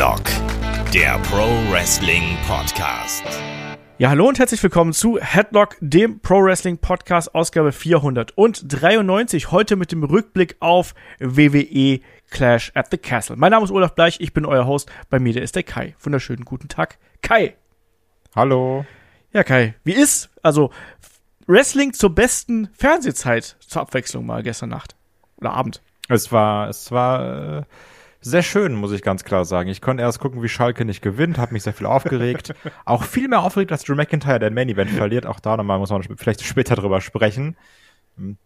[0.00, 0.24] Headlock,
[0.94, 3.22] der Pro Wrestling Podcast.
[3.98, 9.50] Ja, hallo und herzlich willkommen zu Headlock, dem Pro Wrestling Podcast, Ausgabe 493.
[9.50, 13.36] Heute mit dem Rückblick auf WWE Clash at the Castle.
[13.36, 14.90] Mein Name ist Olaf Bleich, ich bin euer Host.
[15.10, 15.94] Bei mir der ist der Kai.
[16.00, 17.54] Wunderschönen guten Tag, Kai.
[18.34, 18.86] Hallo.
[19.34, 20.70] Ja, Kai, wie ist also
[21.46, 24.96] Wrestling zur besten Fernsehzeit zur Abwechslung mal gestern Nacht
[25.36, 25.82] oder Abend?
[26.08, 27.62] Es war, es war äh,
[28.20, 29.70] sehr schön, muss ich ganz klar sagen.
[29.70, 32.54] Ich konnte erst gucken, wie Schalke nicht gewinnt, habe mich sehr viel aufgeregt.
[32.84, 35.26] auch viel mehr aufgeregt, als Drew McIntyre der Main Event verliert.
[35.26, 37.56] Auch da nochmal muss man vielleicht später drüber sprechen.
[38.16, 38.36] Hm.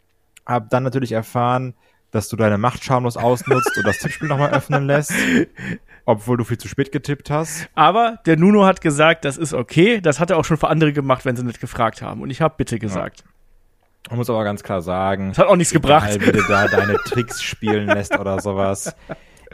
[0.47, 1.74] Hab dann natürlich erfahren,
[2.12, 5.12] dass du deine Macht schamlos ausnutzt und das Tippspiel nochmal öffnen lässt.
[6.05, 7.69] Obwohl du viel zu spät getippt hast.
[7.75, 10.00] Aber der Nuno hat gesagt, das ist okay.
[10.00, 12.20] Das hat er auch schon für andere gemacht, wenn sie nicht gefragt haben.
[12.20, 13.20] Und ich habe bitte gesagt.
[13.20, 13.27] Ja.
[14.11, 16.20] Man muss aber ganz klar sagen, das hat auch nichts gebracht.
[16.20, 18.95] Wie du da deine Tricks spielen lässt oder sowas.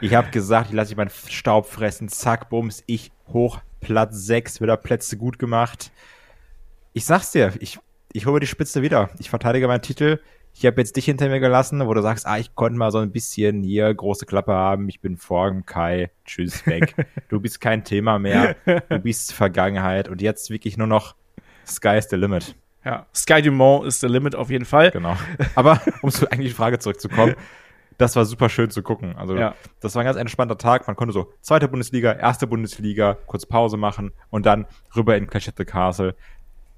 [0.01, 2.09] Ich habe gesagt, ich lasse dich meinen Staub fressen.
[2.09, 5.91] Zack, bums, ich hoch, Platz 6, wieder Plätze gut gemacht.
[6.93, 7.79] Ich sag's dir, ich,
[8.11, 9.09] ich hole die Spitze wieder.
[9.19, 10.19] Ich verteidige meinen Titel.
[10.53, 12.97] Ich habe jetzt dich hinter mir gelassen, wo du sagst, ah, ich konnte mal so
[12.97, 14.89] ein bisschen hier große Klappe haben.
[14.89, 16.11] Ich bin vor Kai.
[16.25, 16.95] Tschüss, weg.
[17.29, 18.55] du bist kein Thema mehr.
[18.65, 20.09] Du bist Vergangenheit.
[20.09, 21.15] Und jetzt wirklich nur noch
[21.65, 22.55] Sky is the limit.
[22.83, 24.91] Ja, Sky Dumont ist the limit auf jeden Fall.
[24.91, 25.15] Genau.
[25.55, 27.35] Aber um zu eigentlich die Frage zurückzukommen,
[28.01, 29.15] das war super schön zu gucken.
[29.15, 29.55] Also ja.
[29.79, 30.87] das war ein ganz entspannter Tag.
[30.87, 35.47] Man konnte so zweite Bundesliga, erste Bundesliga, kurz Pause machen und dann rüber in Clash
[35.47, 36.15] at the Castle.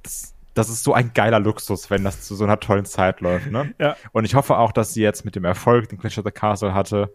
[0.03, 3.49] Das, das ist so ein geiler Luxus, wenn das zu so einer tollen Zeit läuft.
[3.49, 3.73] Ne?
[3.79, 3.95] Ja.
[4.11, 6.73] Und ich hoffe auch, dass sie jetzt mit dem Erfolg, den Clash at the Castle
[6.73, 7.13] hatte,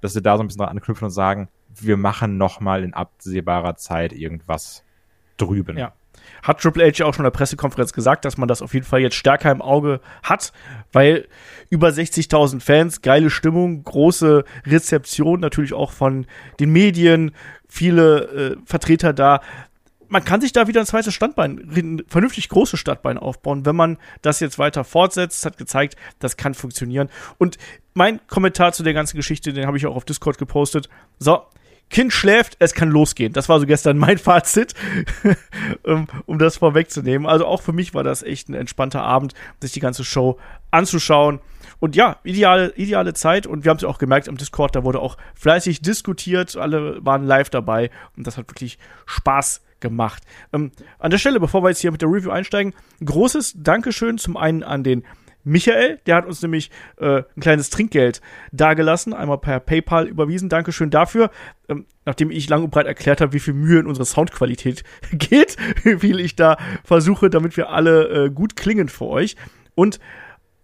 [0.00, 2.94] dass sie da so ein bisschen dran anknüpfen und sagen, wir machen noch mal in
[2.94, 4.82] absehbarer Zeit irgendwas
[5.36, 5.76] drüben.
[5.76, 5.92] Ja
[6.42, 8.86] hat Triple H ja auch schon in der Pressekonferenz gesagt, dass man das auf jeden
[8.86, 10.52] Fall jetzt stärker im Auge hat,
[10.92, 11.28] weil
[11.70, 16.26] über 60.000 Fans, geile Stimmung, große Rezeption natürlich auch von
[16.60, 17.32] den Medien,
[17.68, 19.40] viele äh, Vertreter da.
[20.08, 23.96] Man kann sich da wieder ein zweites Standbein, ein vernünftig großes Standbein aufbauen, wenn man
[24.20, 25.46] das jetzt weiter fortsetzt.
[25.46, 27.08] Hat gezeigt, das kann funktionieren.
[27.38, 27.56] Und
[27.94, 30.90] mein Kommentar zu der ganzen Geschichte, den habe ich auch auf Discord gepostet.
[31.18, 31.42] So,
[31.92, 33.34] Kind schläft, es kann losgehen.
[33.34, 34.74] Das war so gestern mein Fazit,
[35.84, 37.28] um, um das vorwegzunehmen.
[37.28, 40.38] Also auch für mich war das echt ein entspannter Abend, sich die ganze Show
[40.70, 41.40] anzuschauen.
[41.80, 43.46] Und ja, ideale, ideale Zeit.
[43.46, 46.56] Und wir haben es auch gemerkt am Discord, da wurde auch fleißig diskutiert.
[46.56, 47.90] Alle waren live dabei.
[48.16, 50.22] Und das hat wirklich Spaß gemacht.
[50.54, 52.72] Ähm, an der Stelle, bevor wir jetzt hier mit der Review einsteigen,
[53.04, 55.04] großes Dankeschön zum einen an den
[55.44, 58.20] Michael, der hat uns nämlich äh, ein kleines Trinkgeld
[58.52, 60.48] dagelassen, einmal per PayPal überwiesen.
[60.48, 61.30] Dankeschön dafür.
[61.68, 65.56] Ähm, nachdem ich lang und breit erklärt habe, wie viel Mühe in unsere Soundqualität geht,
[65.84, 69.36] wie viel ich da versuche, damit wir alle äh, gut klingen für euch.
[69.74, 69.98] Und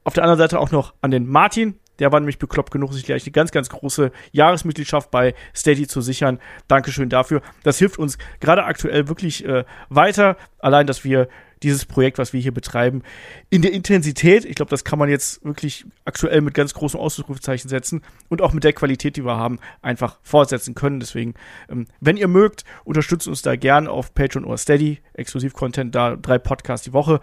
[0.04, 1.78] auf der anderen Seite auch noch an den Martin.
[1.98, 6.00] Der war nämlich bekloppt genug, sich gleich eine ganz, ganz große Jahresmitgliedschaft bei Steady zu
[6.00, 6.38] sichern.
[6.68, 7.42] Dankeschön dafür.
[7.64, 10.36] Das hilft uns gerade aktuell wirklich äh, weiter.
[10.60, 11.28] Allein, dass wir
[11.62, 13.02] dieses Projekt, was wir hier betreiben,
[13.50, 17.68] in der Intensität, ich glaube, das kann man jetzt wirklich aktuell mit ganz großen Ausrufezeichen
[17.68, 21.00] setzen und auch mit der Qualität, die wir haben, einfach fortsetzen können.
[21.00, 21.34] Deswegen,
[21.68, 26.38] ähm, wenn ihr mögt, unterstützt uns da gern auf Patreon oder Steady, Exklusiv-Content, da drei
[26.38, 27.20] Podcasts die Woche.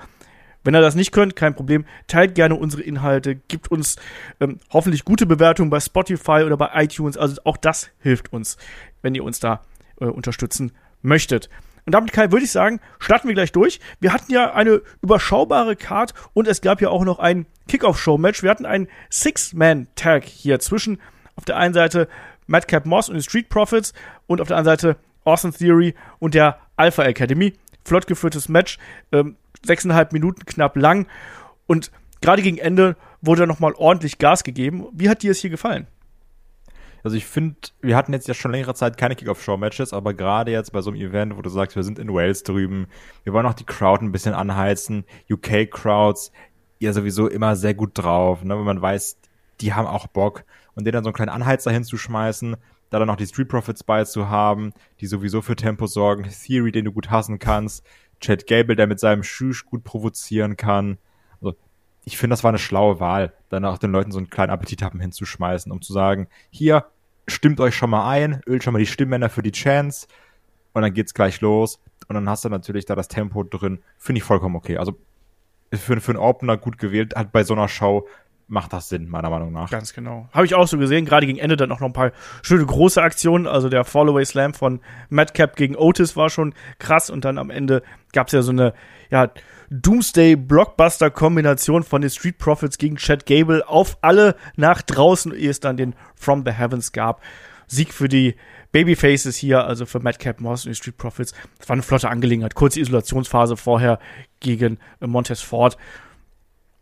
[0.63, 1.85] Wenn ihr das nicht könnt, kein Problem.
[2.07, 3.97] Teilt gerne unsere Inhalte, gibt uns
[4.39, 7.17] ähm, hoffentlich gute Bewertungen bei Spotify oder bei iTunes.
[7.17, 8.57] Also auch das hilft uns,
[9.03, 9.61] wenn ihr uns da
[10.01, 10.71] äh, unterstützen
[11.03, 11.49] möchtet.
[11.85, 13.79] Und damit, Kai, würde ich sagen, starten wir gleich durch.
[13.99, 18.41] Wir hatten ja eine überschaubare Card und es gab ja auch noch ein Kickoff-Show-Match.
[18.41, 20.99] Wir hatten einen Six-Man-Tag hier zwischen
[21.35, 22.07] auf der einen Seite
[22.47, 23.93] Madcap Moss und den Street Profits
[24.25, 27.53] und auf der anderen Seite Awesome Theory und der Alpha Academy.
[27.83, 28.79] Flott geführtes Match,
[29.11, 31.07] ähm, sechseinhalb Minuten knapp lang
[31.67, 31.91] und
[32.21, 34.87] gerade gegen Ende wurde nochmal ordentlich Gas gegeben.
[34.91, 35.87] Wie hat dir es hier gefallen?
[37.05, 40.71] Also ich finde, wir hatten jetzt ja schon längere Zeit keine Kick-Off-Show-Matches, aber gerade jetzt
[40.71, 42.87] bei so einem Event, wo du sagst, wir sind in Wales drüben,
[43.23, 46.31] wir wollen auch die Crowd ein bisschen anheizen, UK-Crowds,
[46.79, 49.19] ja sowieso immer sehr gut drauf, ne, wenn man weiß,
[49.61, 52.55] die haben auch Bock und denen dann so einen kleinen Anheizer hinzuschmeißen,
[52.89, 56.71] da dann noch die Street Profits bei zu haben, die sowieso für Tempo sorgen, Theory,
[56.71, 57.85] den du gut hassen kannst,
[58.19, 60.97] Chad Gable, der mit seinem Schüsch gut provozieren kann.
[61.39, 61.55] Also,
[62.03, 64.81] ich finde, das war eine schlaue Wahl, dann auch den Leuten so einen kleinen Appetit
[64.81, 66.85] haben hinzuschmeißen, um zu sagen, hier,
[67.27, 70.07] stimmt euch schon mal ein, ölt schon mal die Stimmbänder für die Chance
[70.73, 71.79] und dann geht's gleich los.
[72.07, 73.79] Und dann hast du natürlich da das Tempo drin.
[73.97, 74.77] Finde ich vollkommen okay.
[74.77, 74.97] Also
[75.73, 78.07] für, für einen Opener gut gewählt, hat bei so einer Show
[78.47, 79.71] macht das Sinn, meiner Meinung nach.
[79.71, 80.27] Ganz genau.
[80.31, 81.05] Habe ich auch so gesehen.
[81.05, 82.11] Gerade gegen Ende dann auch noch ein paar
[82.43, 83.47] schöne große Aktionen.
[83.47, 87.09] Also der Fallaway Slam von Madcap gegen Otis war schon krass.
[87.09, 87.81] Und dann am Ende
[88.13, 88.73] gab's ja so eine,
[89.09, 89.31] ja,
[89.71, 95.75] Doomsday-Blockbuster-Kombination von den Street Profits gegen Chad Gable auf alle nach draußen, ehe es dann
[95.75, 97.23] den From the Heavens gab.
[97.67, 98.35] Sieg für die
[98.71, 101.33] Babyfaces hier, also für Madcap Moss und die Street Profits.
[101.57, 102.53] Das war eine flotte Angelegenheit.
[102.53, 103.97] Kurze Isolationsphase vorher
[104.39, 105.77] gegen Montez Ford.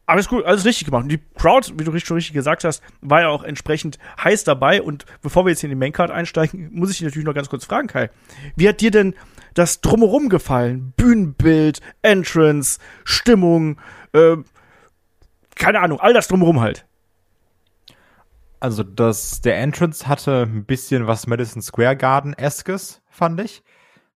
[0.06, 1.04] Alles gut, alles richtig gemacht.
[1.04, 4.82] Und die Crowd, wie du schon richtig gesagt hast, war ja auch entsprechend heiß dabei.
[4.82, 7.66] Und bevor wir jetzt in die Maincard einsteigen, muss ich dich natürlich noch ganz kurz
[7.66, 8.10] fragen, Kai.
[8.56, 9.16] Wie hat dir denn
[9.54, 10.94] das Drumherum gefallen?
[10.98, 13.80] Bühnenbild, Entrance, Stimmung,
[14.12, 14.38] äh,
[15.56, 16.86] keine Ahnung, all das Drumherum halt.
[18.60, 23.64] Also das, der Entrance hatte ein bisschen was Madison Square Garden-eskes, fand ich.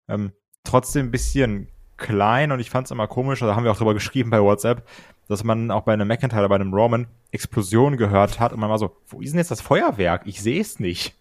[0.08, 0.32] Ähm,
[0.64, 3.94] trotzdem ein bisschen klein und ich fand es immer komisch, da haben wir auch drüber
[3.94, 4.86] geschrieben bei WhatsApp,
[5.28, 8.78] dass man auch bei einem McIntyre, bei einem Roman Explosion gehört hat und man war
[8.78, 10.22] so, wo ist denn jetzt das Feuerwerk?
[10.24, 11.16] Ich sehe es nicht.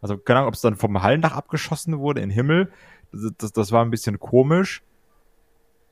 [0.00, 2.70] Also keine Ahnung, ob es dann vom Hallendach abgeschossen wurde in den Himmel.
[3.12, 4.82] Das, das, das war ein bisschen komisch.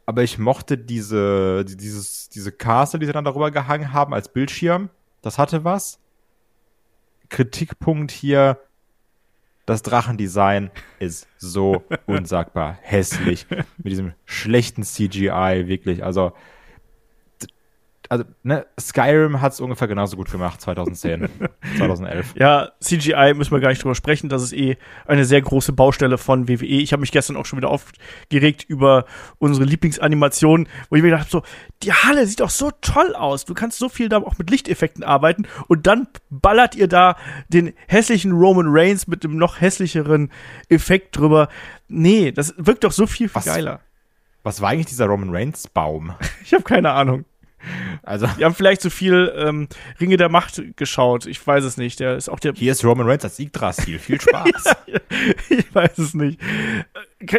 [0.06, 4.90] Aber ich mochte diese, dieses, diese Castle, die sie dann darüber gehangen haben als Bildschirm.
[5.22, 5.98] Das hatte was.
[7.30, 8.58] Kritikpunkt hier,
[9.64, 13.46] das Drachendesign ist so unsagbar hässlich.
[13.78, 16.04] Mit diesem schlechten CGI, wirklich.
[16.04, 16.34] Also,
[18.14, 21.28] also ne, Skyrim hat es ungefähr genauso gut gemacht, 2010,
[21.76, 22.34] 2011.
[22.38, 24.28] Ja, CGI müssen wir gar nicht drüber sprechen.
[24.28, 26.64] Das ist eh eine sehr große Baustelle von WWE.
[26.64, 29.04] Ich habe mich gestern auch schon wieder aufgeregt über
[29.38, 31.42] unsere Lieblingsanimation, wo ich mir gedacht habe, so,
[31.82, 33.44] die Halle sieht doch so toll aus.
[33.46, 37.16] Du kannst so viel da auch mit Lichteffekten arbeiten und dann ballert ihr da
[37.48, 40.30] den hässlichen Roman Reigns mit dem noch hässlicheren
[40.68, 41.48] Effekt drüber.
[41.88, 43.44] Nee, das wirkt doch so viel, viel Was?
[43.44, 43.80] geiler.
[44.44, 46.14] Was war eigentlich dieser Roman Reigns Baum?
[46.44, 47.24] Ich habe keine Ahnung.
[48.02, 49.68] Also, Die haben vielleicht zu viel ähm,
[49.98, 51.24] Ringe der Macht geschaut.
[51.24, 52.00] Ich weiß es nicht.
[52.00, 52.52] Der ist auch der.
[52.52, 53.98] hier ist Roman Reigns als Yggdrasil.
[53.98, 54.76] Viel Spaß.
[55.48, 56.38] ich weiß es nicht.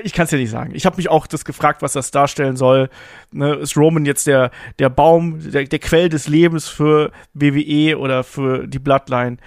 [0.03, 0.73] Ich kann es ja nicht sagen.
[0.73, 2.89] Ich habe mich auch das gefragt, was das darstellen soll.
[3.31, 4.49] Ne, ist Roman jetzt der,
[4.79, 9.37] der Baum, der, der Quell des Lebens für WWE oder für die Bloodline?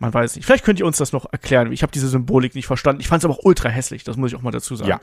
[0.00, 0.44] Man weiß nicht.
[0.44, 1.72] Vielleicht könnt ihr uns das noch erklären.
[1.72, 3.00] Ich habe diese Symbolik nicht verstanden.
[3.00, 4.04] Ich fand es aber auch ultra hässlich.
[4.04, 4.90] Das muss ich auch mal dazu sagen.
[4.90, 5.00] Ja.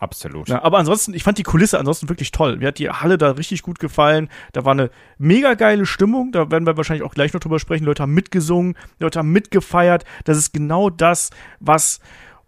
[0.00, 0.48] Absolut.
[0.48, 2.58] Ja, aber ansonsten, ich fand die Kulisse ansonsten wirklich toll.
[2.58, 4.28] Mir hat die Halle da richtig gut gefallen.
[4.52, 6.30] Da war eine mega geile Stimmung.
[6.30, 7.84] Da werden wir wahrscheinlich auch gleich noch drüber sprechen.
[7.84, 10.04] Leute haben mitgesungen, Leute haben mitgefeiert.
[10.24, 12.00] Das ist genau das, was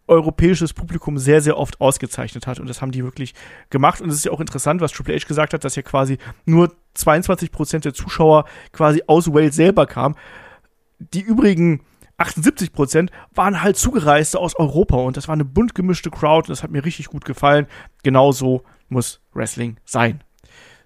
[0.06, 2.60] europäisches Publikum sehr, sehr oft ausgezeichnet hat.
[2.60, 3.34] Und das haben die wirklich
[3.70, 4.02] gemacht.
[4.02, 6.74] Und es ist ja auch interessant, was Triple H gesagt hat, dass ja quasi nur
[6.92, 10.14] 22 Prozent der Zuschauer quasi aus Wales selber kamen.
[10.98, 11.80] Die übrigen
[12.18, 16.50] 78 Prozent waren halt Zugereiste aus Europa und das war eine bunt gemischte Crowd und
[16.50, 17.66] das hat mir richtig gut gefallen.
[18.02, 20.22] Genauso muss Wrestling sein.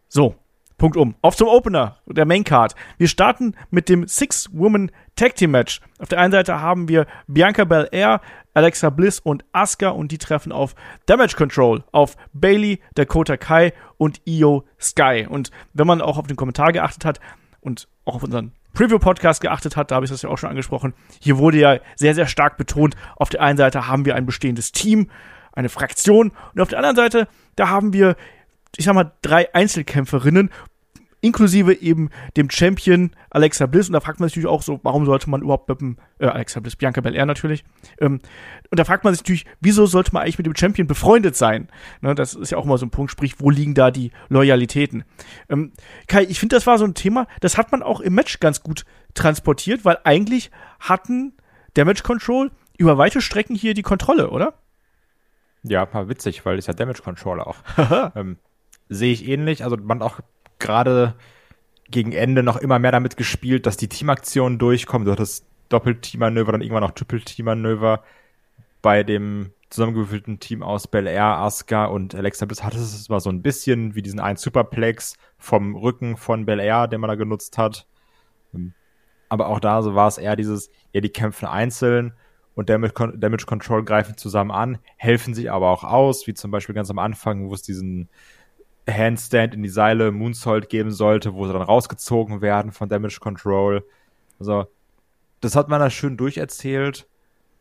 [0.08, 0.36] So,
[0.78, 1.16] Punkt um.
[1.22, 2.74] Auf zum Opener der Main Card.
[2.98, 5.80] Wir starten mit dem Six-Woman Tag Team Match.
[5.98, 8.20] Auf der einen Seite haben wir Bianca Belair,
[8.54, 10.76] Alexa Bliss und Asuka und die treffen auf
[11.06, 15.26] Damage Control, auf Bailey, Dakota Kai und Io Sky.
[15.28, 17.20] Und wenn man auch auf den Kommentar geachtet hat
[17.60, 20.94] und auch auf unseren Preview-Podcast geachtet hat, da habe ich das ja auch schon angesprochen,
[21.20, 24.70] hier wurde ja sehr, sehr stark betont, auf der einen Seite haben wir ein bestehendes
[24.70, 25.10] Team,
[25.52, 27.26] eine Fraktion und auf der anderen Seite,
[27.56, 28.14] da haben wir,
[28.76, 30.50] ich sag mal, drei Einzelkämpferinnen,
[31.20, 33.88] inklusive eben dem Champion Alexa Bliss.
[33.88, 36.26] Und da fragt man sich natürlich auch so, warum sollte man überhaupt mit dem, äh,
[36.26, 37.64] Alexa Bliss, Bianca Belair natürlich.
[38.00, 38.20] Ähm,
[38.70, 41.68] und da fragt man sich natürlich, wieso sollte man eigentlich mit dem Champion befreundet sein?
[42.00, 45.04] Ne, das ist ja auch mal so ein Punkt, sprich, wo liegen da die Loyalitäten?
[45.48, 45.72] Ähm,
[46.06, 48.62] Kai, ich finde, das war so ein Thema, das hat man auch im Match ganz
[48.62, 48.84] gut
[49.14, 51.34] transportiert, weil eigentlich hatten
[51.74, 54.54] Damage Control über weite Strecken hier die Kontrolle, oder?
[55.64, 57.56] Ja, war witzig, weil ist ja Damage Controller auch.
[58.14, 58.38] ähm,
[58.88, 59.64] Sehe ich ähnlich.
[59.64, 60.20] Also man auch
[60.58, 61.14] gerade
[61.90, 65.06] gegen Ende noch immer mehr damit gespielt, dass die Teamaktionen durchkommen.
[65.06, 68.02] Du hattest Doppel-Team-Manöver, dann irgendwann noch Triple-Team-Manöver.
[68.82, 73.30] Bei dem zusammengewürfelten Team aus Bel Air, Asuka und Alexa Bliss hattest es mal so
[73.30, 77.58] ein bisschen wie diesen einen Superplex vom Rücken von Bel Air, den man da genutzt
[77.58, 77.86] hat.
[79.28, 82.14] Aber auch da so war es eher dieses, ja, die kämpfen einzeln
[82.54, 86.74] und Damage, Damage Control greifen zusammen an, helfen sich aber auch aus, wie zum Beispiel
[86.74, 88.08] ganz am Anfang, wo es diesen
[88.92, 93.84] Handstand in die Seile Moonsault geben sollte, wo sie dann rausgezogen werden von Damage Control.
[94.38, 94.66] Also,
[95.40, 97.06] das hat man da schön durcherzählt.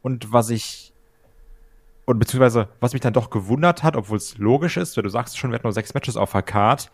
[0.02, 0.94] Und was ich,
[2.06, 5.38] und beziehungsweise, was mich dann doch gewundert hat, obwohl es logisch ist, weil du sagst
[5.38, 6.92] schon, wir hatten nur sechs Matches auf der Card,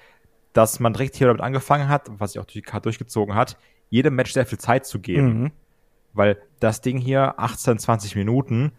[0.53, 3.57] dass man direkt hier damit angefangen hat, was sich auch durch die Card durchgezogen hat,
[3.89, 5.41] jedem Match sehr viel Zeit zu geben.
[5.41, 5.51] Mhm.
[6.13, 8.71] Weil das Ding hier, 18, 20 Minuten,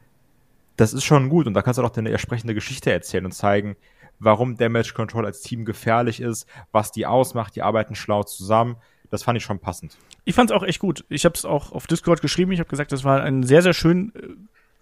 [0.76, 1.46] das ist schon gut.
[1.46, 3.76] Und da kannst du doch eine entsprechende Geschichte erzählen und zeigen,
[4.18, 8.76] warum Damage Control als Team gefährlich ist, was die ausmacht, die arbeiten schlau zusammen.
[9.10, 9.96] Das fand ich schon passend.
[10.24, 11.04] Ich fand es auch echt gut.
[11.08, 12.52] Ich habe es auch auf Discord geschrieben.
[12.52, 14.12] Ich habe gesagt, das war ein sehr, sehr schön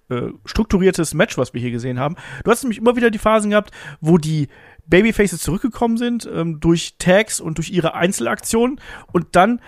[0.09, 2.17] äh, äh, strukturiertes Match, was wir hier gesehen haben.
[2.45, 4.49] Du hast nämlich immer wieder die Phasen gehabt, wo die
[4.87, 8.81] Babyfaces zurückgekommen sind ähm, durch Tags und durch ihre Einzelaktionen
[9.13, 9.61] und dann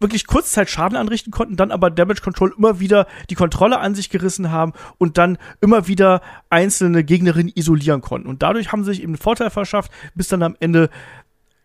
[0.00, 4.10] wirklich kurzzeit Schaden anrichten konnten, dann aber Damage Control immer wieder die Kontrolle an sich
[4.10, 6.20] gerissen haben und dann immer wieder
[6.50, 8.28] einzelne Gegnerinnen isolieren konnten.
[8.28, 10.90] Und dadurch haben sie sich eben einen Vorteil verschafft, bis dann am Ende,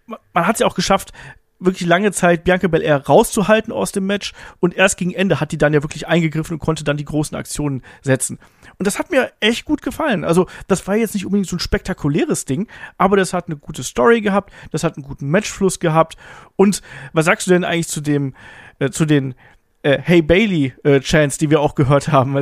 [0.08, 1.12] man hat es ja auch geschafft,
[1.60, 5.58] wirklich lange Zeit Bianca Belair rauszuhalten aus dem Match und erst gegen Ende hat die
[5.58, 8.39] dann ja wirklich eingegriffen und konnte dann die großen Aktionen setzen.
[8.78, 10.24] Und das hat mir echt gut gefallen.
[10.24, 13.84] Also, das war jetzt nicht unbedingt so ein spektakuläres Ding, aber das hat eine gute
[13.84, 16.18] Story gehabt, das hat einen guten Matchfluss gehabt.
[16.56, 16.82] Und
[17.13, 18.36] was sagst du denn eigentlich zu dem,
[18.80, 19.36] äh, zu den
[19.84, 22.34] äh, Hey Bailey äh, Chants, die wir auch gehört haben?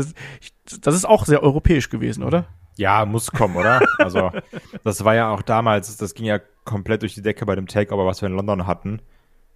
[0.82, 2.46] Das ist auch sehr europäisch gewesen, oder?
[2.78, 3.82] Ja, muss kommen, oder?
[4.00, 4.32] Also,
[4.84, 8.06] das war ja auch damals, das ging ja komplett durch die Decke bei dem Takeover,
[8.06, 9.02] was wir in London hatten.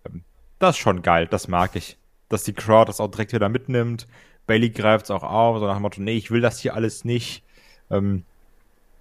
[0.06, 0.24] Ähm,
[0.60, 1.98] das ist schon geil, das mag ich.
[2.30, 4.08] Dass die Crowd das auch direkt wieder mitnimmt.
[4.48, 7.06] Bailey greift es auch auf, so nach dem Motto, nee, ich will das hier alles
[7.06, 7.44] nicht.
[7.90, 8.24] Ähm,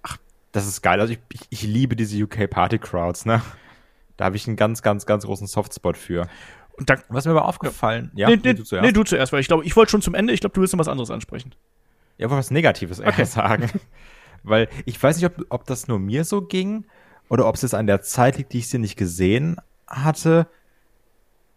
[0.03, 0.17] ach,
[0.51, 0.99] das ist geil.
[0.99, 3.41] Also ich, ich, ich liebe diese UK Party Crowds, ne?
[4.17, 6.27] Da habe ich einen ganz, ganz, ganz großen Softspot für.
[6.73, 8.85] Und da, was mir aber aufgefallen, ja, nee, nee, du zuerst.
[8.85, 10.73] Nee, du zuerst, weil ich glaube, ich wollte schon zum Ende, ich glaube, du willst
[10.73, 11.53] noch was anderes ansprechen.
[12.21, 13.25] Ja, wollte was Negatives okay.
[13.25, 13.69] sagen.
[14.43, 16.85] weil ich weiß nicht, ob, ob das nur mir so ging
[17.29, 20.47] oder ob es jetzt an der Zeit liegt, die ich sie nicht gesehen hatte.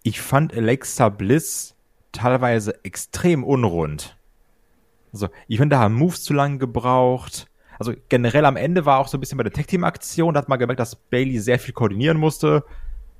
[0.02, 1.74] Ich fand Alexa Bliss
[2.12, 4.16] teilweise extrem unrund.
[5.12, 7.48] Also, ich finde, da haben Moves zu lange gebraucht.
[7.78, 10.58] Also generell am Ende war auch so ein bisschen bei der Tech-Team-Aktion, da hat man
[10.58, 12.64] gemerkt, dass Bailey sehr viel koordinieren musste.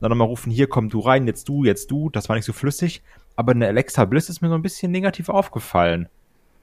[0.01, 2.11] Dann nochmal rufen, hier komm du rein, jetzt du, jetzt du.
[2.11, 3.03] Das war nicht so flüssig.
[3.37, 6.09] Aber eine Alexa Bliss ist mir so ein bisschen negativ aufgefallen.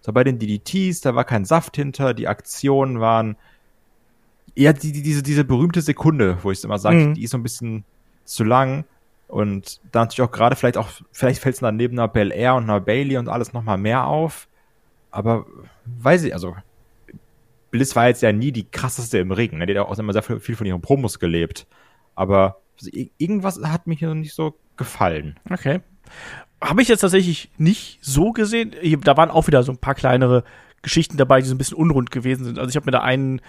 [0.02, 3.38] So bei den DDTs, da war kein Saft hinter, die Aktionen waren
[4.56, 7.14] ja, die, die, diese, diese berühmte Sekunde, wo ich es immer sage, mhm.
[7.14, 7.86] die ist so ein bisschen
[8.26, 8.86] zu lang.
[9.28, 12.56] Und da natürlich auch gerade vielleicht auch, vielleicht fällt es dann neben einer Bel Air
[12.56, 14.50] und einer Bailey und alles nochmal mehr auf.
[15.10, 15.46] Aber
[15.86, 16.56] weiß ich, also
[17.70, 19.58] Bliss war jetzt ja nie die krasseste im Ring.
[19.58, 19.66] Ne?
[19.66, 21.66] Die hat auch immer sehr viel von ihren Promos gelebt.
[22.16, 22.62] Aber
[23.18, 25.40] irgendwas hat mir hier nicht so gefallen.
[25.50, 25.80] Okay.
[26.62, 28.76] Habe ich jetzt tatsächlich nicht so gesehen.
[29.04, 30.44] Da waren auch wieder so ein paar kleinere
[30.82, 32.60] Geschichten dabei, die so ein bisschen unrund gewesen sind.
[32.60, 33.42] Also ich habe mir da einen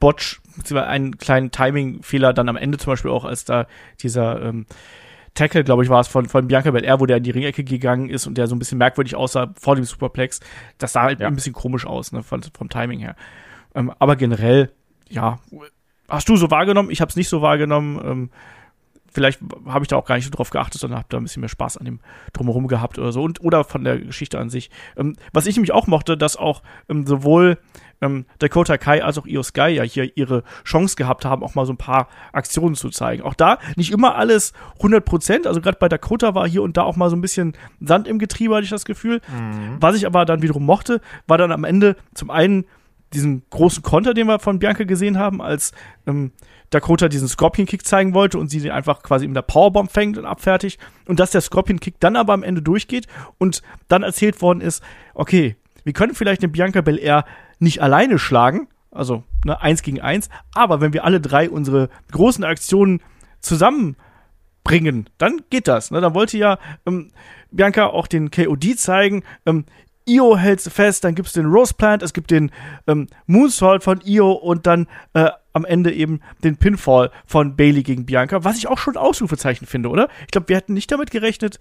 [0.00, 3.66] Botch, beziehungsweise einen kleinen Timing-Fehler dann am Ende zum Beispiel auch, als da
[4.00, 4.66] dieser ähm,
[5.34, 8.08] Tackle, glaube ich, war es von, von Bianca Belair, wo der in die Ringecke gegangen
[8.08, 10.40] ist und der so ein bisschen merkwürdig aussah vor dem Superplex.
[10.78, 11.26] Das sah halt ja.
[11.26, 13.16] ein bisschen komisch aus, ne, von, vom Timing her.
[13.74, 14.70] Ähm, aber generell,
[15.08, 15.40] ja,
[16.08, 16.90] hast du so wahrgenommen?
[16.90, 18.00] Ich habe es nicht so wahrgenommen.
[18.04, 18.30] Ähm,
[19.14, 21.40] vielleicht habe ich da auch gar nicht so drauf geachtet, sondern habe da ein bisschen
[21.40, 22.00] mehr Spaß an dem
[22.32, 24.70] drumherum gehabt oder so und oder von der Geschichte an sich.
[24.96, 27.58] Ähm, was ich nämlich auch mochte, dass auch ähm, sowohl
[28.00, 31.64] ähm, Dakota Kai als auch Io Sky ja hier ihre Chance gehabt haben, auch mal
[31.64, 33.22] so ein paar Aktionen zu zeigen.
[33.22, 36.82] Auch da nicht immer alles 100 Prozent, also gerade bei Dakota war hier und da
[36.82, 39.20] auch mal so ein bisschen Sand im Getriebe, hatte ich das Gefühl.
[39.28, 39.76] Mhm.
[39.80, 42.66] Was ich aber dann wiederum mochte, war dann am Ende zum einen
[43.14, 45.72] diesen großen Konter, den wir von Bianca gesehen haben, als
[46.06, 46.32] ähm,
[46.70, 50.26] Dakota diesen Scorpion-Kick zeigen wollte und sie den einfach quasi in der Powerbomb fängt und
[50.26, 50.80] abfertigt.
[51.06, 53.06] Und dass der Scorpion-Kick dann aber am Ende durchgeht
[53.38, 54.82] und dann erzählt worden ist,
[55.14, 57.24] okay, wir können vielleicht den Bianca Belair
[57.58, 62.44] nicht alleine schlagen, also ne, eins gegen eins, aber wenn wir alle drei unsere großen
[62.44, 63.00] Aktionen
[63.40, 65.90] zusammenbringen, dann geht das.
[65.90, 66.00] Ne?
[66.00, 67.10] Dann wollte ja ähm,
[67.50, 69.22] Bianca auch den KOD zeigen.
[69.46, 69.64] Ähm,
[70.06, 72.50] Io hält fest, dann gibt es den Rose Plant, es gibt den
[72.86, 78.04] ähm, Moonsault von Io und dann äh, am Ende eben den Pinfall von Bailey gegen
[78.04, 80.08] Bianca, was ich auch schon Ausrufezeichen finde, oder?
[80.22, 81.58] Ich glaube, wir hätten nicht damit gerechnet,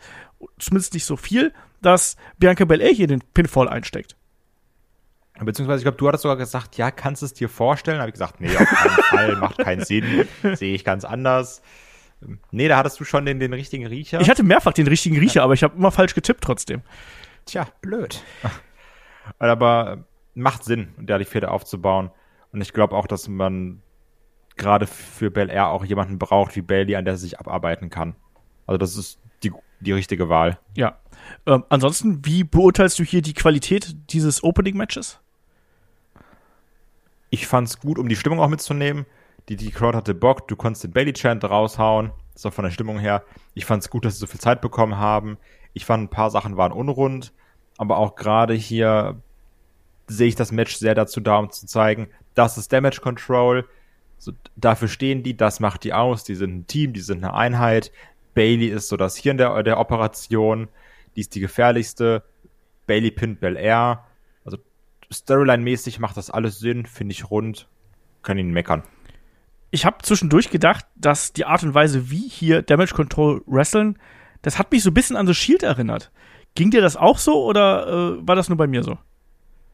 [0.59, 4.15] zumindest nicht so viel, dass Bianca Belair hier den Pinfall einsteckt.
[5.39, 8.00] Beziehungsweise, ich glaube, du hattest sogar gesagt, ja, kannst du es dir vorstellen?
[8.00, 11.62] Habe ich gesagt, nee, auf keinen Fall, macht keinen Sinn, sehe ich ganz anders.
[12.51, 14.21] Nee, da hattest du schon den, den richtigen Riecher.
[14.21, 16.81] Ich hatte mehrfach den richtigen Riecher, aber ich habe immer falsch getippt trotzdem.
[17.45, 18.23] Tja, blöd.
[19.39, 22.12] aber macht Sinn, da die Pferde aufzubauen.
[22.51, 23.81] Und ich glaube auch, dass man
[24.55, 28.15] gerade für Bel Air auch jemanden braucht wie Bailey, an der sie sich abarbeiten kann.
[28.67, 30.59] Also das ist die, die richtige Wahl.
[30.75, 31.00] Ja.
[31.45, 35.19] Ähm, ansonsten, wie beurteilst du hier die Qualität dieses Opening-Matches?
[37.29, 39.05] Ich fand's gut, um die Stimmung auch mitzunehmen.
[39.50, 42.12] Die, die Crowd hatte Bock, du konntest den Bailey-Chant raushauen.
[42.35, 43.23] So von der Stimmung her.
[43.53, 45.38] Ich fand's gut, dass sie so viel Zeit bekommen haben.
[45.74, 47.34] Ich fand, ein paar Sachen waren unrund.
[47.77, 49.22] Aber auch gerade hier
[50.08, 53.68] sehe ich das Match sehr dazu da, um zu zeigen, das ist Damage Control.
[54.18, 56.24] So, dafür stehen die, das macht die aus.
[56.24, 57.92] Die sind ein Team, die sind eine Einheit.
[58.34, 60.68] Bailey ist so das Hirn der, der Operation.
[61.15, 62.24] Die ist die gefährlichste.
[62.88, 64.06] Bailey pinnt Bel Air.
[64.46, 64.58] Also
[65.12, 67.68] Storyline-mäßig macht das alles Sinn, finde ich rund.
[68.24, 68.84] Kann ihn meckern.
[69.72, 73.98] Ich habe zwischendurch gedacht, dass die Art und Weise, wie hier Damage Control wresteln,
[74.43, 76.12] das hat mich so ein bisschen an The Shield erinnert.
[76.53, 79.00] Ging dir das auch so oder äh, war das nur bei mir so?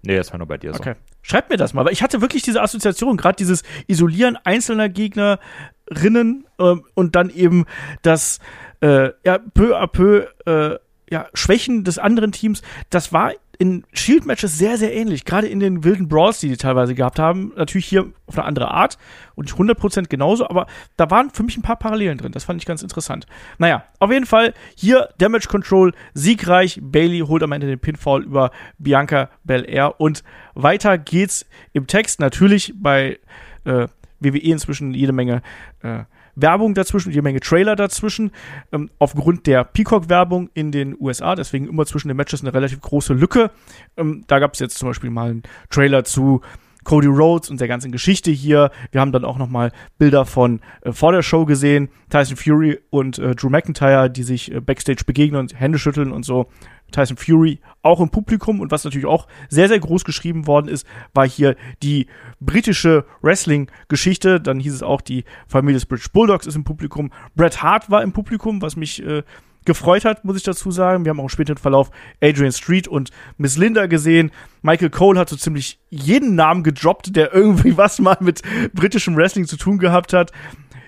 [0.01, 0.79] Nee, das war nur bei dir so.
[0.79, 0.95] Okay.
[1.21, 6.45] Schreib mir das mal, weil ich hatte wirklich diese Assoziation, gerade dieses Isolieren einzelner Gegnerinnen
[6.57, 7.65] ähm, und dann eben
[8.01, 8.39] das
[8.79, 10.79] äh, ja, peu à peu äh,
[11.11, 15.25] ja, Schwächen des anderen Teams, das war in Shield-Matches sehr, sehr ähnlich.
[15.25, 17.51] Gerade in den wilden Brawls, die die teilweise gehabt haben.
[17.57, 18.97] Natürlich hier auf eine andere Art
[19.35, 22.31] und 100% genauso, aber da waren für mich ein paar Parallelen drin.
[22.31, 23.27] Das fand ich ganz interessant.
[23.57, 26.79] Naja, auf jeden Fall hier Damage Control siegreich.
[26.81, 30.23] Bailey holt am Ende den Pinfall über Bianca Belair und
[30.55, 32.21] weiter geht's im Text.
[32.21, 33.19] Natürlich bei
[33.65, 33.87] äh,
[34.21, 35.41] WWE inzwischen jede Menge
[35.81, 36.05] äh,
[36.41, 38.31] Werbung dazwischen, jede Menge Trailer dazwischen,
[38.71, 41.35] ähm, aufgrund der Peacock-Werbung in den USA.
[41.35, 43.51] Deswegen immer zwischen den Matches eine relativ große Lücke.
[43.97, 46.41] Ähm, da gab es jetzt zum Beispiel mal einen Trailer zu
[46.83, 48.71] Cody Rhodes und der ganzen Geschichte hier.
[48.91, 51.89] Wir haben dann auch noch mal Bilder von äh, vor der Show gesehen.
[52.09, 56.23] Tyson Fury und äh, Drew McIntyre, die sich äh, backstage begegnen und Hände schütteln und
[56.23, 56.47] so.
[56.91, 60.87] Tyson Fury auch im Publikum und was natürlich auch sehr, sehr groß geschrieben worden ist,
[61.13, 62.07] war hier die
[62.39, 64.41] britische Wrestling-Geschichte.
[64.41, 67.11] Dann hieß es auch, die Familie des British Bulldogs ist im Publikum.
[67.35, 69.23] Bret Hart war im Publikum, was mich äh,
[69.69, 71.05] gefreut hat, muss ich dazu sagen.
[71.05, 74.31] Wir haben auch im späteren Verlauf Adrian Street und Miss Linda gesehen.
[74.63, 78.41] Michael Cole hat so ziemlich jeden Namen gedroppt, der irgendwie was mal mit
[78.73, 80.31] britischem Wrestling zu tun gehabt hat.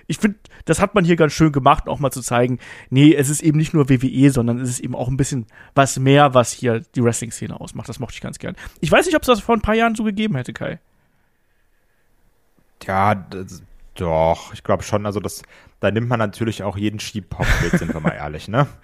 [0.08, 2.58] Ich finde, das hat man hier ganz schön gemacht, auch mal zu zeigen,
[2.90, 5.46] nee, es ist eben nicht nur WWE, sondern es ist eben auch ein bisschen
[5.76, 7.88] was mehr, was hier die Wrestling-Szene ausmacht.
[7.88, 8.56] Das mochte ich ganz gern.
[8.80, 10.80] Ich weiß nicht, ob es das vor ein paar Jahren so gegeben hätte, Kai.
[12.84, 13.62] Ja, das,
[13.94, 15.06] doch, ich glaube schon.
[15.06, 15.42] Also das,
[15.80, 18.66] da nimmt man natürlich auch jeden Schiebpop mit, sind wir mal ehrlich, ne?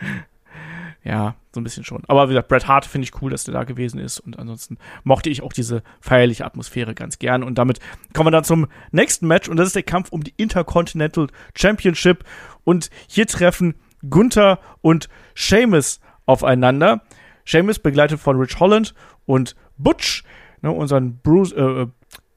[1.04, 2.02] Ja, so ein bisschen schon.
[2.08, 4.18] Aber wie gesagt, Bret Hart finde ich cool, dass der da gewesen ist.
[4.18, 7.44] Und ansonsten mochte ich auch diese feierliche Atmosphäre ganz gern.
[7.44, 7.78] Und damit
[8.12, 9.48] kommen wir dann zum nächsten Match.
[9.48, 12.24] Und das ist der Kampf um die Intercontinental Championship.
[12.64, 13.76] Und hier treffen
[14.10, 17.02] Gunther und Sheamus aufeinander.
[17.44, 18.92] Sheamus begleitet von Rich Holland
[19.24, 20.24] und Butch,
[20.60, 21.86] ne, unseren Bruce, äh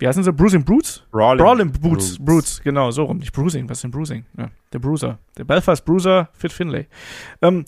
[0.01, 0.34] wie heißen sie?
[0.34, 1.03] Bruising Brutes?
[1.12, 2.17] Brawling, Brawling Boots.
[2.20, 3.20] Brutes, genau, so rum.
[3.20, 4.25] Nicht Bruising, was ist denn Bruising?
[4.36, 5.20] Ja, der Bruiser.
[5.38, 6.88] Der Belfast Bruiser, Fit Finlay.
[7.41, 7.65] Ähm,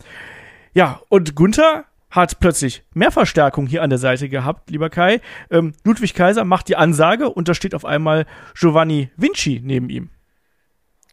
[0.73, 5.21] ja, und Gunther hat plötzlich mehr Verstärkung hier an der Seite gehabt, lieber Kai.
[5.51, 10.09] Ähm, Ludwig Kaiser macht die Ansage und da steht auf einmal Giovanni Vinci neben ihm.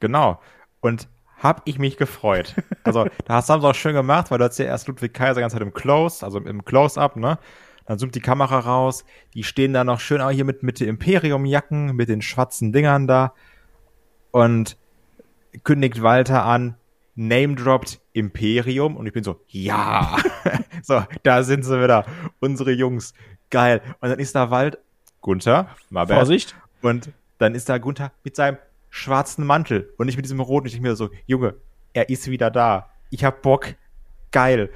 [0.00, 0.40] Genau.
[0.80, 2.54] Und hab ich mich gefreut.
[2.82, 5.40] Also, da hast du auch schön gemacht, weil du hast ja erst Ludwig Kaiser die
[5.40, 7.38] ganze Zeit im Close, also im Close-Up, ne?
[7.90, 9.04] Dann zoomt die Kamera raus.
[9.34, 13.08] Die stehen da noch schön auch hier mit, mit den Imperium-Jacken, mit den schwarzen Dingern
[13.08, 13.34] da.
[14.30, 14.76] Und
[15.64, 16.76] kündigt Walter an,
[17.16, 20.18] name droppt Imperium und ich bin so, ja,
[20.84, 22.06] so, da sind sie wieder,
[22.38, 23.12] unsere Jungs,
[23.50, 23.82] geil.
[24.00, 24.78] Und dann ist da Wald,
[25.20, 26.54] Gunther, mal Vorsicht.
[26.82, 28.58] Und dann ist da Gunther mit seinem
[28.90, 30.68] schwarzen Mantel und nicht mit diesem roten.
[30.68, 31.56] Ich denke mir so, Junge,
[31.92, 32.90] er ist wieder da.
[33.10, 33.74] Ich hab Bock,
[34.30, 34.70] geil.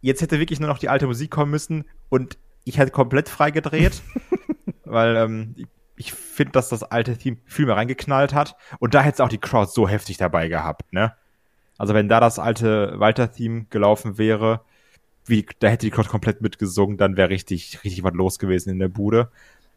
[0.00, 2.36] Jetzt hätte wirklich nur noch die alte Musik kommen müssen und
[2.68, 4.02] ich hätte komplett freigedreht,
[4.84, 5.54] weil ähm,
[5.96, 9.28] ich, finde, dass das alte Team viel mehr reingeknallt hat und da hätte es auch
[9.28, 11.14] die Crowd so heftig dabei gehabt, ne?
[11.78, 14.62] Also wenn da das alte Walter-Theme gelaufen wäre,
[15.26, 18.80] wie, da hätte die Crowd komplett mitgesungen, dann wäre richtig, richtig was los gewesen in
[18.80, 19.30] der Bude.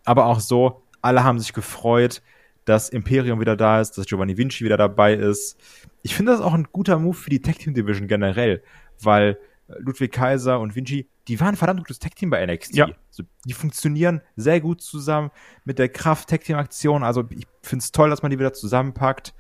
[0.04, 2.24] Aber auch so, alle haben sich gefreut,
[2.66, 5.60] dass Imperium wieder da ist, dass Giovanni Vinci wieder dabei ist.
[6.02, 8.64] Ich finde das auch ein guter Move für die Tag Team Division generell,
[9.00, 12.76] weil Ludwig Kaiser und Vinci, die waren verdammt gutes Tag Team bei NXT.
[12.76, 12.90] Ja.
[13.08, 15.32] Also, die funktionieren sehr gut zusammen
[15.64, 17.04] mit der Kraft Tag Team Aktion.
[17.04, 19.34] Also ich finde es toll, dass man die wieder zusammenpackt.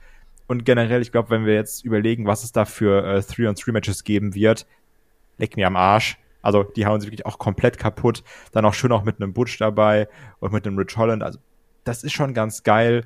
[0.48, 4.36] Und generell, ich glaube, wenn wir jetzt überlegen, was es da für äh, 3-on-3-Matches geben
[4.36, 4.68] wird,
[5.38, 6.18] leck mir am Arsch.
[6.42, 8.24] Also die hauen sie wirklich auch komplett kaputt.
[8.54, 10.08] Dann auch schön auch mit einem Butch dabei
[10.40, 11.24] und mit einem Rich Holland.
[11.24, 11.40] Also
[11.84, 13.06] das ist schon ganz geil.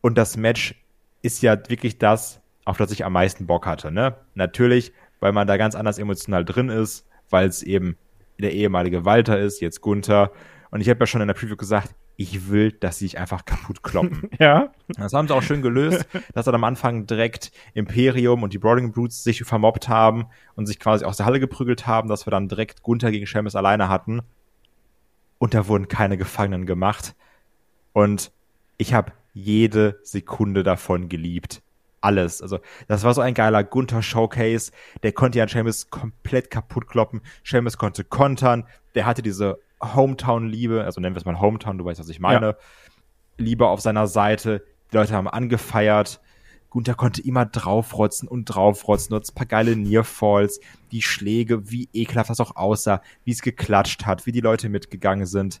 [0.00, 0.74] Und das Match
[1.22, 3.92] ist ja wirklich das, auf das ich am meisten Bock hatte.
[3.92, 4.16] Ne?
[4.34, 7.96] Natürlich, weil man da ganz anders emotional drin ist, weil es eben
[8.38, 10.30] der ehemalige Walter ist, jetzt Gunther.
[10.70, 13.44] Und ich habe ja schon in der Preview gesagt, ich will, dass sie sich einfach
[13.44, 14.28] kaputt kloppen.
[14.38, 14.72] ja.
[14.88, 18.92] Das haben sie auch schön gelöst, dass dann am Anfang direkt Imperium und die Brawling
[18.92, 22.48] Brutes sich vermobbt haben und sich quasi aus der Halle geprügelt haben, dass wir dann
[22.48, 24.20] direkt Gunther gegen Sheamus alleine hatten.
[25.38, 27.16] Und da wurden keine Gefangenen gemacht.
[27.92, 28.30] Und
[28.76, 31.62] ich habe jede Sekunde davon geliebt.
[32.02, 32.42] Alles.
[32.42, 34.72] Also, das war so ein geiler Gunther-Showcase.
[35.02, 37.22] Der konnte ja Sheamus komplett kaputt kloppen.
[37.42, 38.66] Sheamus konnte kontern.
[38.94, 42.46] Der hatte diese Hometown-Liebe, also nennen wir es mal Hometown, du weißt, was ich meine,
[42.46, 42.56] ja.
[43.38, 44.64] Liebe auf seiner Seite.
[44.92, 46.20] Die Leute haben angefeiert.
[46.70, 49.14] Gunther konnte immer draufrotzen und draufrotzen.
[49.14, 50.60] Hattest ein paar geile Nearfalls,
[50.90, 55.26] die Schläge, wie ekelhaft das auch aussah, wie es geklatscht hat, wie die Leute mitgegangen
[55.26, 55.60] sind.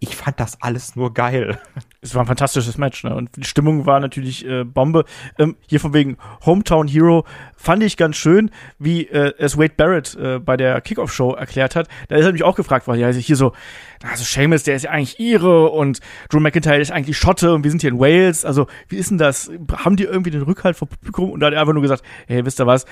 [0.00, 1.58] Ich fand das alles nur geil.
[2.04, 3.14] es war ein fantastisches Match, ne?
[3.14, 5.04] Und die Stimmung war natürlich äh, Bombe.
[5.38, 7.24] Ähm, hier von wegen Hometown Hero
[7.56, 11.88] fand ich ganz schön, wie äh, es Wade Barrett äh, bei der Kickoff-Show erklärt hat.
[12.08, 13.52] Da ist er mich auch gefragt worden, ja, also hier so,
[14.06, 17.70] also Seamus, der ist ja eigentlich Ire und Drew McIntyre ist eigentlich Schotte und wir
[17.70, 18.44] sind hier in Wales.
[18.44, 19.50] Also, wie ist denn das?
[19.72, 21.30] Haben die irgendwie den Rückhalt vom Publikum?
[21.30, 22.84] Und da hat er einfach nur gesagt, hey, wisst ihr was?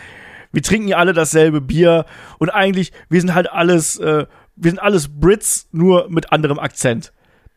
[0.53, 2.07] Wir trinken ja alle dasselbe Bier
[2.38, 4.25] und eigentlich, wir sind halt alles, äh,
[4.57, 7.12] wir sind alles Brits, nur mit anderem Akzent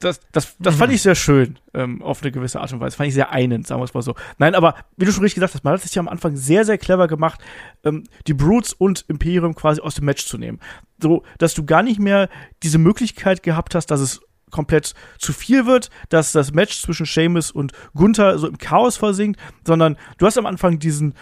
[0.05, 2.95] das, das, das fand ich sehr schön, ähm, auf eine gewisse Art und Weise.
[2.95, 4.15] Fand ich sehr einend, sagen wir es mal so.
[4.37, 6.63] Nein, aber wie du schon richtig gesagt hast, man hat es ja am Anfang sehr,
[6.63, 7.41] sehr clever gemacht,
[7.83, 10.59] ähm, die Brutes und Imperium quasi aus dem Match zu nehmen.
[11.01, 12.29] So, dass du gar nicht mehr
[12.61, 17.49] diese Möglichkeit gehabt hast, dass es komplett zu viel wird, dass das Match zwischen Seamus
[17.51, 21.15] und Gunther so im Chaos versinkt, sondern du hast am Anfang diesen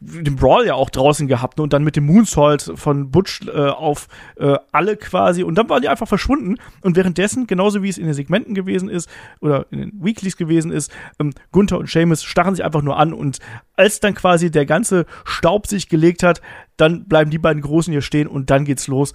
[0.00, 1.64] den Brawl ja auch draußen gehabt ne?
[1.64, 5.82] und dann mit dem Moonsault von Butch äh, auf äh, alle quasi und dann waren
[5.82, 9.08] die einfach verschwunden und währenddessen, genauso wie es in den Segmenten gewesen ist
[9.40, 13.12] oder in den Weeklies gewesen ist, ähm, Gunther und Seamus starren sich einfach nur an
[13.12, 13.38] und
[13.74, 16.40] als dann quasi der ganze Staub sich gelegt hat,
[16.76, 19.12] dann bleiben die beiden Großen hier stehen und dann geht's los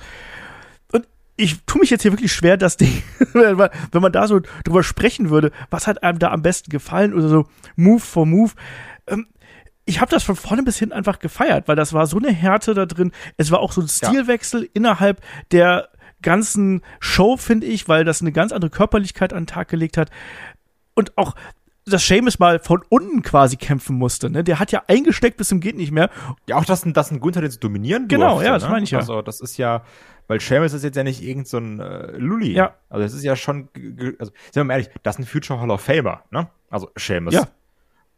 [0.92, 3.02] Und ich tue mich jetzt hier wirklich schwer, das Ding,
[3.34, 7.30] wenn man da so drüber sprechen würde, was hat einem da am besten gefallen oder
[7.30, 7.46] so
[7.76, 8.52] Move for Move.
[9.08, 9.26] Ähm,
[9.86, 12.74] ich habe das von vorne bis hinten einfach gefeiert, weil das war so eine Härte
[12.74, 13.12] da drin.
[13.38, 14.70] Es war auch so ein Stilwechsel ja.
[14.74, 15.90] innerhalb der
[16.22, 20.12] ganzen Show, finde ich, weil das eine ganz andere Körperlichkeit an den Tag gelegt hat.
[20.94, 21.36] Und auch,
[21.86, 24.30] dass Seamus mal von unten quasi kämpfen musste.
[24.30, 24.44] Ne?
[24.44, 26.10] Der hat ja eingesteckt bis zum geht nicht mehr.
[26.48, 28.70] Ja, auch dass, dass ein Gunther den zu dominieren Genau, durfte, ja, das ne?
[28.70, 29.00] meine ich ja.
[29.00, 29.84] Also das ist ja,
[30.28, 32.54] weil Seamus ist jetzt ja nicht irgend so ein äh, Lully.
[32.54, 32.76] Ja.
[32.90, 33.70] Also das ist ja schon,
[34.20, 36.50] also sind wir mal ehrlich, das ist ein Future Hall of Famer, ne?
[36.70, 37.34] Also Seamus.
[37.34, 37.48] Ja.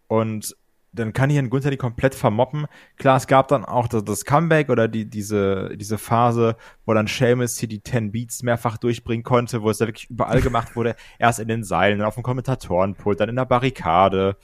[0.07, 0.55] Und
[0.93, 2.67] dann kann hier ein Gunther die komplett vermoppen.
[2.97, 7.07] Klar, es gab dann auch das, das Comeback oder die, diese, diese Phase, wo dann
[7.07, 10.95] Seamus hier die 10 Beats mehrfach durchbringen konnte, wo es da wirklich überall gemacht wurde.
[11.17, 14.37] Erst in den Seilen, dann auf dem Kommentatorenpult, dann in der Barrikade,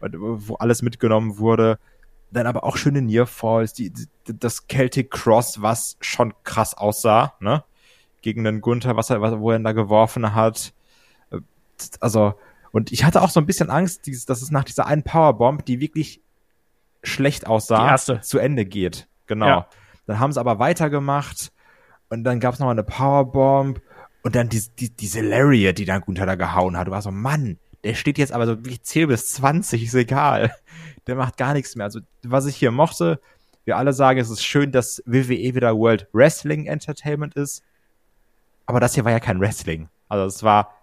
[0.00, 1.78] wo alles mitgenommen wurde.
[2.30, 7.64] Dann aber auch schöne Nearfalls, die, die, das Celtic Cross, was schon krass aussah, ne?
[8.20, 10.72] Gegen den Gunther, was er, was, wo er ihn da geworfen hat.
[12.00, 12.34] Also,
[12.74, 15.64] und ich hatte auch so ein bisschen Angst, dieses, dass es nach dieser einen Powerbomb,
[15.64, 16.20] die wirklich
[17.04, 19.06] schlecht aussah, zu Ende geht.
[19.28, 19.46] Genau.
[19.46, 19.68] Ja.
[20.08, 21.52] Dann haben sie aber weitergemacht
[22.08, 23.80] und dann gab es noch eine Powerbomb
[24.24, 26.88] und dann die, die, diese Lariat, die dann Gunther da gehauen hat.
[26.88, 30.52] Du war so, Mann, der steht jetzt aber so wirklich 10 bis 20, ist egal.
[31.06, 31.84] Der macht gar nichts mehr.
[31.84, 33.20] Also, was ich hier mochte,
[33.66, 37.62] wir alle sagen, es ist schön, dass WWE wieder World Wrestling Entertainment ist.
[38.66, 39.88] Aber das hier war ja kein Wrestling.
[40.08, 40.74] Also, es war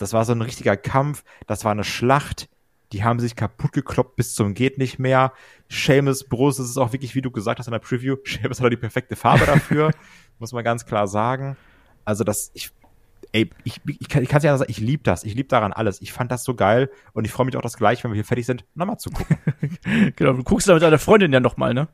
[0.00, 2.48] das war so ein richtiger Kampf, das war eine Schlacht.
[2.92, 5.32] Die haben sich kaputt gekloppt bis zum geht nicht mehr.
[5.68, 8.72] Seamus Bros, das ist auch wirklich, wie du gesagt hast in der Preview, Seamus hat
[8.72, 9.92] die perfekte Farbe dafür,
[10.38, 11.56] muss man ganz klar sagen.
[12.04, 12.70] Also das, ich,
[13.32, 15.22] ey, ich, ich kann es ja sagen, ich liebe das.
[15.22, 16.00] Ich liebe daran alles.
[16.00, 18.24] Ich fand das so geil und ich freue mich auch das gleich, wenn wir hier
[18.24, 19.38] fertig sind, nochmal zu gucken.
[20.16, 21.88] genau, du guckst da mit deiner Freundin ja nochmal, ne?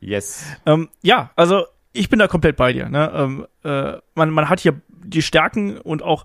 [0.00, 0.44] Yes.
[0.66, 2.88] Ähm, ja, also ich bin da komplett bei dir.
[2.88, 3.10] Ne?
[3.14, 6.24] Ähm, äh, man, man hat hier die Stärken und auch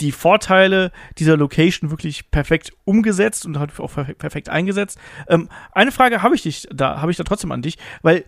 [0.00, 4.98] die Vorteile dieser Location wirklich perfekt umgesetzt und hat auch perfekt eingesetzt.
[5.28, 8.24] Ähm, eine Frage habe ich dich da, habe ich da trotzdem an dich, weil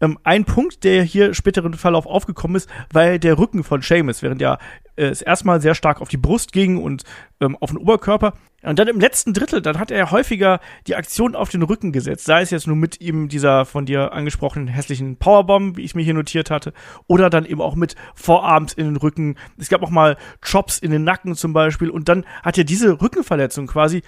[0.00, 4.40] ähm, ein Punkt, der hier späteren Verlauf aufgekommen ist, weil der Rücken von Seamus, während
[4.40, 4.58] ja
[4.96, 7.04] äh, es erstmal sehr stark auf die Brust ging und
[7.40, 8.34] ähm, auf den Oberkörper.
[8.62, 12.26] Und dann im letzten Drittel, dann hat er häufiger die Aktion auf den Rücken gesetzt.
[12.26, 16.02] Sei es jetzt nur mit ihm dieser von dir angesprochenen hässlichen Powerbomb, wie ich mir
[16.02, 16.74] hier notiert hatte,
[17.06, 19.36] oder dann eben auch mit Vorabend in den Rücken.
[19.56, 21.88] Es gab auch mal Chops in den Nacken zum Beispiel.
[21.88, 24.02] Und dann hat er diese Rückenverletzung quasi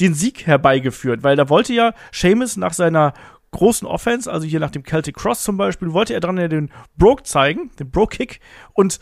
[0.00, 3.12] den Sieg herbeigeführt, weil da wollte ja Seamus nach seiner
[3.52, 6.70] großen Offense, also hier nach dem Celtic Cross zum Beispiel, wollte er dran ja den
[6.96, 8.40] Broke zeigen, den Broke-Kick
[8.74, 9.00] und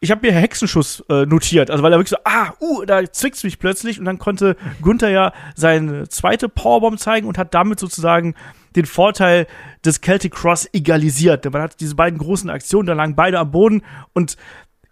[0.00, 3.44] ich habe mir Hexenschuss äh, notiert, also weil er wirklich so, ah, uh, da zwickt's
[3.44, 8.34] mich plötzlich und dann konnte Gunther ja seine zweite Powerbomb zeigen und hat damit sozusagen
[8.74, 9.46] den Vorteil
[9.84, 11.44] des Celtic Cross egalisiert.
[11.52, 13.82] Man hat diese beiden großen Aktionen, da lagen beide am Boden
[14.12, 14.36] und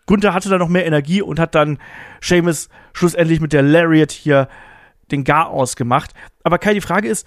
[0.07, 1.79] Gunther hatte dann noch mehr Energie und hat dann
[2.21, 4.49] Seamus schlussendlich mit der Lariat hier
[5.11, 6.15] den Gar ausgemacht.
[6.45, 7.27] Aber Kai, die Frage ist,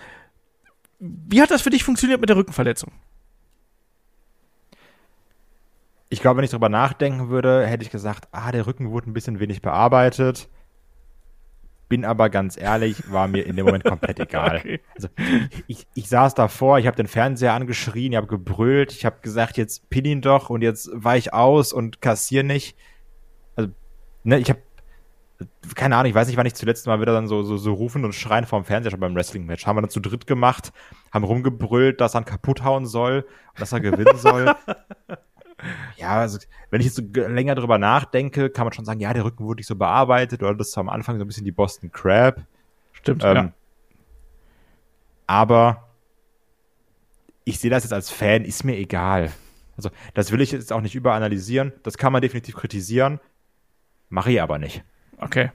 [0.99, 2.91] wie hat das für dich funktioniert mit der Rückenverletzung?
[6.09, 9.13] Ich glaube, wenn ich darüber nachdenken würde, hätte ich gesagt, ah, der Rücken wurde ein
[9.13, 10.47] bisschen wenig bearbeitet.
[11.89, 14.57] Bin aber ganz ehrlich, war mir in dem Moment komplett egal.
[14.57, 14.79] Okay.
[14.95, 15.07] Also,
[15.67, 19.57] ich, ich saß davor, ich habe den Fernseher angeschrien, ich habe gebrüllt, ich habe gesagt,
[19.57, 22.77] jetzt pin ihn doch und jetzt weich aus und kassier nicht.
[23.55, 23.71] Also,
[24.23, 24.61] ne, ich habe
[25.75, 28.05] keine Ahnung, ich weiß nicht, wann ich zuletzt mal wieder dann so, so, so rufen
[28.05, 29.65] und schreien vorm Fernseher schon beim Wrestling-Match.
[29.65, 30.71] Haben wir dann zu dritt gemacht,
[31.11, 33.25] haben rumgebrüllt, dass er ihn kaputt hauen soll,
[33.57, 34.53] dass er gewinnen soll.
[35.97, 39.25] ja, also, wenn ich jetzt so länger drüber nachdenke, kann man schon sagen, ja, der
[39.25, 41.91] Rücken wurde nicht so bearbeitet oder das war am Anfang so ein bisschen die Boston
[41.91, 42.41] Crab.
[42.93, 43.53] Stimmt, Ähm, ja.
[45.25, 45.89] Aber
[47.45, 49.31] ich sehe das jetzt als Fan, ist mir egal.
[49.75, 51.73] Also, das will ich jetzt auch nicht überanalysieren.
[51.83, 53.19] Das kann man definitiv kritisieren.
[54.09, 54.83] Mache ich aber nicht.
[55.23, 55.51] Okay.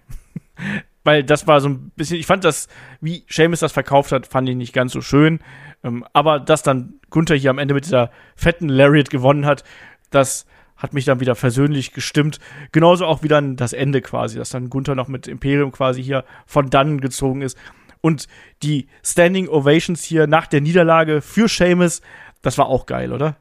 [1.04, 2.68] Weil das war so ein bisschen, ich fand das,
[3.00, 5.40] wie Seamus das verkauft hat, fand ich nicht ganz so schön.
[5.82, 9.64] Ähm, aber dass dann Gunther hier am Ende mit dieser fetten Lariat gewonnen hat,
[10.10, 12.38] das hat mich dann wieder versöhnlich gestimmt.
[12.72, 16.24] Genauso auch wie dann das Ende quasi, dass dann Gunther noch mit Imperium quasi hier
[16.46, 17.58] von dannen gezogen ist.
[18.00, 18.28] Und
[18.62, 22.00] die Standing Ovations hier nach der Niederlage für Seamus,
[22.42, 23.36] das war auch geil, oder?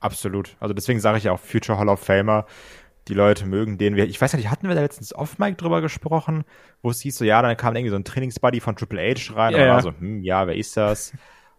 [0.00, 0.56] Absolut.
[0.58, 2.46] Also deswegen sage ich auch Future Hall of Famer.
[3.08, 3.96] Die Leute mögen den.
[3.96, 6.44] Wir, ich weiß nicht, hatten wir da letztens off-Mic drüber gesprochen,
[6.82, 9.52] wo es hieß so, ja, dann kam irgendwie so ein Trainingsbuddy von Triple H rein
[9.52, 9.74] Ja, und ja.
[9.74, 11.12] war so, hm, ja, wer ist das?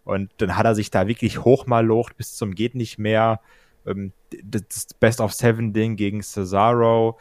[0.04, 3.40] Und dann hat er sich da wirklich hochmalocht bis zum geht nicht mehr.
[3.86, 7.18] Ähm, das Best of Seven Ding gegen Cesaro,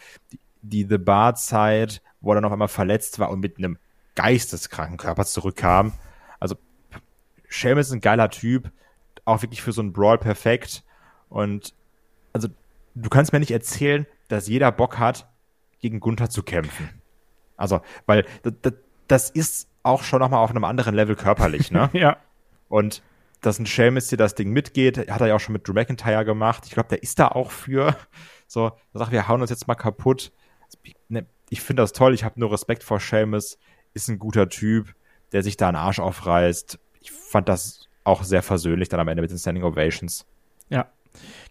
[0.61, 3.77] die, The Bar Zeit, wo er dann auf einmal verletzt war und mit einem
[4.15, 5.93] geisteskranken Körper zurückkam.
[6.39, 6.55] Also
[7.47, 8.71] Sheamus ist ein geiler Typ,
[9.25, 10.83] auch wirklich für so einen Brawl perfekt.
[11.29, 11.73] Und
[12.33, 12.47] also
[12.95, 15.27] du kannst mir nicht erzählen, dass jeder Bock hat,
[15.79, 16.89] gegen Gunther zu kämpfen.
[17.57, 18.25] Also, weil
[19.07, 21.89] das, ist auch schon nochmal auf einem anderen Level körperlich, ne?
[21.93, 22.17] Ja.
[22.69, 23.03] Und
[23.41, 26.25] dass ein Sheamus dir das Ding mitgeht, hat er ja auch schon mit Drew McIntyre
[26.25, 26.63] gemacht.
[26.65, 27.95] Ich glaube, der ist da auch für.
[28.47, 30.31] So, da sagt, wir hauen uns jetzt mal kaputt.
[31.07, 33.57] Ne, Ich finde das toll, ich habe nur Respekt vor Sheamus.
[33.93, 34.93] Ist ein guter Typ,
[35.31, 36.79] der sich da einen Arsch aufreißt.
[37.01, 40.25] Ich fand das auch sehr versöhnlich dann am Ende mit den Standing Ovations.
[40.69, 40.88] Ja.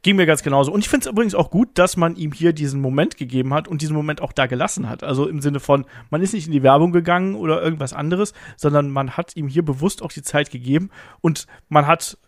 [0.03, 0.73] Ging mir ganz genauso.
[0.73, 3.69] Und ich finde es übrigens auch gut, dass man ihm hier diesen Moment gegeben hat
[3.69, 5.05] und diesen Moment auch da gelassen hat.
[5.05, 8.91] Also im Sinne von, man ist nicht in die Werbung gegangen oder irgendwas anderes, sondern
[8.91, 12.19] man hat ihm hier bewusst auch die Zeit gegeben und man hat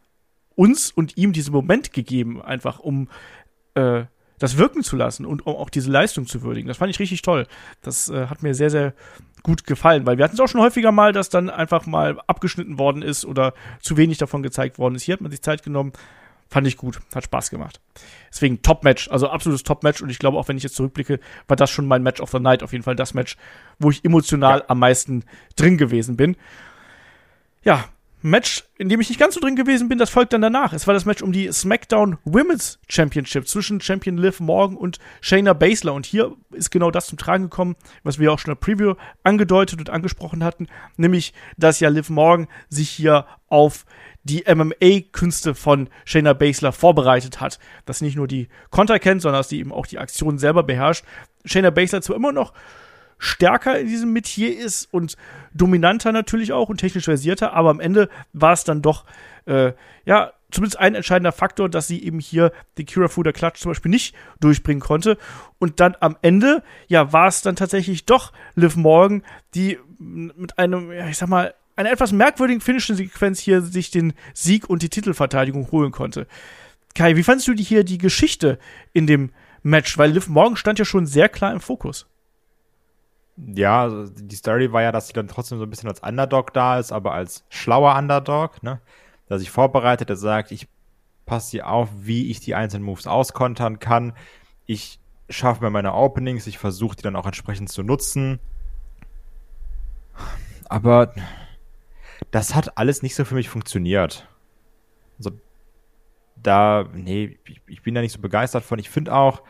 [0.55, 3.09] uns und ihm diesen Moment gegeben, einfach um
[3.75, 4.05] äh,
[4.38, 6.68] das wirken zu lassen und um auch diese Leistung zu würdigen.
[6.68, 7.46] Das fand ich richtig toll.
[7.83, 8.94] Das äh, hat mir sehr, sehr
[9.42, 12.79] gut gefallen, weil wir hatten es auch schon häufiger mal, dass dann einfach mal abgeschnitten
[12.79, 15.05] worden ist oder zu wenig davon gezeigt worden ist.
[15.05, 15.92] Hier hat man sich Zeit genommen.
[16.48, 17.80] Fand ich gut, hat Spaß gemacht.
[18.30, 21.70] Deswegen Top-Match, also absolutes Top-Match und ich glaube auch, wenn ich jetzt zurückblicke, war das
[21.70, 23.37] schon mein Match of the Night, auf jeden Fall das Match,
[23.78, 25.24] wo ich emotional am meisten
[25.56, 26.37] drin gewesen bin.
[27.62, 27.87] Ja,
[28.22, 30.72] Match, in dem ich nicht ganz so drin gewesen bin, das folgt dann danach.
[30.72, 35.52] Es war das Match um die SmackDown Women's Championship zwischen Champion Liv Morgan und Shayna
[35.52, 35.92] Baszler.
[35.92, 38.94] Und hier ist genau das zum Tragen gekommen, was wir auch schon in der Preview
[39.22, 43.85] angedeutet und angesprochen hatten, nämlich, dass ja Liv Morgan sich hier auf
[44.26, 47.58] die MMA-Künste von Shayna Baszler vorbereitet hat.
[47.84, 50.62] Dass sie nicht nur die Konter kennt, sondern dass sie eben auch die Aktion selber
[50.62, 51.04] beherrscht.
[51.44, 52.52] Shayna Baszler zwar immer noch
[53.18, 55.16] stärker in diesem Metier ist und
[55.54, 59.06] dominanter natürlich auch und technisch versierter, aber am Ende war es dann doch,
[59.46, 59.72] äh,
[60.04, 63.90] ja, zumindest ein entscheidender Faktor, dass sie eben hier die Kira Fuder Klatsch zum Beispiel
[63.90, 65.18] nicht durchbringen konnte.
[65.58, 69.22] Und dann am Ende, ja, war es dann tatsächlich doch Liv Morgan,
[69.54, 74.14] die mit einem, ja, ich sag mal, einer etwas merkwürdigen finnischen Sequenz hier sich den
[74.34, 76.26] Sieg und die Titelverteidigung holen konnte.
[76.94, 78.58] Kai, wie fandest du die hier die Geschichte
[78.94, 79.30] in dem
[79.62, 79.96] Match?
[79.98, 82.06] Weil Liv Morgan stand ja schon sehr klar im Fokus.
[83.36, 86.54] Ja, also die Story war ja, dass sie dann trotzdem so ein bisschen als Underdog
[86.54, 88.80] da ist, aber als schlauer Underdog, ne?
[89.28, 90.68] Der sich vorbereitet, der sagt, ich
[91.26, 94.14] passe sie auf, wie ich die einzelnen Moves auskontern kann.
[94.64, 98.38] Ich schaffe mir meine Openings, ich versuche die dann auch entsprechend zu nutzen.
[100.68, 101.12] Aber
[102.30, 104.28] das hat alles nicht so für mich funktioniert.
[105.18, 105.30] Also
[106.36, 108.78] da, nee, ich, ich bin da nicht so begeistert von.
[108.78, 109.42] Ich finde auch,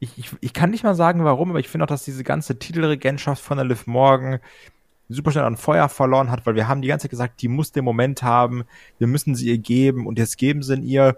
[0.00, 2.58] ich, ich, ich kann nicht mal sagen, warum, aber ich finde auch, dass diese ganze
[2.58, 4.40] Titelregentschaft von der Liv Morgan
[5.08, 7.72] super schnell an Feuer verloren hat, weil wir haben die ganze Zeit gesagt, die muss
[7.72, 8.64] den Moment haben,
[8.98, 11.16] wir müssen sie ihr geben und jetzt geben sie ihr.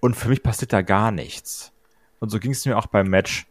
[0.00, 1.72] Und für mich passiert da gar nichts.
[2.20, 3.46] Und so ging es mir auch beim Match.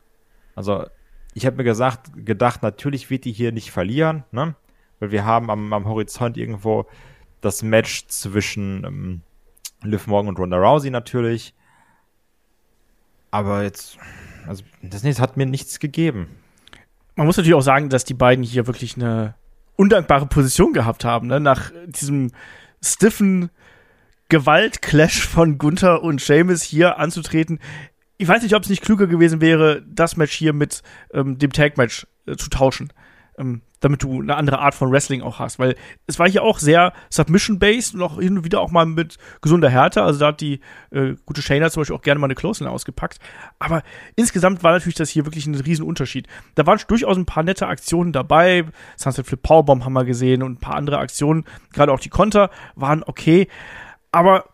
[0.55, 0.86] Also,
[1.33, 4.55] ich habe mir gesagt, gedacht, natürlich wird die hier nicht verlieren, ne?
[4.99, 6.86] Weil wir haben am, am Horizont irgendwo
[7.41, 9.21] das Match zwischen ähm,
[9.83, 11.53] Liv Morgan und Ronda Rousey natürlich.
[13.31, 13.97] Aber jetzt,
[14.47, 16.29] also das, hat mir nichts gegeben.
[17.15, 19.36] Man muss natürlich auch sagen, dass die beiden hier wirklich eine
[19.75, 21.39] undankbare Position gehabt haben, ne?
[21.39, 22.31] Nach diesem
[22.81, 23.49] stiffen
[24.29, 27.60] Gewaltclash von Gunther und Sheamus hier anzutreten.
[28.17, 30.81] Ich weiß nicht, ob es nicht klüger gewesen wäre, das Match hier mit
[31.13, 32.91] ähm, dem Tag-Match äh, zu tauschen.
[33.38, 35.59] Ähm, damit du eine andere Art von Wrestling auch hast.
[35.59, 35.75] Weil
[36.07, 39.69] es war hier auch sehr Submission-based und auch hin und wieder auch mal mit gesunder
[39.69, 40.03] Härte.
[40.03, 40.59] Also da hat die
[40.91, 43.19] äh, gute Shayna zum Beispiel auch gerne mal eine Clothesline ausgepackt.
[43.59, 43.83] Aber
[44.15, 46.27] insgesamt war natürlich das hier wirklich ein Riesenunterschied.
[46.55, 48.65] Da waren durchaus ein paar nette Aktionen dabei.
[48.95, 51.45] Sunset Flip Powerbomb haben wir gesehen und ein paar andere Aktionen.
[51.73, 53.47] Gerade auch die Konter waren okay.
[54.11, 54.45] Aber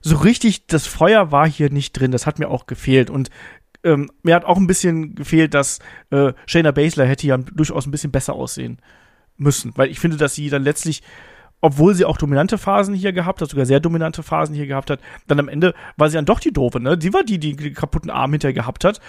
[0.00, 2.10] so richtig das Feuer war hier nicht drin.
[2.10, 3.08] Das hat mir auch gefehlt.
[3.08, 3.30] Und
[3.84, 5.78] ähm, mir hat auch ein bisschen gefehlt, dass
[6.10, 8.78] äh, Shayna Baszler hätte ja durchaus ein bisschen besser aussehen
[9.36, 9.72] müssen.
[9.76, 11.02] Weil ich finde, dass sie dann letztlich
[11.64, 15.00] obwohl sie auch dominante Phasen hier gehabt hat, sogar sehr dominante Phasen hier gehabt hat,
[15.26, 16.98] dann am Ende war sie dann doch die Doofe, ne?
[17.00, 19.00] Sie war die, die den kaputten Arm hinterher gehabt hat,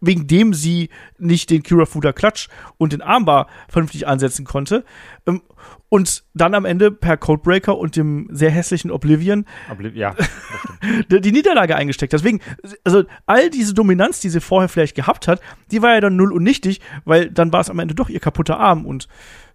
[0.00, 4.84] wegen dem sie nicht den Kirafuda Klatsch und den Armbar vernünftig ansetzen konnte.
[5.26, 5.42] Ähm,
[5.88, 10.14] und dann am Ende per Codebreaker und dem sehr hässlichen Oblivion Obliv ja,
[11.10, 12.12] die Niederlage eingesteckt.
[12.12, 12.40] Deswegen,
[12.84, 16.32] also all diese Dominanz, die sie vorher vielleicht gehabt hat, die war ja dann null
[16.32, 19.08] und nichtig, weil dann war es am Ende doch ihr kaputter Arm und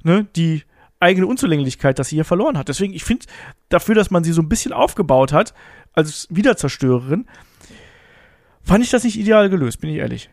[0.04, 0.64] ne, die
[1.00, 2.70] eigene Unzulänglichkeit, dass sie hier verloren hat.
[2.70, 3.26] Deswegen, ich finde
[3.70, 5.54] dafür, dass man sie so ein bisschen aufgebaut hat,
[5.94, 7.26] als Wiederzerstörerin,
[8.62, 10.30] fand ich das nicht ideal gelöst, bin ich ehrlich.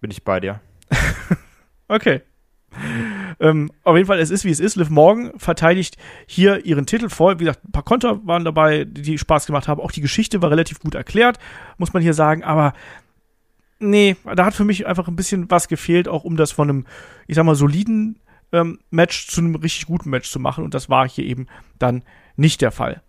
[0.00, 0.60] Bin ich bei dir.
[1.88, 2.22] okay.
[3.38, 4.76] Ähm, auf jeden Fall, es ist wie es ist.
[4.76, 7.38] Liv Morgan verteidigt hier ihren Titel voll.
[7.38, 9.80] Wie gesagt, ein paar Konter waren dabei, die Spaß gemacht haben.
[9.80, 11.38] Auch die Geschichte war relativ gut erklärt,
[11.78, 12.44] muss man hier sagen.
[12.44, 12.72] Aber
[13.78, 16.86] nee, da hat für mich einfach ein bisschen was gefehlt, auch um das von einem,
[17.26, 18.18] ich sag mal, soliden
[18.52, 20.64] ähm, Match zu einem richtig guten Match zu machen.
[20.64, 21.46] Und das war hier eben
[21.78, 22.02] dann
[22.36, 23.02] nicht der Fall.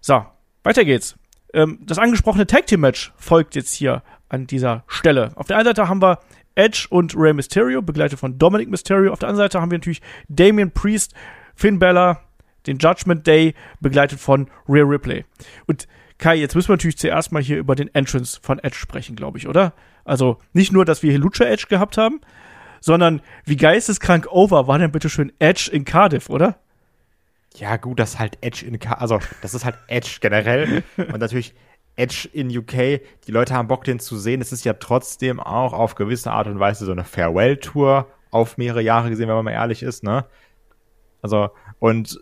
[0.00, 0.24] So,
[0.62, 1.16] weiter geht's.
[1.54, 5.32] Ähm, das angesprochene Tag Team Match folgt jetzt hier an dieser Stelle.
[5.34, 6.20] Auf der einen Seite haben wir
[6.54, 9.12] Edge und Rey Mysterio, begleitet von Dominic Mysterio.
[9.12, 11.14] Auf der anderen Seite haben wir natürlich Damian Priest,
[11.54, 12.20] Finn Bella,
[12.66, 15.24] den Judgment Day, begleitet von Rhea Ripley.
[15.66, 15.86] Und
[16.18, 19.38] Kai, jetzt müssen wir natürlich zuerst mal hier über den Entrance von Edge sprechen, glaube
[19.38, 19.72] ich, oder?
[20.04, 22.20] Also nicht nur, dass wir hier Lucha Edge gehabt haben,
[22.80, 26.58] sondern wie geisteskrank over war denn bitte schön Edge in Cardiff, oder?
[27.58, 31.54] Ja, gut, das ist halt Edge in also das ist halt Edge generell und natürlich
[31.96, 33.00] Edge in UK.
[33.26, 34.40] Die Leute haben Bock, den zu sehen.
[34.40, 38.82] Es ist ja trotzdem auch auf gewisse Art und Weise so eine Farewell-Tour auf mehrere
[38.82, 40.24] Jahre gesehen, wenn man mal ehrlich ist, ne?
[41.22, 42.20] Also, und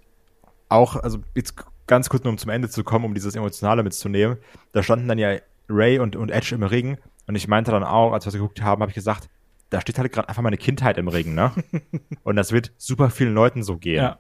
[0.70, 4.38] auch, also jetzt ganz kurz nur um zum Ende zu kommen, um dieses Emotionale mitzunehmen.
[4.72, 5.36] Da standen dann ja
[5.68, 6.96] Ray und, und Edge im Ring
[7.26, 9.28] und ich meinte dann auch, als wir das geguckt haben, habe ich gesagt,
[9.68, 11.52] da steht halt gerade einfach meine Kindheit im Ring, ne?
[12.22, 14.18] und das wird super vielen Leuten so gehen, ja.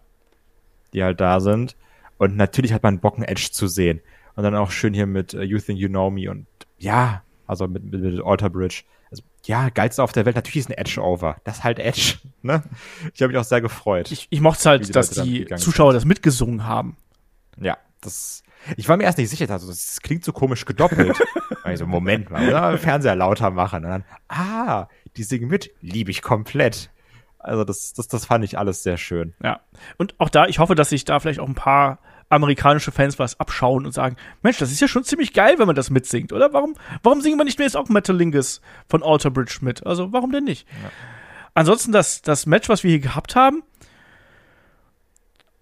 [0.96, 1.76] Die halt da sind.
[2.18, 4.00] Und natürlich hat man Bock, einen Edge zu sehen.
[4.34, 6.46] Und dann auch schön hier mit uh, You Think You Know Me und
[6.78, 8.82] ja, also mit, mit, mit Alter Bridge.
[9.10, 10.36] Also, ja, geilste auf der Welt.
[10.36, 11.36] Natürlich ist ein Edge over.
[11.44, 12.62] Das ist halt Edge, ne?
[13.14, 14.10] Ich habe mich auch sehr gefreut.
[14.10, 15.98] Ich, ich mochte halt, die dass die Zuschauer sind.
[15.98, 16.96] das mitgesungen haben.
[17.60, 18.42] Ja, das.
[18.76, 21.16] Ich war mir erst nicht sicher, also das klingt so komisch gedoppelt.
[21.62, 22.78] also, Moment mal, oder?
[22.78, 23.84] Fernseher lauter machen.
[23.84, 26.90] Und dann, ah, die singen mit, liebe ich komplett.
[27.46, 29.34] Also das, das, das fand ich alles sehr schön.
[29.42, 29.60] Ja.
[29.96, 33.38] Und auch da, ich hoffe, dass sich da vielleicht auch ein paar amerikanische Fans was
[33.38, 36.52] abschauen und sagen, Mensch, das ist ja schon ziemlich geil, wenn man das mitsingt, oder?
[36.52, 39.86] Warum, warum singen wir nicht mehr jetzt auch Metalingus von Alter Bridge mit?
[39.86, 40.66] Also warum denn nicht?
[40.82, 40.90] Ja.
[41.54, 43.62] Ansonsten das, das Match, was wir hier gehabt haben,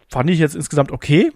[0.08, 1.32] fand ich jetzt insgesamt okay.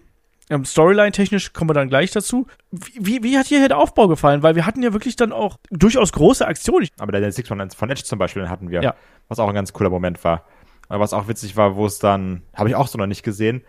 [0.50, 2.46] Ähm, Storyline-technisch kommen wir dann gleich dazu.
[2.70, 4.42] Wie, wie hat hier der Aufbau gefallen?
[4.42, 6.88] Weil wir hatten ja wirklich dann auch durchaus große Aktionen.
[6.98, 8.94] Aber der Six von, von Edge zum Beispiel hatten wir, ja.
[9.28, 10.44] was auch ein ganz cooler Moment war.
[10.88, 13.62] Aber was auch witzig war, wo es dann, habe ich auch so noch nicht gesehen,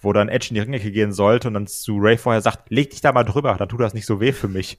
[0.00, 2.90] wo dann Edge in die Ringecke gehen sollte und dann zu Ray vorher sagt, leg
[2.90, 4.78] dich da mal drüber, dann tut das nicht so weh für mich.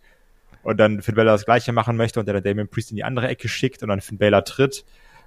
[0.62, 3.04] Und dann Finn Balor das gleiche machen möchte und der dann Damien Priest in die
[3.04, 4.86] andere Ecke schickt und dann Finn Balor tritt.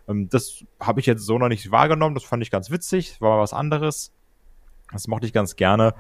[0.09, 3.41] Ähm, das habe ich jetzt so noch nicht wahrgenommen, das fand ich ganz witzig, war
[3.41, 4.13] was anderes.
[4.93, 5.95] Das mochte ich ganz gerne.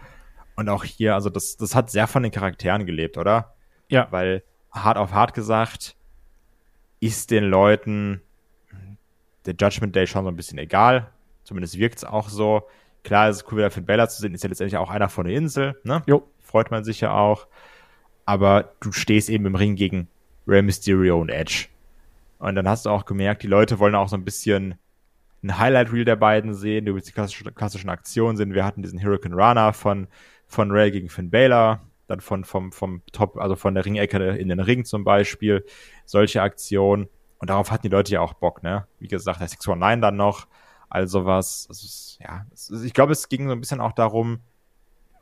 [0.60, 3.54] Und auch hier, also das, das hat sehr von den Charakteren gelebt, oder?
[3.88, 4.08] Ja.
[4.10, 5.96] Weil hart auf hart gesagt,
[7.00, 8.20] ist den Leuten
[9.46, 11.08] der Judgment Day schon so ein bisschen egal.
[11.44, 12.68] Zumindest wirkt es auch so.
[13.04, 15.26] Klar, es ist cool, wieder Finn Bella zu sehen, ist ja letztendlich auch einer von
[15.26, 16.02] der Insel, ne?
[16.04, 16.28] Jo.
[16.42, 17.46] Freut man sich ja auch.
[18.26, 20.08] Aber du stehst eben im Ring gegen
[20.46, 21.68] Rey Mysterio und Edge.
[22.38, 24.74] Und dann hast du auch gemerkt, die Leute wollen auch so ein bisschen
[25.42, 28.52] ein Highlight-Reel der beiden sehen, die die klassischen, klassischen Aktionen sehen.
[28.52, 30.06] Wir hatten diesen Hurricane Runner von
[30.50, 34.48] von Ray gegen Finn Balor, dann von, vom, vom Top, also von der Ringecke in
[34.48, 35.64] den Ring zum Beispiel,
[36.04, 37.08] solche Aktionen.
[37.38, 38.86] Und darauf hatten die Leute ja auch Bock, ne?
[38.98, 40.46] Wie gesagt, der 619 dann noch,
[40.90, 42.44] also was, ist, ja,
[42.84, 44.40] ich glaube, es ging so ein bisschen auch darum,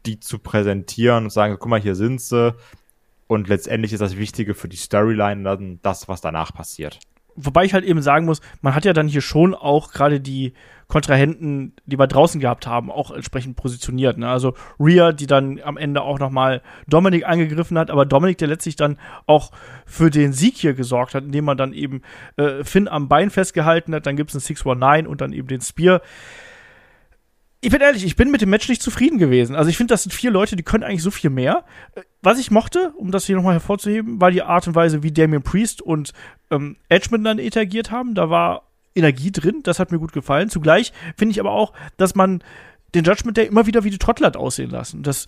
[0.06, 2.56] die zu präsentieren und sagen, guck mal, hier sind sie.
[3.26, 6.98] Und letztendlich ist das Wichtige für die Storyline dann das, was danach passiert
[7.38, 10.52] wobei ich halt eben sagen muss, man hat ja dann hier schon auch gerade die
[10.88, 14.16] Kontrahenten, die wir draußen gehabt haben, auch entsprechend positioniert.
[14.16, 14.28] Ne?
[14.28, 18.76] Also Rhea, die dann am Ende auch nochmal Dominik angegriffen hat, aber Dominik, der letztlich
[18.76, 19.50] dann auch
[19.84, 22.00] für den Sieg hier gesorgt hat, indem man dann eben
[22.36, 25.60] äh, Finn am Bein festgehalten hat, dann gibt es einen 619 und dann eben den
[25.60, 26.00] Spear
[27.60, 29.56] ich bin ehrlich, ich bin mit dem Match nicht zufrieden gewesen.
[29.56, 31.64] Also ich finde, das sind vier Leute, die können eigentlich so viel mehr.
[32.22, 35.42] Was ich mochte, um das hier nochmal hervorzuheben, war die Art und Weise, wie Damien
[35.42, 36.12] Priest und
[36.50, 38.14] ähm, Edge miteinander interagiert haben.
[38.14, 38.67] Da war
[38.98, 40.48] Energie drin, das hat mir gut gefallen.
[40.48, 42.42] Zugleich finde ich aber auch, dass man
[42.94, 45.02] den Judgment Day immer wieder wie die Trottel hat aussehen lassen.
[45.02, 45.26] Das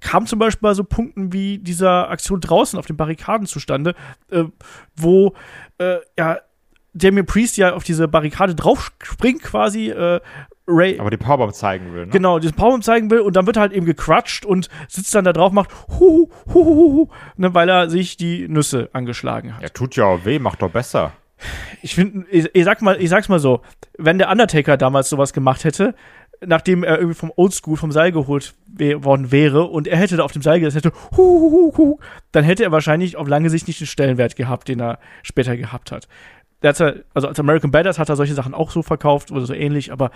[0.00, 3.94] kam zum Beispiel bei so Punkten wie dieser Aktion draußen auf den Barrikaden zustande,
[4.30, 4.44] äh,
[4.96, 5.34] wo
[5.78, 6.38] äh, ja
[6.92, 10.20] Damien Priest ja auf diese Barrikade drauf springt quasi, äh,
[10.66, 10.98] Ray.
[10.98, 12.12] Aber die Powerbomb zeigen will, ne?
[12.12, 15.24] Genau, diesen Powerbomb zeigen will und dann wird er halt eben gecrutscht und sitzt dann
[15.24, 19.62] da drauf, macht hu, hu, hu, hu, ne, weil er sich die Nüsse angeschlagen hat.
[19.62, 21.12] Ja, tut ja auch weh, macht doch besser.
[21.82, 23.60] Ich finde, ich, ich, sag mal, ich sag's mal so,
[23.98, 25.94] wenn der Undertaker damals sowas gemacht hätte,
[26.46, 30.32] nachdem er irgendwie vom Oldschool vom Seil geholt worden wäre und er hätte da auf
[30.32, 31.98] dem Seil gesessen, hätte, hu, hu, hu,
[32.32, 35.92] dann hätte er wahrscheinlich auf lange Sicht nicht den Stellenwert gehabt, den er später gehabt
[35.92, 36.08] hat.
[36.62, 36.80] Hat
[37.12, 40.10] also als American Badass hat er solche Sachen auch so verkauft oder so ähnlich, aber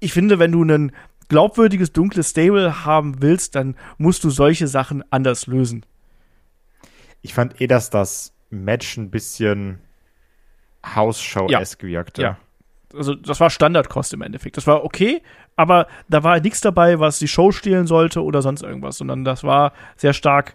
[0.00, 0.92] ich finde, wenn du ein
[1.28, 5.84] glaubwürdiges, dunkles Stable haben willst, dann musst du solche Sachen anders lösen.
[7.20, 9.80] Ich fand eh, dass das Match ein bisschen
[10.84, 11.92] House-Show-esque ja.
[11.98, 12.22] wirkte.
[12.22, 12.36] Ja.
[12.94, 14.56] Also, das war Standardkost im Endeffekt.
[14.56, 15.22] Das war okay,
[15.56, 19.44] aber da war nichts dabei, was die Show stehlen sollte oder sonst irgendwas, sondern das
[19.44, 20.54] war sehr stark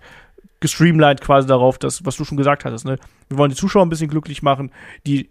[0.60, 2.98] gestreamlined quasi darauf, dass, was du schon gesagt hattest, ne?
[3.28, 4.72] Wir wollen die Zuschauer ein bisschen glücklich machen.
[5.06, 5.30] Die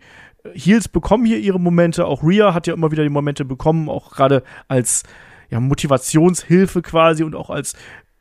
[0.53, 2.07] Heels bekommen hier ihre Momente.
[2.07, 5.05] Auch Rhea hat ja immer wieder die Momente bekommen, auch gerade als
[5.51, 7.75] ja, Motivationshilfe quasi und auch als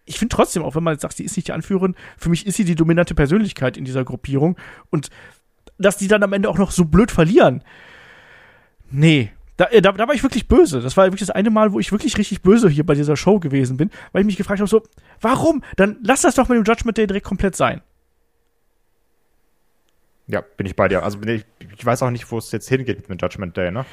[0.05, 2.45] ich finde trotzdem, auch wenn man jetzt sagt, sie ist nicht die Anführerin, für mich
[2.45, 4.57] ist sie die dominante Persönlichkeit in dieser Gruppierung.
[4.89, 5.09] Und
[5.81, 7.63] dass die dann am Ende auch noch so blöd verlieren.
[8.89, 9.31] Nee.
[9.57, 10.81] Da, äh, da, da war ich wirklich böse.
[10.81, 13.39] Das war wirklich das eine Mal, wo ich wirklich richtig böse hier bei dieser Show
[13.39, 14.83] gewesen bin, weil ich mich gefragt habe: so,
[15.19, 15.63] warum?
[15.75, 17.81] Dann lass das doch mit dem Judgment Day direkt komplett sein.
[20.27, 21.03] Ja, bin ich bei dir.
[21.03, 23.85] Also ich, ich weiß auch nicht, wo es jetzt hingeht mit dem Judgment Day, ne?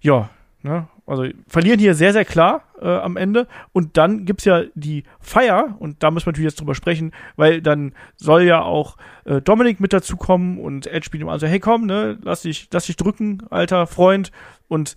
[0.00, 0.30] Ja,
[0.62, 0.88] ne?
[1.06, 3.48] Also verlieren hier sehr, sehr klar äh, am Ende.
[3.72, 7.12] Und dann gibt es ja die Feier, und da müssen wir natürlich jetzt drüber sprechen,
[7.36, 11.58] weil dann soll ja auch äh, Dominik mit dazukommen und Edge spielt ihm also, hey
[11.58, 14.30] komm, ne, lass dich, lass dich drücken, alter Freund.
[14.68, 14.94] Und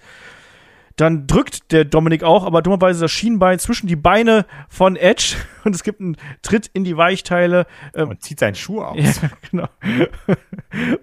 [0.95, 5.73] dann drückt der Dominik auch, aber dummerweise das Schienbein zwischen die Beine von Edge und
[5.75, 7.65] es gibt einen Tritt in die Weichteile.
[7.95, 8.97] Ähm, und zieht seinen Schuh aus.
[9.23, 9.67] Ja, genau.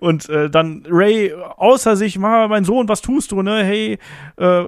[0.00, 3.64] und äh, dann Ray außer sich, mein Sohn, was tust du, ne?
[3.64, 3.98] Hey,
[4.36, 4.64] äh,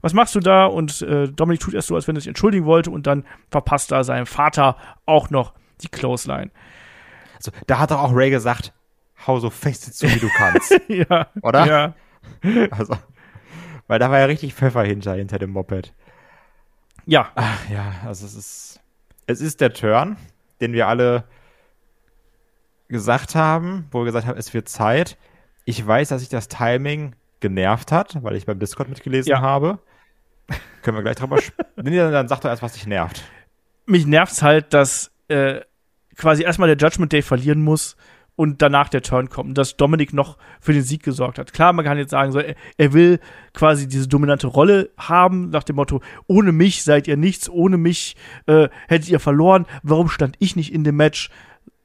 [0.00, 0.66] was machst du da?
[0.66, 3.90] Und äh, Dominik tut erst so, als wenn er sich entschuldigen wollte und dann verpasst
[3.90, 6.50] da seinem Vater auch noch die Clothesline.
[7.36, 8.72] Also, da hat doch auch Ray gesagt,
[9.26, 10.78] hau so fest zu, wie du kannst.
[10.88, 11.28] ja.
[11.42, 11.66] Oder?
[11.66, 11.94] Ja.
[12.70, 12.96] Also.
[13.86, 15.92] Weil da war ja richtig Pfeffer hinter, hinter dem Moped.
[17.06, 17.30] Ja.
[17.34, 18.80] Ach, ja, also es ist,
[19.26, 20.16] es ist der Turn,
[20.60, 21.24] den wir alle
[22.88, 25.18] gesagt haben, wo wir gesagt haben, es wird Zeit.
[25.64, 29.40] Ich weiß, dass sich das Timing genervt hat, weil ich beim Discord mitgelesen ja.
[29.40, 29.78] habe.
[30.82, 31.72] Können wir gleich drüber sprechen.
[31.76, 33.22] dann sag doch erst, was dich nervt.
[33.86, 35.60] Mich nervt's halt, dass äh,
[36.16, 37.96] quasi erstmal der Judgment Day verlieren muss
[38.36, 41.52] und danach der Turn kommt, dass Dominik noch für den Sieg gesorgt hat.
[41.52, 43.20] Klar, man kann jetzt sagen, so, er, er, will
[43.52, 48.16] quasi diese dominante Rolle haben, nach dem Motto, ohne mich seid ihr nichts, ohne mich
[48.46, 51.30] äh, hättet ihr verloren, warum stand ich nicht in dem Match?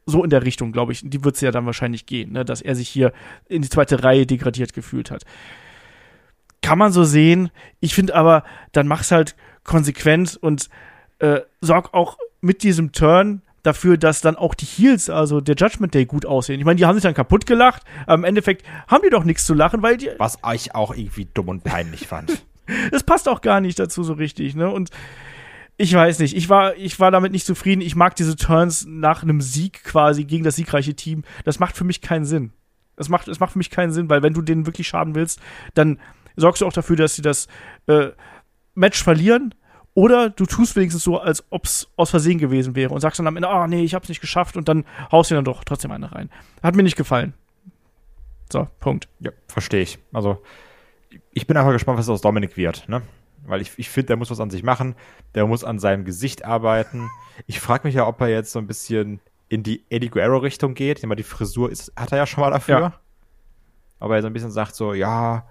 [0.06, 2.44] So in der Richtung, glaube ich, die wird es ja dann wahrscheinlich gehen, ne?
[2.44, 3.14] dass er sich hier
[3.48, 5.24] in die zweite Reihe degradiert gefühlt hat.
[6.64, 7.52] Kann man so sehen.
[7.80, 10.68] Ich finde aber, dann mach's halt konsequent und
[11.20, 15.94] äh, sorg auch mit diesem Turn dafür, dass dann auch die Heels, also der Judgment
[15.94, 16.60] Day, gut aussehen.
[16.60, 19.46] Ich meine, die haben sich dann kaputt gelacht, aber im Endeffekt haben die doch nichts
[19.46, 20.10] zu lachen, weil die.
[20.18, 22.44] Was ich auch irgendwie dumm und peinlich fand.
[22.92, 24.70] das passt auch gar nicht dazu so richtig, ne?
[24.70, 24.90] Und
[25.78, 27.82] ich weiß nicht, ich war, ich war damit nicht zufrieden.
[27.82, 31.24] Ich mag diese Turns nach einem Sieg quasi gegen das siegreiche Team.
[31.46, 32.52] Das macht für mich keinen Sinn.
[32.98, 35.40] Das macht, das macht für mich keinen Sinn, weil wenn du denen wirklich schaden willst,
[35.76, 36.00] dann
[36.36, 37.48] sorgst du auch dafür, dass sie das
[37.88, 38.10] äh,
[38.76, 39.56] Match verlieren
[40.00, 43.28] oder du tust wenigstens so, als ob es aus Versehen gewesen wäre und sagst dann
[43.28, 45.66] am Ende, ah, oh, nee, ich hab's nicht geschafft und dann haust du dann doch
[45.66, 46.30] trotzdem eine rein.
[46.64, 47.34] Hat mir nicht gefallen.
[48.50, 49.10] So, Punkt.
[49.20, 50.00] Ja, verstehe ich.
[50.14, 50.42] Also,
[51.34, 53.02] ich bin einfach gespannt, was aus Dominik wird, ne?
[53.46, 54.96] Weil ich, ich finde, der muss was an sich machen.
[55.36, 57.10] Der muss an seinem Gesicht arbeiten.
[57.46, 59.20] Ich frage mich ja, ob er jetzt so ein bisschen
[59.50, 61.00] in die Eddie Guerrero-Richtung geht.
[61.00, 62.80] Ich meine, die Frisur ist, hat er ja schon mal dafür.
[62.80, 62.94] Ja.
[64.00, 65.46] Aber er so ein bisschen sagt so, ja,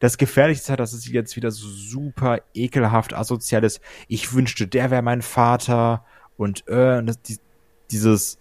[0.00, 3.80] das Gefährlichste ist ja, dass es jetzt wieder so super ekelhaft asozial ist.
[4.08, 6.04] Ich wünschte, der wäre mein Vater
[6.36, 7.38] und äh, das, die,
[7.90, 8.38] dieses,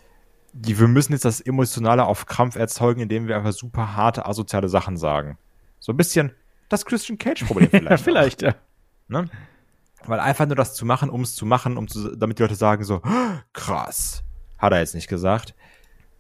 [0.54, 4.70] die, wir müssen jetzt das Emotionale auf Krampf erzeugen, indem wir einfach super harte asoziale
[4.70, 5.38] Sachen sagen.
[5.80, 6.34] So ein bisschen
[6.70, 8.04] das Christian Cage-Problem vielleicht.
[8.04, 8.56] vielleicht, ja.
[9.08, 9.30] Ne?
[10.06, 12.56] Weil einfach nur das zu machen, um es zu machen, um zu, damit die Leute
[12.56, 13.02] sagen so,
[13.54, 14.24] krass,
[14.58, 15.56] hat er jetzt nicht gesagt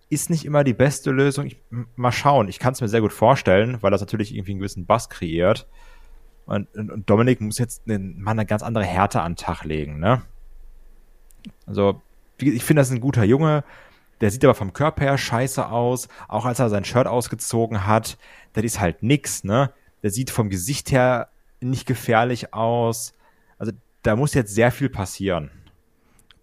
[0.10, 1.45] ist nicht immer die beste Lösung.
[1.45, 1.57] Ich,
[1.95, 2.47] mal schauen.
[2.47, 5.68] Ich kann es mir sehr gut vorstellen, weil das natürlich irgendwie einen gewissen Bass kreiert.
[6.45, 9.64] Und, und, und Dominik muss jetzt einen, mal eine ganz andere Härte an den Tag
[9.64, 10.24] legen, ne?
[11.68, 12.01] Also,
[12.39, 13.64] ich finde, das ist ein guter Junge.
[14.20, 16.07] Der sieht aber vom Körper her scheiße aus.
[16.28, 18.18] Auch als er sein Shirt ausgezogen hat,
[18.53, 19.72] das ist halt nix, ne?
[20.01, 21.30] Der sieht vom Gesicht her
[21.62, 23.14] nicht gefährlich aus.
[23.60, 25.51] Also, da muss jetzt sehr viel passieren.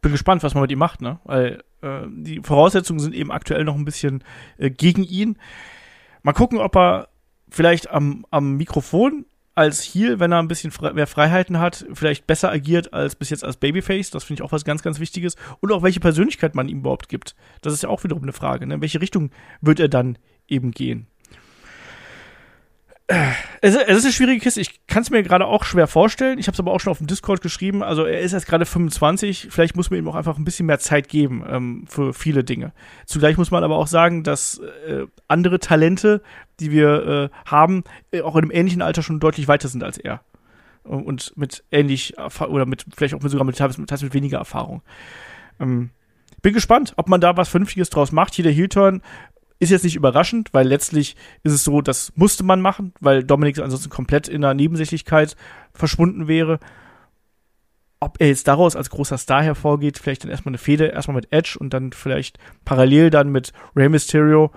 [0.02, 1.18] Bin gespannt, was man mit ihm macht, ne?
[1.24, 4.24] Weil äh, die Voraussetzungen sind eben aktuell noch ein bisschen
[4.58, 5.38] äh, gegen ihn.
[6.22, 7.08] Mal gucken, ob er
[7.48, 12.26] vielleicht am, am Mikrofon als Heel, wenn er ein bisschen fre mehr Freiheiten hat, vielleicht
[12.26, 14.10] besser agiert als bis jetzt als Babyface.
[14.10, 15.34] Das finde ich auch was ganz, ganz Wichtiges.
[15.60, 17.34] Und auch welche Persönlichkeit man ihm überhaupt gibt.
[17.62, 18.66] Das ist ja auch wiederum eine Frage.
[18.66, 18.74] Ne?
[18.74, 19.30] In welche Richtung
[19.62, 21.06] wird er dann eben gehen?
[23.08, 24.60] Es, es ist eine schwierige Kiste.
[24.60, 26.38] Ich kann es mir gerade auch schwer vorstellen.
[26.38, 27.82] Ich habe es aber auch schon auf dem Discord geschrieben.
[27.82, 29.48] Also er ist jetzt gerade 25.
[29.50, 32.72] Vielleicht muss man ihm auch einfach ein bisschen mehr Zeit geben ähm, für viele Dinge.
[33.06, 36.20] Zugleich muss man aber auch sagen, dass äh, andere Talente,
[36.58, 39.98] die wir äh, haben, äh, auch in einem ähnlichen Alter schon deutlich weiter sind als
[39.98, 40.22] er.
[40.82, 44.82] Und mit ähnlich oder mit vielleicht auch mit sogar mit, mit, mit weniger Erfahrung.
[45.60, 45.90] Ähm,
[46.42, 48.34] bin gespannt, ob man da was Vernünftiges draus macht.
[48.34, 49.02] Hier der Heel-Turn
[49.58, 53.58] ist jetzt nicht überraschend, weil letztlich ist es so, das musste man machen, weil Dominik
[53.58, 55.36] ansonsten komplett in der Nebensächlichkeit
[55.72, 56.58] verschwunden wäre.
[57.98, 61.32] Ob er jetzt daraus als großer Star hervorgeht, vielleicht dann erstmal eine Fehde, erstmal mit
[61.32, 64.52] Edge und dann vielleicht parallel dann mit Rey Mysterio.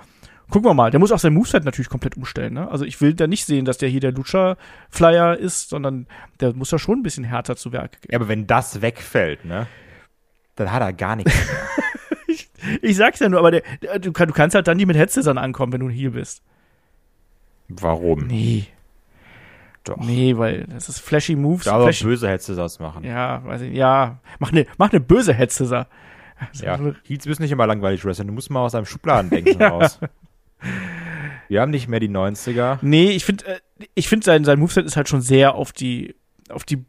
[0.49, 0.91] Gucken wir mal.
[0.91, 2.53] Der muss auch sein Moveset natürlich komplett umstellen.
[2.53, 2.69] Ne?
[2.69, 6.07] Also ich will da nicht sehen, dass der hier der Lucha-Flyer ist, sondern
[6.41, 8.11] der muss da schon ein bisschen härter zu Werk gehen.
[8.11, 9.67] Ja, aber wenn das wegfällt, ne,
[10.55, 11.33] dann hat er gar nichts.
[12.81, 15.37] Ich sag's ja nur, aber der, der, du, du, kannst halt dann nicht mit Headscissern
[15.37, 16.43] ankommen, wenn du hier bist.
[17.67, 18.27] Warum?
[18.27, 18.67] Nee.
[19.83, 19.97] Doch.
[19.97, 21.65] Nee, weil das ist flashy Moves.
[21.65, 22.03] Da flashy.
[22.03, 23.03] böse Headscissors machen.
[23.03, 24.19] Ja, weiß ich, ja.
[24.39, 25.87] Mach eine, mach eine böse Headscissor.
[26.61, 28.27] Ja, Heels müssen nicht immer langweilig wresteln.
[28.27, 29.69] Du musst mal aus einem Schubladendenken ja.
[29.69, 29.99] raus.
[31.47, 32.79] Wir haben nicht mehr die 90er.
[32.81, 33.59] Nee, ich finde, äh,
[33.95, 36.15] ich finde sein, sein Moveset ist halt schon sehr auf die,
[36.49, 36.83] auf die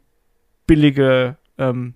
[0.67, 1.95] billige, ähm,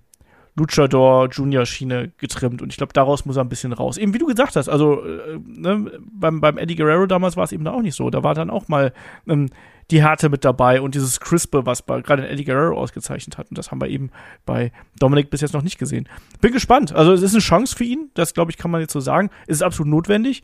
[0.55, 3.97] Luchador Junior Schiene getrimmt und ich glaube, daraus muss er ein bisschen raus.
[3.97, 7.51] Eben wie du gesagt hast, also äh, ne, beim, beim Eddie Guerrero damals war es
[7.51, 8.09] eben auch nicht so.
[8.09, 8.93] Da war dann auch mal
[9.27, 9.49] ähm,
[9.91, 13.49] die Härte mit dabei und dieses Crispe, was gerade Eddie Guerrero ausgezeichnet hat.
[13.49, 14.11] Und das haben wir eben
[14.45, 16.07] bei Dominic bis jetzt noch nicht gesehen.
[16.39, 16.93] Bin gespannt.
[16.93, 19.29] Also es ist eine Chance für ihn, das glaube ich, kann man jetzt so sagen.
[19.47, 20.43] Es ist absolut notwendig.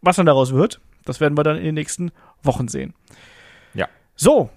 [0.00, 2.10] Was dann daraus wird, das werden wir dann in den nächsten
[2.42, 2.94] Wochen sehen.
[3.74, 3.88] Ja.
[4.14, 4.50] So.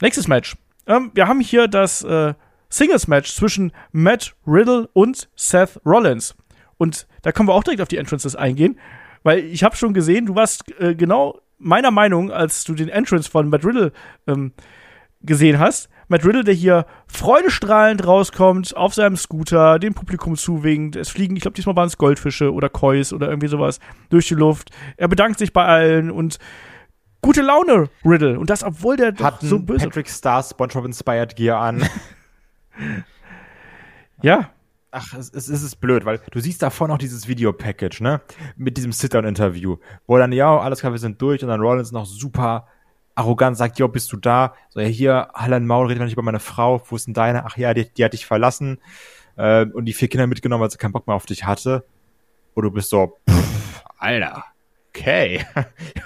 [0.00, 0.56] Nächstes Match.
[0.86, 2.34] Ähm, wir haben hier das äh,
[2.70, 6.34] Singles-Match zwischen Matt Riddle und Seth Rollins.
[6.76, 8.78] Und da können wir auch direkt auf die Entrances eingehen,
[9.22, 13.28] weil ich habe schon gesehen, du warst äh, genau meiner Meinung, als du den Entrance
[13.28, 13.92] von Matt Riddle
[14.26, 14.52] ähm,
[15.22, 15.88] gesehen hast.
[16.06, 20.96] Matt Riddle, der hier freudestrahlend rauskommt, auf seinem Scooter, dem Publikum zuwinkt.
[20.96, 24.34] Es fliegen, ich glaube, diesmal waren es Goldfische oder Kois oder irgendwie sowas durch die
[24.34, 24.70] Luft.
[24.96, 26.38] Er bedankt sich bei allen und
[27.20, 28.38] gute Laune, Riddle.
[28.38, 31.84] Und das, obwohl der Hat so böse Patrick Star SpongeBob Inspired Gear an.
[34.22, 34.50] ja.
[34.90, 38.22] Ach, es, es, es ist blöd, weil du siehst davor noch dieses Video-Package, ne?
[38.56, 39.76] Mit diesem Sit-Down-Interview,
[40.06, 42.66] wo dann, ja, alles klar, wir sind durch und dann Rollins noch super
[43.18, 44.54] arrogant sagt, jo, bist du da?
[44.70, 47.44] So, ja, hier, Hallan Maul, redet mal nicht über meine Frau, wo ist denn deine?
[47.44, 48.78] Ach ja, die, die hat dich verlassen
[49.36, 51.84] äh, und die vier Kinder mitgenommen, weil sie keinen Bock mehr auf dich hatte.
[52.54, 54.44] Und du bist so, pff, Alter,
[54.90, 55.44] okay,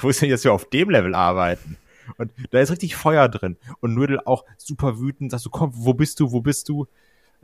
[0.01, 1.77] wo ist denn jetzt wir auf dem Level arbeiten?
[2.17, 3.57] Und da ist richtig Feuer drin.
[3.81, 6.87] Und Riddle auch super wütend, sagst du, komm, wo bist du, wo bist du?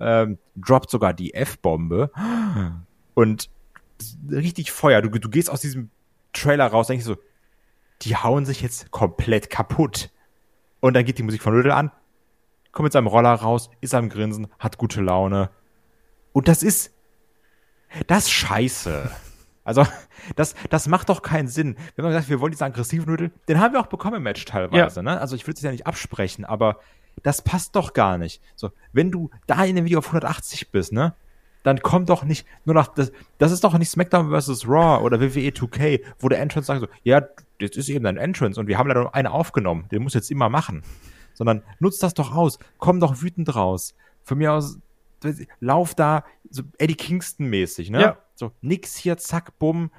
[0.01, 2.11] Ähm, droppt sogar die F-Bombe.
[3.15, 3.51] Und
[4.31, 5.03] richtig Feuer.
[5.03, 5.91] Du, du gehst aus diesem
[6.33, 7.17] Trailer raus, denkst so,
[8.03, 10.11] die hauen sich jetzt komplett kaputt.
[10.81, 11.91] Und dann geht die Musik von Riddle an,
[12.71, 15.51] kommt mit seinem Roller raus, ist am Grinsen, hat gute Laune.
[16.33, 16.93] Und das ist,
[18.07, 19.11] das ist scheiße.
[19.69, 19.85] Also,
[20.37, 21.77] das, das macht doch keinen Sinn.
[21.95, 24.43] Wenn man sagt, wir wollen diesen aggressiven Nudel, den haben wir auch bekommen im Match
[24.47, 25.03] teilweise, ja.
[25.03, 25.21] ne?
[25.21, 26.81] Also, ich würde es ja nicht absprechen, aber
[27.23, 28.41] das passt doch gar nicht.
[28.57, 31.15] So, wenn du da in dem Video auf 180 bist, ne?
[31.65, 34.67] Dann komm doch nicht nur nach, das, das ist doch nicht SmackDown vs.
[34.67, 37.21] Raw oder WWE 2K, wo der Entrance sagt so, ja,
[37.61, 40.31] das ist eben dein Entrance und wir haben leider nur eine aufgenommen, den muss jetzt
[40.31, 40.83] immer machen.
[41.35, 43.95] Sondern nutzt das doch aus, komm doch wütend raus.
[44.23, 44.79] Von mir aus,
[45.61, 48.01] lauf da so Eddie Kingston mäßig, ne?
[48.01, 48.19] Ja.
[48.39, 49.91] So nix hier, zack, bumm,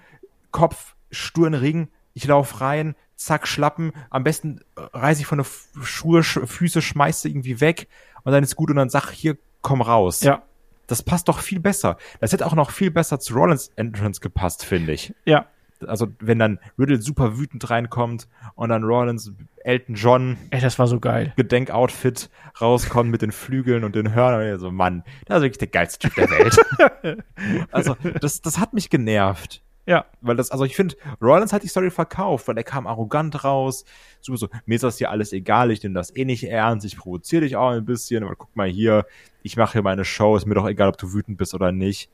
[0.51, 5.47] Kopf, Sturn, Ring, ich lauf rein, zack, Schlappen, am besten reiß ich von der
[5.83, 7.89] Schuhe, Füße, schmeiße irgendwie weg
[8.23, 10.21] und dann ist gut und dann sag hier, komm raus.
[10.21, 10.43] Ja.
[10.87, 11.97] Das passt doch viel besser.
[12.21, 15.13] Das hätte auch noch viel besser zu Rollins Entrance gepasst, finde ich.
[15.25, 15.45] Ja
[15.85, 19.31] also wenn dann Riddle super wütend reinkommt und dann Rollins
[19.63, 21.33] Elton John Ey, das war so geil.
[21.35, 25.67] Gedenkoutfit rauskommt mit den Flügeln und den Hörnern und so Mann, das ist wirklich der
[25.67, 27.23] geilste Typ der Welt.
[27.71, 29.61] also das das hat mich genervt.
[29.89, 30.05] Ja.
[30.21, 33.85] Weil das, also ich finde, Rollins hat die Story verkauft, weil er kam arrogant raus.
[34.21, 36.95] So, so, mir ist das hier alles egal, ich nehme das eh nicht ernst, ich
[36.95, 39.07] provoziere dich auch ein bisschen, aber guck mal hier,
[39.41, 42.11] ich mache hier meine Show, ist mir doch egal, ob du wütend bist oder nicht.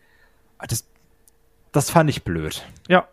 [0.65, 0.87] Das,
[1.73, 2.65] das fand ich blöd.
[2.87, 3.09] Ja,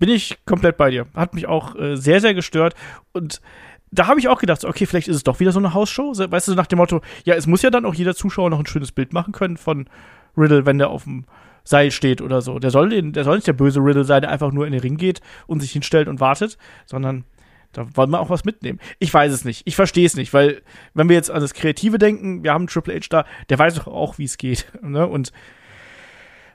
[0.00, 1.06] bin ich komplett bei dir.
[1.14, 2.74] Hat mich auch äh, sehr, sehr gestört.
[3.12, 3.40] Und
[3.92, 6.12] da habe ich auch gedacht, okay, vielleicht ist es doch wieder so eine Hausshow.
[6.16, 8.66] Weißt du, nach dem Motto, ja, es muss ja dann auch jeder Zuschauer noch ein
[8.66, 9.88] schönes Bild machen können von
[10.36, 11.26] Riddle, wenn der auf dem
[11.64, 12.58] Seil steht oder so.
[12.58, 14.80] Der soll, den, der soll nicht der böse Riddle sein, der einfach nur in den
[14.80, 17.24] Ring geht und sich hinstellt und wartet, sondern
[17.72, 18.80] da wollen wir auch was mitnehmen.
[18.98, 19.62] Ich weiß es nicht.
[19.66, 20.62] Ich verstehe es nicht, weil,
[20.94, 23.86] wenn wir jetzt an das Kreative denken, wir haben Triple H da, der weiß doch
[23.86, 24.66] auch, wie es geht.
[24.82, 25.06] Ne?
[25.06, 25.30] Und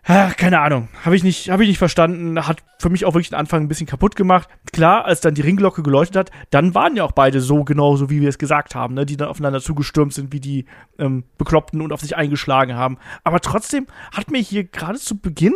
[0.07, 0.87] Ach, keine Ahnung.
[1.03, 2.45] Habe ich, nicht, hab ich nicht verstanden.
[2.45, 4.47] Hat für mich auch wirklich den Anfang ein bisschen kaputt gemacht.
[4.71, 8.21] Klar, als dann die Ringglocke geläutet hat, dann waren ja auch beide so genauso, wie
[8.21, 9.07] wir es gesagt haben, ne?
[9.07, 10.65] die dann aufeinander zugestürmt sind, wie die
[10.99, 12.99] ähm, Bekloppten und auf sich eingeschlagen haben.
[13.23, 15.55] Aber trotzdem hat mir hier gerade zu Beginn,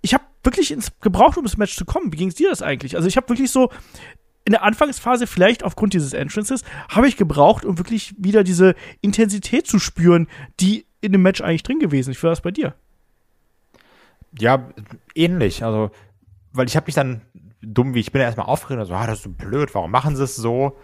[0.00, 2.12] ich habe wirklich ins gebraucht, um ins Match zu kommen.
[2.12, 2.96] Wie ging es dir das eigentlich?
[2.96, 3.70] Also ich habe wirklich so
[4.44, 9.68] in der Anfangsphase, vielleicht aufgrund dieses Entrances, habe ich gebraucht, um wirklich wieder diese Intensität
[9.68, 10.26] zu spüren,
[10.58, 12.12] die in dem Match eigentlich drin gewesen.
[12.12, 12.74] Wie war das bei dir?
[14.38, 14.68] Ja,
[15.14, 15.64] ähnlich.
[15.64, 15.90] Also,
[16.52, 17.22] weil ich habe mich dann,
[17.62, 20.16] dumm wie ich bin, erstmal aufgeregt und so, ah, das ist so blöd, warum machen
[20.16, 20.76] sie es so?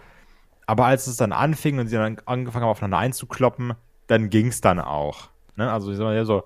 [0.67, 3.73] Aber als es dann anfing und sie dann angefangen haben, aufeinander einzukloppen,
[4.07, 5.29] dann ging es dann auch.
[5.55, 5.71] Ne?
[5.71, 6.43] Also, ich sag mal, so,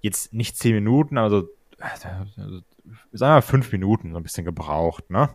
[0.00, 1.48] jetzt nicht zehn Minuten, aber so,
[1.78, 2.62] also,
[3.12, 5.30] sagen wir fünf Minuten so ein bisschen gebraucht, ne?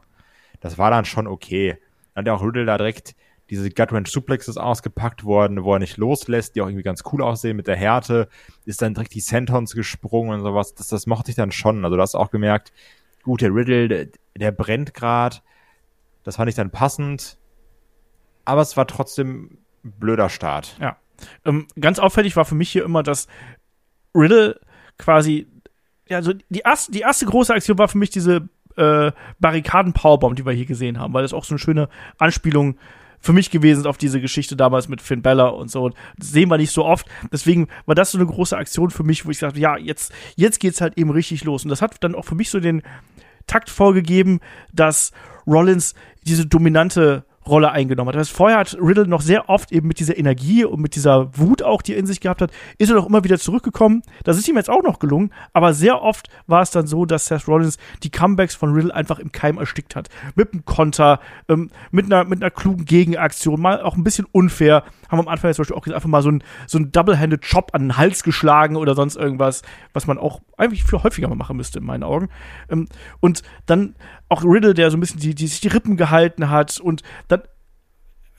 [0.59, 1.77] Das war dann schon okay.
[2.13, 3.15] Dann hat ja auch Riddle da direkt
[3.49, 7.55] diese Gut-Wrench Suplexes ausgepackt worden, wo er nicht loslässt, die auch irgendwie ganz cool aussehen
[7.55, 8.27] mit der Härte,
[8.65, 10.73] ist dann direkt die Sentons gesprungen und sowas.
[10.73, 11.85] Das, das mochte ich dann schon.
[11.85, 12.73] Also du hast auch gemerkt,
[13.23, 15.43] gut, der Riddle, der, der brennt grad.
[16.23, 17.37] Das fand ich dann passend.
[18.45, 20.77] Aber es war trotzdem ein blöder Start.
[20.79, 20.97] Ja.
[21.45, 23.27] Ähm, ganz auffällig war für mich hier immer, dass
[24.13, 24.59] Riddle
[24.97, 25.47] quasi,
[26.07, 30.45] ja, so die erste, die erste große Aktion war für mich diese äh, Barrikaden-Powerbomb, die
[30.45, 32.77] wir hier gesehen haben, weil das auch so eine schöne Anspielung
[33.19, 35.89] für mich gewesen auf diese Geschichte damals mit Finn Bella und so.
[36.17, 37.07] Das sehen wir nicht so oft.
[37.31, 40.59] Deswegen war das so eine große Aktion für mich, wo ich sagte, ja, jetzt, jetzt
[40.59, 41.63] geht's halt eben richtig los.
[41.63, 42.81] Und das hat dann auch für mich so den
[43.47, 44.39] Takt vorgegeben,
[44.73, 45.11] dass
[45.45, 45.93] Rollins
[46.23, 48.15] diese dominante Rolle eingenommen hat.
[48.15, 51.37] Das heißt, vorher hat Riddle noch sehr oft eben mit dieser Energie und mit dieser
[51.37, 54.01] Wut auch, die er in sich gehabt hat, ist er doch immer wieder zurückgekommen.
[54.23, 57.27] Das ist ihm jetzt auch noch gelungen, aber sehr oft war es dann so, dass
[57.27, 60.09] Seth Rollins die Comebacks von Riddle einfach im Keim erstickt hat.
[60.35, 61.19] Mit einem Konter,
[61.49, 64.83] ähm, mit, einer, mit einer klugen Gegenaktion, mal auch ein bisschen unfair.
[65.09, 67.73] Haben am Anfang jetzt zum Beispiel auch einfach mal so ein, so ein Double-Handed Chop
[67.73, 69.61] an den Hals geschlagen oder sonst irgendwas,
[69.93, 72.29] was man auch eigentlich viel häufiger mal machen müsste in meinen Augen.
[72.69, 72.87] Ähm,
[73.19, 73.95] und dann
[74.29, 77.41] auch Riddle, der so ein bisschen die, die sich die Rippen gehalten hat und dann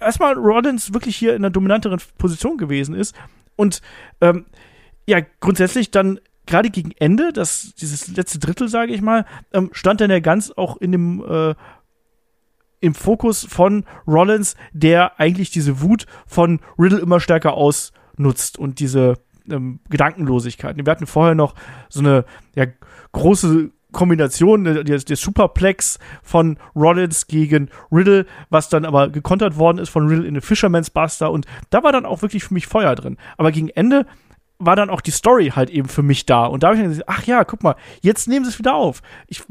[0.01, 3.14] erstmal Rollins wirklich hier in einer dominanteren Position gewesen ist
[3.57, 3.81] und
[4.21, 4.47] ähm,
[5.07, 10.01] ja, grundsätzlich dann gerade gegen Ende, das, dieses letzte Drittel, sage ich mal, ähm, stand
[10.01, 11.55] dann ja ganz auch in dem äh,
[12.87, 19.14] im Fokus von Rollins, der eigentlich diese Wut von Riddle immer stärker ausnutzt und diese
[19.51, 20.76] ähm, Gedankenlosigkeit.
[20.76, 21.55] Wir hatten vorher noch
[21.89, 22.24] so eine
[22.55, 22.66] ja,
[23.12, 29.89] große Kombination, der, der Superplex von Rollins gegen Riddle, was dann aber gekontert worden ist
[29.89, 32.95] von Riddle in den Fisherman's Buster und da war dann auch wirklich für mich Feuer
[32.95, 33.16] drin.
[33.37, 34.07] Aber gegen Ende
[34.59, 36.91] war dann auch die Story halt eben für mich da und da habe ich dann
[36.91, 39.03] gesagt, ach ja, guck mal, jetzt nehmen sie es wieder auf.
[39.28, 39.43] Ich,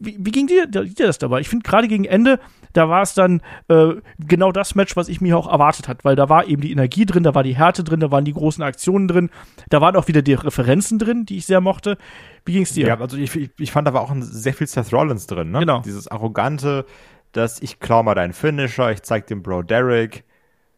[0.00, 1.40] wie, wie ging dir, dir das dabei?
[1.40, 2.40] Ich finde gerade gegen Ende,
[2.72, 6.16] da war es dann äh, genau das Match, was ich mir auch erwartet hat, weil
[6.16, 8.64] da war eben die Energie drin, da war die Härte drin, da waren die großen
[8.64, 9.30] Aktionen drin,
[9.68, 11.98] da waren auch wieder die Referenzen drin, die ich sehr mochte.
[12.44, 12.86] Wie ging es dir?
[12.86, 15.50] Ja, also ich, ich, ich fand, da war auch ein, sehr viel Seth Rollins drin,
[15.50, 15.60] ne?
[15.60, 15.82] Genau.
[15.82, 16.86] Dieses arrogante,
[17.32, 20.24] dass ich klau mal deinen Finisher, ich zeig dem Bro Derek.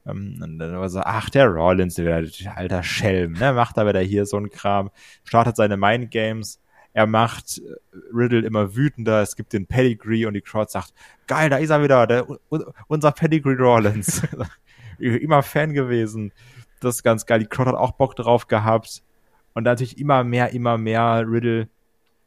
[0.05, 2.25] Ähm, und dann war so, ach, der Rollins, der
[2.57, 3.53] alter Schelm, ne?
[3.53, 4.91] Macht da wieder hier so einen Kram,
[5.23, 6.62] startet seine Mind Games
[6.93, 7.77] er macht äh,
[8.13, 10.93] Riddle immer wütender, es gibt den Pedigree und die Crowd sagt,
[11.27, 12.27] geil, da ist er wieder, der,
[12.89, 14.23] unser Pedigree Rollins.
[14.99, 16.33] immer Fan gewesen.
[16.81, 17.41] Das ist ganz geil.
[17.41, 19.03] Die Crowd hat auch Bock drauf gehabt.
[19.55, 21.69] Und natürlich immer mehr, immer mehr Riddle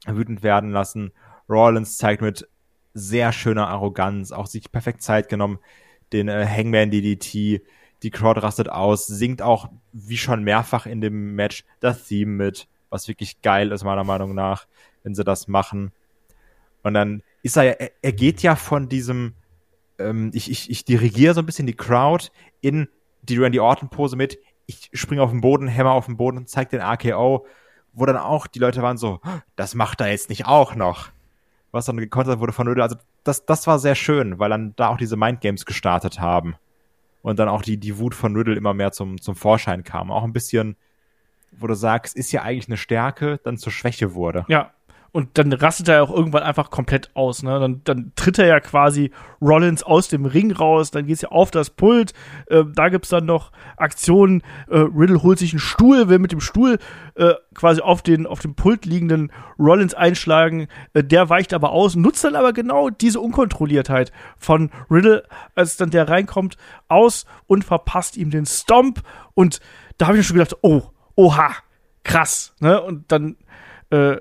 [0.06, 1.12] wütend werden lassen.
[1.50, 2.48] Rollins zeigt mit
[2.94, 5.60] sehr schöner Arroganz, auch sich perfekt Zeit genommen,
[6.14, 7.62] den äh, Hangman DDT.
[8.04, 12.68] Die Crowd rastet aus, singt auch, wie schon mehrfach in dem Match, das Theme mit
[12.96, 14.66] was wirklich geil ist, meiner Meinung nach,
[15.04, 15.92] wenn sie das machen.
[16.82, 19.34] Und dann ist er ja, er, geht ja von diesem,
[20.00, 22.30] ähm, ich, ich, ich dirigiere so ein bisschen die Crowd
[22.62, 22.88] in
[23.22, 26.82] die Randy Orton-Pose mit, ich springe auf den Boden, hämmer auf den Boden, zeig den
[26.82, 27.46] RKO,
[27.94, 29.20] wo dann auch die Leute waren so,
[29.56, 31.10] das macht er jetzt nicht auch noch.
[31.72, 32.84] Was dann gekontert wurde von Riddle.
[32.84, 36.56] Also das, das war sehr schön, weil dann da auch diese Mindgames gestartet haben.
[37.22, 40.12] Und dann auch die, die Wut von Riddle immer mehr zum, zum Vorschein kam.
[40.12, 40.78] Auch ein bisschen
[41.58, 44.46] wo du sagst, ist ja eigentlich eine Stärke, dann zur Schwäche wurde.
[44.48, 44.72] Ja.
[45.16, 47.42] und dann rastet er auch irgendwann einfach komplett aus.
[47.42, 47.58] Ne?
[47.58, 51.30] Dann, dann tritt er ja quasi Rollins aus dem Ring raus, dann geht es ja
[51.30, 52.12] auf das Pult.
[52.48, 54.42] Äh, da gibt es dann noch Aktionen.
[54.68, 56.80] Äh, Riddle holt sich einen Stuhl, will mit dem Stuhl
[57.16, 60.68] äh, quasi auf den auf dem Pult liegenden Rollins einschlagen.
[60.94, 65.24] Äh, der weicht aber aus, nutzt dann aber genau diese Unkontrolliertheit von Riddle,
[65.56, 66.58] als dann der reinkommt,
[66.90, 69.02] aus und verpasst ihm den Stomp.
[69.34, 69.62] Und
[69.98, 70.82] da habe ich schon gedacht, oh,
[71.16, 71.56] oha,
[72.04, 72.54] krass.
[72.60, 72.82] Ne?
[72.82, 73.38] Und dann
[73.90, 74.18] äh,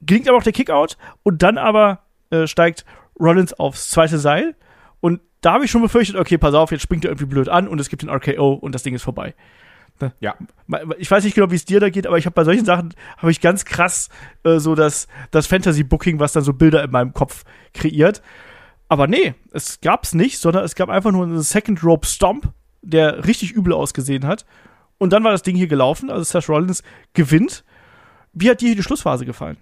[0.00, 2.84] gelingt aber auch der Kickout und dann aber äh, steigt
[3.18, 4.54] Rollins aufs zweite Seil
[5.00, 7.68] und da habe ich schon befürchtet, okay, pass auf, jetzt springt er irgendwie blöd an
[7.68, 9.34] und es gibt den RKO und das Ding ist vorbei.
[10.00, 10.12] Ne?
[10.20, 10.36] Ja.
[10.98, 12.94] Ich weiß nicht genau, wie es dir da geht, aber ich habe bei solchen Sachen
[13.16, 14.08] habe ich ganz krass
[14.44, 18.22] äh, so das, das Fantasy-Booking, was dann so Bilder in meinem Kopf kreiert.
[18.88, 23.26] Aber nee, es gab's nicht, sondern es gab einfach nur einen Second Rope Stomp, der
[23.26, 24.46] richtig übel ausgesehen hat.
[24.98, 26.82] Und dann war das Ding hier gelaufen, also Seth Rollins
[27.14, 27.64] gewinnt.
[28.32, 29.56] Wie hat dir die Schlussphase gefallen?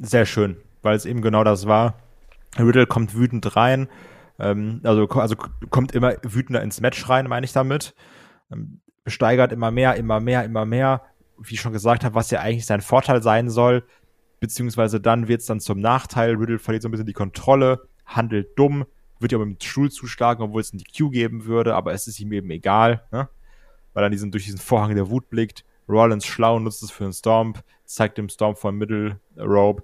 [0.00, 1.94] sehr schön, weil es eben genau das war.
[2.58, 3.88] Riddle kommt wütend rein,
[4.38, 7.94] ähm, also, also kommt immer wütender ins Match rein, meine ich damit.
[8.50, 11.02] Ähm, steigert immer mehr, immer mehr, immer mehr.
[11.38, 13.84] Wie ich schon gesagt habe, was ja eigentlich sein Vorteil sein soll,
[14.40, 16.34] beziehungsweise dann wird es dann zum Nachteil.
[16.34, 18.84] Riddle verliert so ein bisschen die Kontrolle, handelt dumm,
[19.20, 22.20] wird ja mit dem Stuhl zuschlagen, obwohl es ein DQ geben würde, aber es ist
[22.20, 23.28] ihm eben egal, ne?
[23.94, 25.64] Weil er diesen, durch diesen Vorhang der Wut blickt.
[25.88, 29.82] Rollins schlau nutzt es für einen Stomp, zeigt dem Stomp von Middle Rope,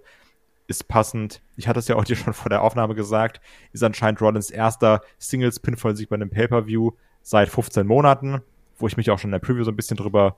[0.69, 1.43] ist passend.
[1.57, 3.41] Ich hatte es ja auch dir schon vor der Aufnahme gesagt,
[3.73, 6.93] ist anscheinend Rollins erster Singles-Pinfall-Sieg bei einem Pay-Per-View
[7.23, 8.43] seit 15 Monaten,
[8.79, 10.37] wo ich mich auch schon in der Preview so ein bisschen drüber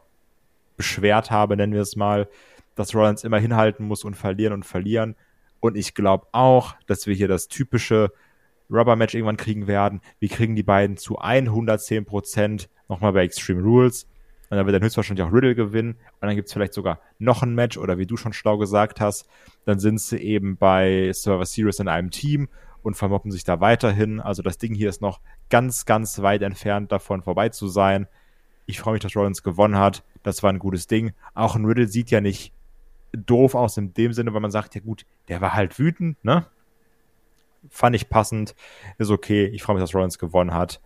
[0.76, 2.28] beschwert habe, nennen wir es mal,
[2.74, 5.16] dass Rollins immer hinhalten muss und verlieren und verlieren.
[5.60, 8.12] Und ich glaube auch, dass wir hier das typische
[8.70, 10.00] Rubber-Match irgendwann kriegen werden.
[10.20, 14.06] Wir kriegen die beiden zu 110% nochmal bei Extreme Rules.
[14.50, 15.92] Und dann wird dann höchstwahrscheinlich auch Riddle gewinnen.
[15.92, 19.00] Und dann gibt es vielleicht sogar noch ein Match oder wie du schon schlau gesagt
[19.00, 19.28] hast,
[19.66, 22.48] dann sind sie eben bei Server Series in einem Team
[22.82, 24.20] und vermoppen sich da weiterhin.
[24.20, 25.20] Also das Ding hier ist noch
[25.50, 28.06] ganz, ganz weit entfernt davon vorbei zu sein.
[28.64, 30.02] Ich freue mich, dass Rollins gewonnen hat.
[30.22, 31.12] Das war ein gutes Ding.
[31.34, 32.52] Auch ein Riddle sieht ja nicht
[33.12, 36.46] doof aus in dem Sinne, weil man sagt, ja gut, der war halt wütend, ne?
[37.70, 38.54] Fand ich passend,
[38.98, 39.46] ist okay.
[39.46, 40.80] Ich freue mich, dass Rollins gewonnen hat.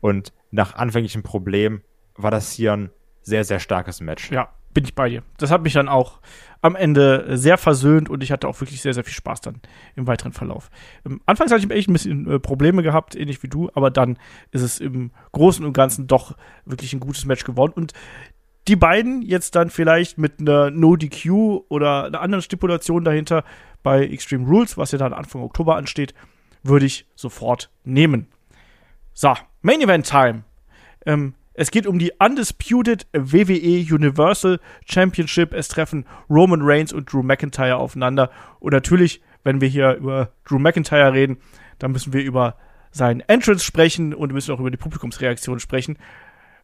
[0.00, 1.82] Und nach anfänglichem Problem
[2.14, 2.90] war das hier ein
[3.22, 4.30] sehr, sehr starkes Match.
[4.30, 5.22] Ja, bin ich bei dir.
[5.38, 6.20] Das hat mich dann auch
[6.62, 9.60] am Ende sehr versöhnt und ich hatte auch wirklich sehr, sehr viel Spaß dann
[9.96, 10.70] im weiteren Verlauf.
[11.06, 14.18] Ähm, anfangs hatte ich echt ein bisschen äh, Probleme gehabt, ähnlich wie du, aber dann
[14.50, 17.92] ist es im Großen und Ganzen doch wirklich ein gutes Match geworden und
[18.68, 23.42] die beiden jetzt dann vielleicht mit einer No-DQ oder einer anderen Stipulation dahinter
[23.82, 26.14] bei Extreme Rules, was ja dann Anfang Oktober ansteht,
[26.62, 28.28] würde ich sofort nehmen.
[29.14, 30.44] So, Main Event Time.
[31.04, 35.52] Ähm, es geht um die Undisputed WWE Universal Championship.
[35.52, 38.30] Es treffen Roman Reigns und Drew McIntyre aufeinander.
[38.60, 41.38] Und natürlich, wenn wir hier über Drew McIntyre reden,
[41.78, 42.56] dann müssen wir über
[42.92, 45.98] seinen Entrance sprechen und wir müssen auch über die Publikumsreaktion sprechen.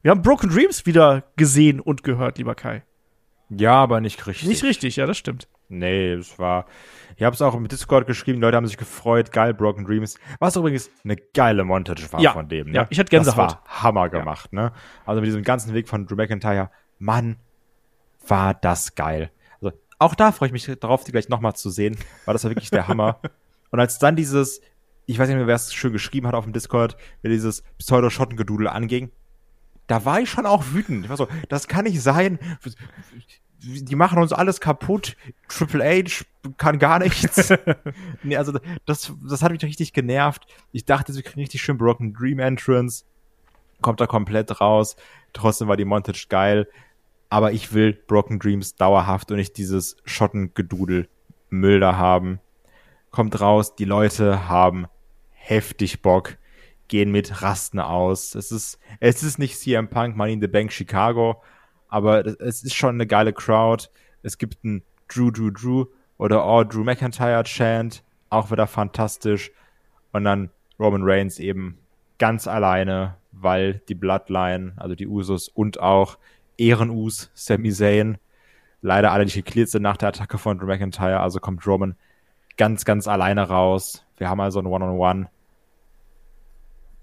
[0.03, 2.83] Wir haben Broken Dreams wieder gesehen und gehört, lieber Kai.
[3.51, 4.49] Ja, aber nicht richtig.
[4.49, 5.49] Nicht richtig, ja, das stimmt.
[5.69, 6.67] Nee, es war.
[7.17, 10.19] Ich habe es auch im Discord geschrieben, Leute haben sich gefreut, geil, Broken Dreams.
[10.39, 12.69] Was übrigens eine geile Montage war ja, von dem.
[12.69, 12.77] Ne?
[12.77, 13.53] Ja, ich hatte Gänsehaut.
[13.53, 14.63] Das war Hammer gemacht, ja.
[14.63, 14.73] ne?
[15.05, 17.37] Also mit diesem ganzen Weg von Drew McIntyre, Mann,
[18.29, 19.31] war das geil.
[19.61, 22.51] Also auch da freue ich mich darauf, die gleich nochmal zu sehen, weil das war
[22.51, 23.21] wirklich der Hammer.
[23.71, 24.61] Und als dann dieses,
[25.07, 28.69] ich weiß nicht mehr, wer es schön geschrieben hat auf dem Discord, wie dieses Pseudo-Schottengedudel
[28.69, 29.11] anging,
[29.89, 31.05] da war ich schon auch wütend.
[31.05, 32.39] Ich war so, das kann nicht sein
[33.67, 35.17] die machen uns alles kaputt.
[35.49, 36.25] Triple H
[36.57, 37.53] kann gar nichts.
[38.23, 38.53] nee, also
[38.85, 40.47] das, das hat mich richtig genervt.
[40.73, 43.05] Ich dachte, sie kriegen richtig schön Broken Dream Entrance.
[43.83, 44.97] Kommt da komplett raus.
[45.33, 46.69] Trotzdem war die Montage geil.
[47.29, 51.09] Aber ich will Broken Dreams dauerhaft und nicht dieses Schottengedudel
[51.51, 52.41] Mülder haben.
[53.11, 54.87] Kommt raus, die Leute haben
[55.33, 56.37] heftig Bock,
[56.89, 58.35] gehen mit Rasten aus.
[58.35, 61.43] Es ist, es ist nicht CM Punk, Money in the Bank Chicago,
[61.89, 63.89] aber es ist schon eine geile Crowd.
[64.23, 65.87] Es gibt ein Drew, Drew, Drew
[66.19, 69.51] oder Oh, Drew McIntyre Chant, auch wieder fantastisch.
[70.13, 71.79] Und dann Roman Reigns eben
[72.19, 76.19] ganz alleine, weil die Bloodline, also die Usos und auch
[76.57, 78.19] Ehrenus, Sami Zayn,
[78.81, 81.21] leider alle nicht geklärt sind nach der Attacke von Drew McIntyre.
[81.21, 81.97] Also kommt Roman
[82.57, 84.05] ganz, ganz alleine raus.
[84.17, 84.99] Wir haben also ein One-on-One.
[84.99, 85.29] -on -One.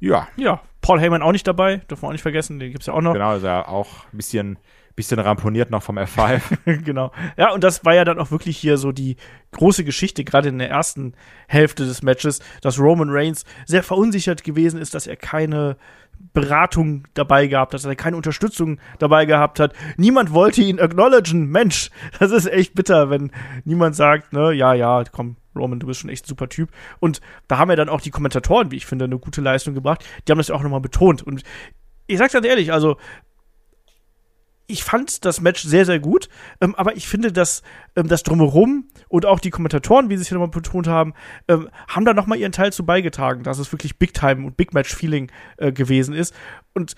[0.03, 0.27] Ja.
[0.35, 3.01] Ja, Paul Heyman auch nicht dabei, dürfen wir auch nicht vergessen, den gibt's ja auch
[3.01, 3.13] noch.
[3.13, 4.59] Genau, ist ja auch ein bisschen,
[4.95, 6.41] bisschen ramponiert noch vom F5.
[6.83, 7.11] genau.
[7.37, 9.15] Ja, und das war ja dann auch wirklich hier so die
[9.51, 11.13] große Geschichte, gerade in der ersten
[11.47, 15.77] Hälfte des Matches, dass Roman Reigns sehr verunsichert gewesen ist, dass er keine
[16.33, 19.73] Beratung dabei gehabt hat, dass er keine Unterstützung dabei gehabt hat.
[19.97, 21.49] Niemand wollte ihn acknowledgen.
[21.49, 21.89] Mensch,
[22.19, 23.31] das ist echt bitter, wenn
[23.65, 26.69] niemand sagt, ne, ja, ja, komm, Roman, du bist schon echt ein super Typ.
[26.99, 30.03] Und da haben ja dann auch die Kommentatoren, wie ich finde, eine gute Leistung gebracht.
[30.27, 31.21] Die haben das ja auch nochmal betont.
[31.21, 31.43] Und
[32.07, 32.97] ich sag's ganz ehrlich, also
[34.67, 36.29] ich fand das Match sehr, sehr gut,
[36.61, 37.63] ähm, aber ich finde, dass
[37.95, 41.13] ähm, das Drumherum und auch die Kommentatoren, wie sie es hier nochmal betont haben,
[41.47, 44.73] ähm, haben da nochmal ihren Teil zu beigetragen, dass es wirklich Big Time und Big
[44.73, 46.33] Match Feeling äh, gewesen ist.
[46.73, 46.95] Und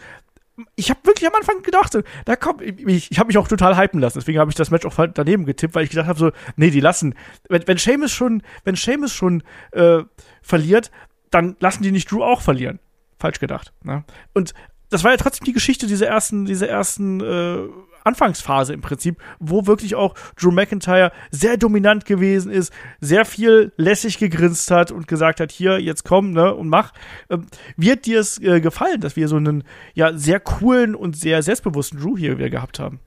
[0.76, 4.00] ich habe wirklich am Anfang gedacht, da kommt, ich, ich habe mich auch total hypen
[4.00, 6.70] lassen, deswegen habe ich das Match auch daneben getippt, weil ich gedacht habe so, nee,
[6.70, 7.16] die lassen,
[7.50, 10.04] wenn, wenn Seamus schon, wenn Seamus schon äh,
[10.42, 10.92] verliert,
[11.30, 12.80] dann lassen die nicht Drew auch verlieren.
[13.20, 13.74] Falsch gedacht.
[13.84, 14.04] Ne?
[14.34, 14.54] Und
[14.96, 17.68] das war ja trotzdem die Geschichte dieser ersten, dieser ersten äh,
[18.06, 22.72] Anfangsphase im Prinzip, wo wirklich auch Drew McIntyre sehr dominant gewesen ist,
[23.02, 26.94] sehr viel lässig gegrinst hat und gesagt hat, hier, jetzt komm, ne, und mach.
[27.30, 29.66] Ähm, wird dir es äh, gefallen, dass wir so einen,
[29.96, 33.02] ja, sehr coolen und sehr selbstbewussten Drew hier wieder gehabt haben?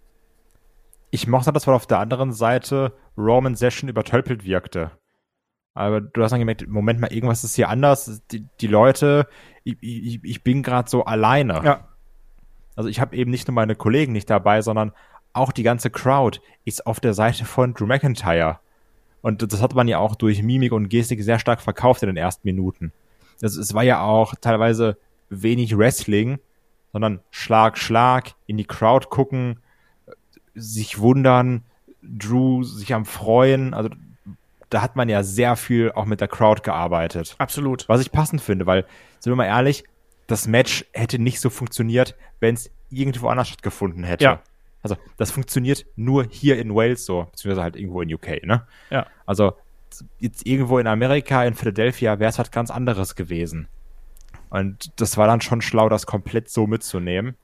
[1.11, 4.91] Ich mochte das, weil auf der anderen Seite Roman Session übertölpelt wirkte.
[5.79, 8.21] Aber du hast dann gemerkt, Moment mal, irgendwas ist hier anders.
[8.33, 9.29] Die, die Leute,
[9.63, 11.63] ich, ich, ich bin gerade so alleine.
[11.65, 11.89] Ja.
[12.75, 14.93] Also ich habe eben nicht nur meine Kollegen nicht dabei, sondern
[15.33, 18.59] auch die ganze Crowd ist auf der Seite von Drew McIntyre.
[19.23, 22.17] Und das hat man ja auch durch Mimik und Gestik sehr stark verkauft in den
[22.17, 22.93] ersten Minuten.
[23.41, 24.97] Das, es war ja auch teilweise
[25.31, 26.41] wenig Wrestling,
[26.93, 29.61] sondern Schlag, Schlag, in die Crowd gucken,
[30.57, 31.63] sich wundern,
[32.03, 33.75] Drew sich am Freuen.
[33.75, 33.91] Also
[34.71, 37.35] da hat man ja sehr viel auch mit der Crowd gearbeitet.
[37.39, 37.89] Absolut.
[37.89, 38.85] Was ich passend finde, weil,
[39.19, 39.85] sind wir mal ehrlich,
[40.27, 44.25] das Match hätte nicht so funktioniert, wenn es irgendwo anders stattgefunden hätte.
[44.25, 44.43] Ja.
[44.83, 48.67] Also, das funktioniert nur hier in Wales so, beziehungsweise halt irgendwo in UK, ne?
[48.91, 49.07] Ja.
[49.27, 49.55] Also,
[50.19, 53.69] jetzt irgendwo in Amerika, in Philadelphia, wäre es was ganz anderes gewesen.
[54.51, 57.37] Und das war dann schon schlau, das komplett so mitzunehmen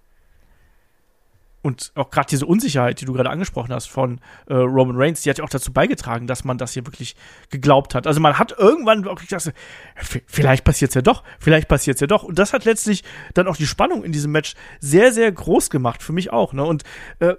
[1.64, 5.30] und auch gerade diese Unsicherheit, die du gerade angesprochen hast von äh, Roman Reigns, die
[5.30, 7.16] hat ja auch dazu beigetragen, dass man das hier wirklich
[7.48, 8.06] geglaubt hat.
[8.06, 9.50] Also man hat irgendwann auch gedacht,
[10.26, 12.22] vielleicht passiert es ja doch, vielleicht passiert es ja doch.
[12.22, 13.02] Und das hat letztlich
[13.32, 16.52] dann auch die Spannung in diesem Match sehr, sehr groß gemacht, für mich auch.
[16.52, 16.62] Ne?
[16.64, 16.82] Und
[17.20, 17.36] äh,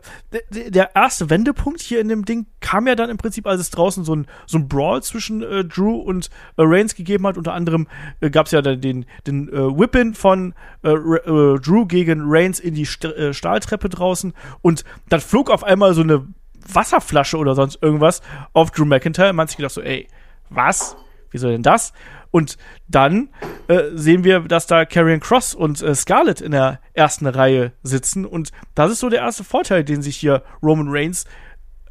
[0.50, 4.04] der erste Wendepunkt hier in dem Ding kam ja dann im Prinzip, als es draußen
[4.04, 7.38] so ein, so ein Brawl zwischen äh, Drew und äh, Reigns gegeben hat.
[7.38, 7.88] Unter anderem
[8.22, 12.60] äh, gab es ja dann den, den äh, Whippin von äh, äh, Drew gegen Reigns
[12.60, 14.15] in die St äh, Stahltreppe draußen
[14.62, 16.28] und dann flog auf einmal so eine
[16.72, 18.22] Wasserflasche oder sonst irgendwas
[18.54, 19.34] auf Drew McIntyre.
[19.34, 20.08] Man hat sich gedacht so, ey,
[20.50, 20.96] was?
[21.32, 21.94] Wieso denn das?
[22.32, 22.58] Und
[22.88, 23.30] dann
[23.68, 28.26] äh, sehen wir, dass da Karrion Cross und äh, Scarlett in der ersten Reihe sitzen.
[28.26, 31.26] Und das ist so der erste Vorteil, den sich hier Roman Reigns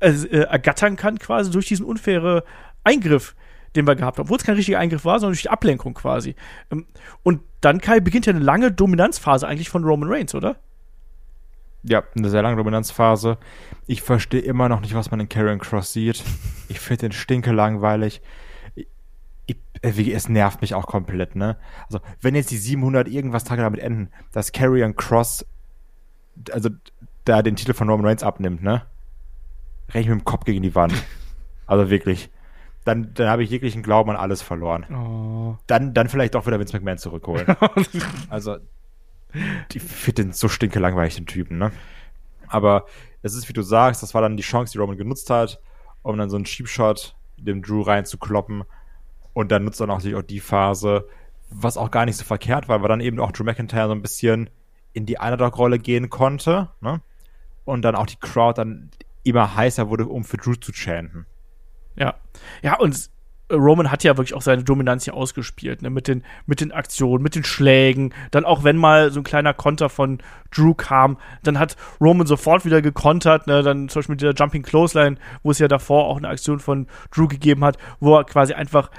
[0.01, 2.43] äh, äh ergattern kann, quasi durch diesen unfairen
[2.85, 3.35] Eingriff,
[3.75, 4.25] den wir gehabt haben.
[4.25, 6.35] Obwohl es kein richtiger Eingriff war, sondern durch die Ablenkung quasi.
[6.71, 6.87] Ähm,
[7.23, 10.57] und dann, Kai, beginnt ja eine lange Dominanzphase eigentlich von Roman Reigns, oder?
[11.87, 13.37] Ja, eine sehr lange Dominanzphase.
[13.87, 16.25] Ich verstehe immer noch nicht, was man in Karen Cross sieht.
[16.69, 18.23] Ich finde den stinke langweilig.
[18.75, 18.89] Ich,
[19.47, 21.59] ich, es nervt mich auch komplett, ne?
[21.85, 25.45] Also, wenn jetzt die 700 irgendwas Tage damit enden, dass Carrion Cross,
[26.51, 26.71] also,
[27.27, 28.83] da den Titel von Roman Reigns abnimmt, ne?
[29.91, 30.95] Rech ich mit dem Kopf gegen die Wand.
[31.67, 32.31] Also wirklich.
[32.85, 34.85] Dann, dann habe ich jeglichen Glauben an alles verloren.
[34.93, 35.57] Oh.
[35.67, 37.47] Dann, dann vielleicht auch wieder Vince McMahon zurückholen.
[38.29, 38.59] also,
[39.73, 40.81] ich finde den so stinke
[41.27, 41.73] Typen, ne?
[42.49, 42.87] Aber
[43.23, 45.61] es ist, wie du sagst, das war dann die Chance, die Roman genutzt hat,
[46.03, 48.65] um dann so einen Cheap-Shot dem Drew reinzukloppen.
[49.33, 51.09] Und dann nutzt er natürlich auch die Phase,
[51.51, 54.03] was auch gar nicht so verkehrt war, weil dann eben auch Drew McIntyre so ein
[54.03, 54.51] bisschen
[54.93, 57.01] in die Underdog-Rolle gehen konnte, ne?
[57.65, 58.91] Und dann auch die Crowd dann
[59.23, 61.27] immer heißer wurde, um für Drew zu chanten.
[61.97, 62.15] Ja.
[62.63, 63.11] Ja, und
[63.53, 65.91] Roman hat ja wirklich auch seine Dominanz hier ausgespielt, ne?
[65.91, 68.15] mit, den, mit den Aktionen, mit den Schlägen.
[68.31, 70.19] Dann auch wenn mal so ein kleiner Konter von
[70.51, 73.47] Drew kam, dann hat Roman sofort wieder gekontert.
[73.47, 73.63] Ne?
[73.63, 76.87] Dann zum Beispiel mit dieser Jumping Clothesline, wo es ja davor auch eine Aktion von
[77.11, 78.91] Drew gegeben hat, wo er quasi einfach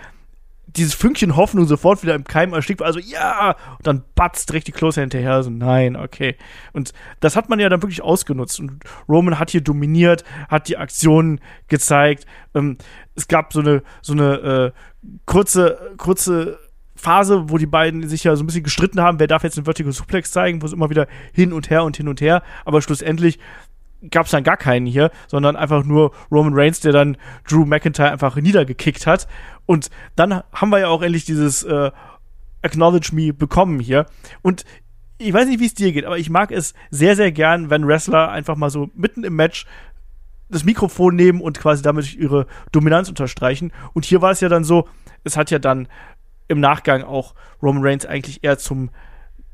[0.78, 2.82] dieses Fünkchen Hoffnung sofort wieder im Keim erstickt.
[2.82, 5.44] Also ja, und dann batz direkt die Klose hinterher.
[5.44, 6.36] So nein, okay.
[6.74, 8.60] Und das hat man ja dann wirklich ausgenutzt.
[8.60, 12.26] Und Roman hat hier dominiert, hat die Aktionen gezeigt.
[12.54, 12.78] Ähm,
[13.16, 14.74] es gab so eine so eine
[15.04, 16.60] äh, kurze kurze
[16.96, 19.66] Phase, wo die beiden sich ja so ein bisschen gestritten haben, wer darf jetzt einen
[19.66, 22.82] Vertical Suplex zeigen, wo es immer wieder hin und her und hin und her, aber
[22.82, 23.38] schlussendlich
[24.12, 27.18] gab es dann gar keinen hier, sondern einfach nur Roman Reigns, der dann
[27.48, 29.28] Drew McIntyre einfach niedergekickt hat.
[29.66, 31.92] Und dann haben wir ja auch endlich dieses äh,
[32.62, 34.06] Acknowledge Me bekommen hier.
[34.42, 34.66] Und
[35.18, 37.88] ich weiß nicht, wie es dir geht, aber ich mag es sehr, sehr gern, wenn
[37.88, 39.66] Wrestler einfach mal so mitten im Match
[40.50, 43.72] das Mikrofon nehmen und quasi damit ihre Dominanz unterstreichen.
[43.94, 44.88] Und hier war es ja dann so,
[45.24, 45.88] es hat ja dann
[46.48, 48.92] im Nachgang auch Roman Reigns eigentlich eher zum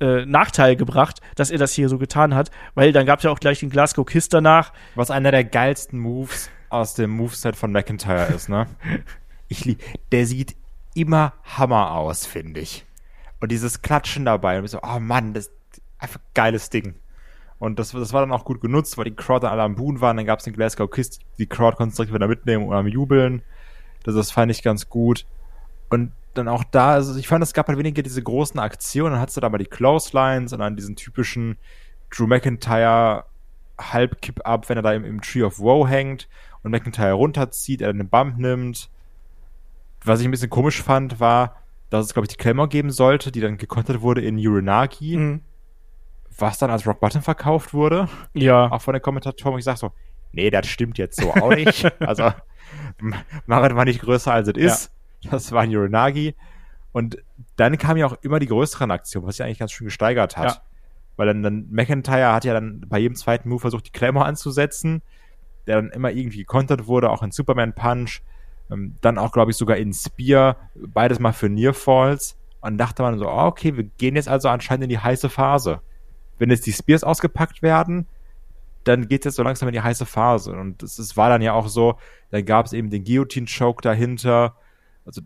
[0.02, 3.32] äh, Nachteil gebracht, dass er das hier so getan hat, weil dann gab es ja
[3.32, 4.74] auch gleich den Glasgow Kiss danach.
[4.96, 8.68] Was einer der geilsten Moves aus dem Moveset von McIntyre ist, ne?
[9.52, 9.84] Ich lieb,
[10.14, 10.56] der sieht
[10.96, 12.86] immer Hammer aus, finde ich.
[13.42, 16.96] Und dieses Klatschen dabei und so, oh Mann, das ist einfach geiles Ding.
[17.60, 20.00] Und das, das war dann auch gut genutzt, weil die Crowd dann alle am Buhn
[20.00, 20.16] waren.
[20.16, 22.88] Dann gab es den Glasgow Kiss, die Crowd konnte es direkt wieder mitnehmen und am
[22.88, 23.42] Jubeln.
[24.04, 25.26] Das, das fand ich ganz gut.
[25.90, 29.12] Und dann auch da, also ich fand, es gab halt weniger diese großen Aktionen.
[29.12, 31.58] Dann hattest du da mal die Clotheslines und dann diesen typischen
[32.10, 33.26] Drew McIntyre
[33.78, 36.30] halb kipp ab, wenn er da im, im Tree of Woe hängt
[36.64, 38.90] und McIntyre runterzieht, er dann einen Bump nimmt.
[40.04, 41.58] Was ich ein bisschen komisch fand, war,
[41.90, 45.18] dass es, glaube ich, die Claymore geben sollte, die dann gekontert wurde in Urinagi.
[45.18, 45.42] Mhm
[46.42, 48.08] was dann als Rock Bottom verkauft wurde.
[48.34, 48.72] Ja.
[48.72, 49.54] Auch von den Kommentatoren.
[49.54, 49.92] Und ich sag so,
[50.32, 51.86] nee, das stimmt jetzt so auch nicht.
[52.02, 52.32] also,
[53.46, 54.66] Marit war nicht größer als es ja.
[54.66, 54.92] ist.
[55.30, 56.36] Das war ein Uranagi.
[56.92, 57.18] Und
[57.56, 60.56] dann kam ja auch immer die größeren Aktionen, was sich eigentlich ganz schön gesteigert hat.
[60.56, 60.62] Ja.
[61.16, 65.02] Weil dann, dann McIntyre hat ja dann bei jedem zweiten Move versucht, die Claymore anzusetzen,
[65.68, 68.22] der dann immer irgendwie gekontert wurde, auch in Superman Punch.
[68.72, 72.38] Ähm, dann auch, glaube ich, sogar in Spear, beides mal für Near Falls.
[72.62, 75.82] Und dachte man so, oh, okay, wir gehen jetzt also anscheinend in die heiße Phase
[76.42, 78.08] wenn jetzt die Spears ausgepackt werden,
[78.84, 80.54] dann geht es jetzt so langsam in die heiße Phase.
[80.54, 82.00] Und es war dann ja auch so,
[82.32, 84.56] dann gab es eben den Guillotine-Choke dahinter.
[85.06, 85.22] Also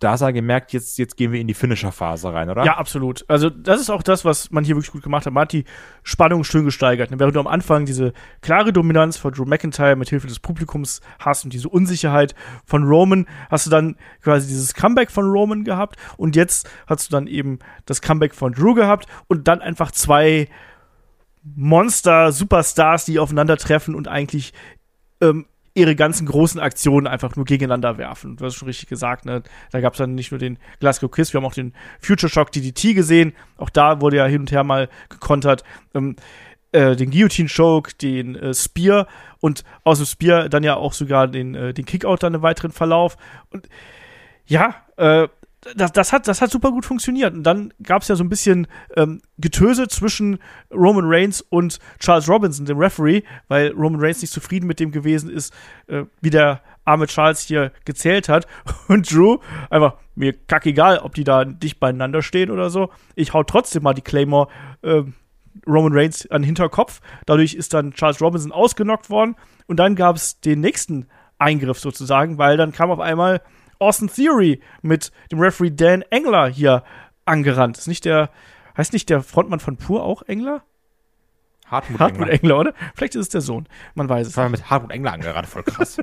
[0.00, 2.64] da sah gemerkt, jetzt, jetzt gehen wir in die Finisher-Phase rein, oder?
[2.64, 3.24] Ja, absolut.
[3.28, 5.32] Also das ist auch das, was man hier wirklich gut gemacht hat.
[5.32, 5.64] Man hat die
[6.02, 7.10] Spannung schön gesteigert.
[7.12, 11.44] Während du am Anfang diese klare Dominanz von Drew McIntyre mit Hilfe des Publikums hast
[11.44, 12.34] und diese Unsicherheit
[12.66, 17.12] von Roman, hast du dann quasi dieses Comeback von Roman gehabt und jetzt hast du
[17.12, 20.48] dann eben das Comeback von Drew gehabt und dann einfach zwei
[21.44, 24.52] Monster-Superstars, die aufeinandertreffen und eigentlich
[25.20, 28.36] ähm, ihre ganzen großen Aktionen einfach nur gegeneinander werfen.
[28.36, 29.42] Du hast schon richtig gesagt, ne?
[29.72, 32.52] Da gab es dann nicht nur den Glasgow Kiss, wir haben auch den Future Shock
[32.52, 33.32] DDT gesehen.
[33.58, 35.64] Auch da wurde ja hin und her mal gekontert.
[35.94, 36.14] Ähm,
[36.70, 39.06] äh, den Guillotine Choke, den äh, Spear
[39.40, 42.72] und aus dem Spear dann ja auch sogar den, äh, den Kickout dann im weiteren
[42.72, 43.16] Verlauf.
[43.50, 43.68] Und
[44.46, 45.28] ja, äh,
[45.76, 47.34] das, das, hat, das hat super gut funktioniert.
[47.34, 50.38] Und dann gab es ja so ein bisschen ähm, Getöse zwischen
[50.72, 55.30] Roman Reigns und Charles Robinson, dem Referee, weil Roman Reigns nicht zufrieden mit dem gewesen
[55.30, 55.52] ist,
[55.86, 58.46] äh, wie der arme Charles hier gezählt hat.
[58.88, 59.38] Und Drew
[59.70, 62.90] einfach, mir kackegal, ob die da dicht beieinander stehen oder so.
[63.14, 64.48] Ich hau trotzdem mal die Claymore
[64.82, 65.02] äh,
[65.66, 67.00] Roman Reigns an den Hinterkopf.
[67.26, 69.36] Dadurch ist dann Charles Robinson ausgenockt worden.
[69.66, 71.06] Und dann gab es den nächsten
[71.38, 73.40] Eingriff sozusagen, weil dann kam auf einmal
[73.78, 76.84] Austin Theory mit dem Referee Dan Engler hier
[77.24, 77.78] angerannt.
[77.78, 78.30] Ist nicht der,
[78.76, 80.62] heißt nicht der Frontmann von Pur auch Engler?
[81.66, 82.34] Hartmut, Hartmut Engler.
[82.42, 82.58] Engler.
[82.58, 82.74] oder?
[82.94, 83.68] Vielleicht ist es der Sohn.
[83.94, 84.36] Man weiß es.
[84.36, 85.98] War mit Hartmut Engler angerannt, voll krass.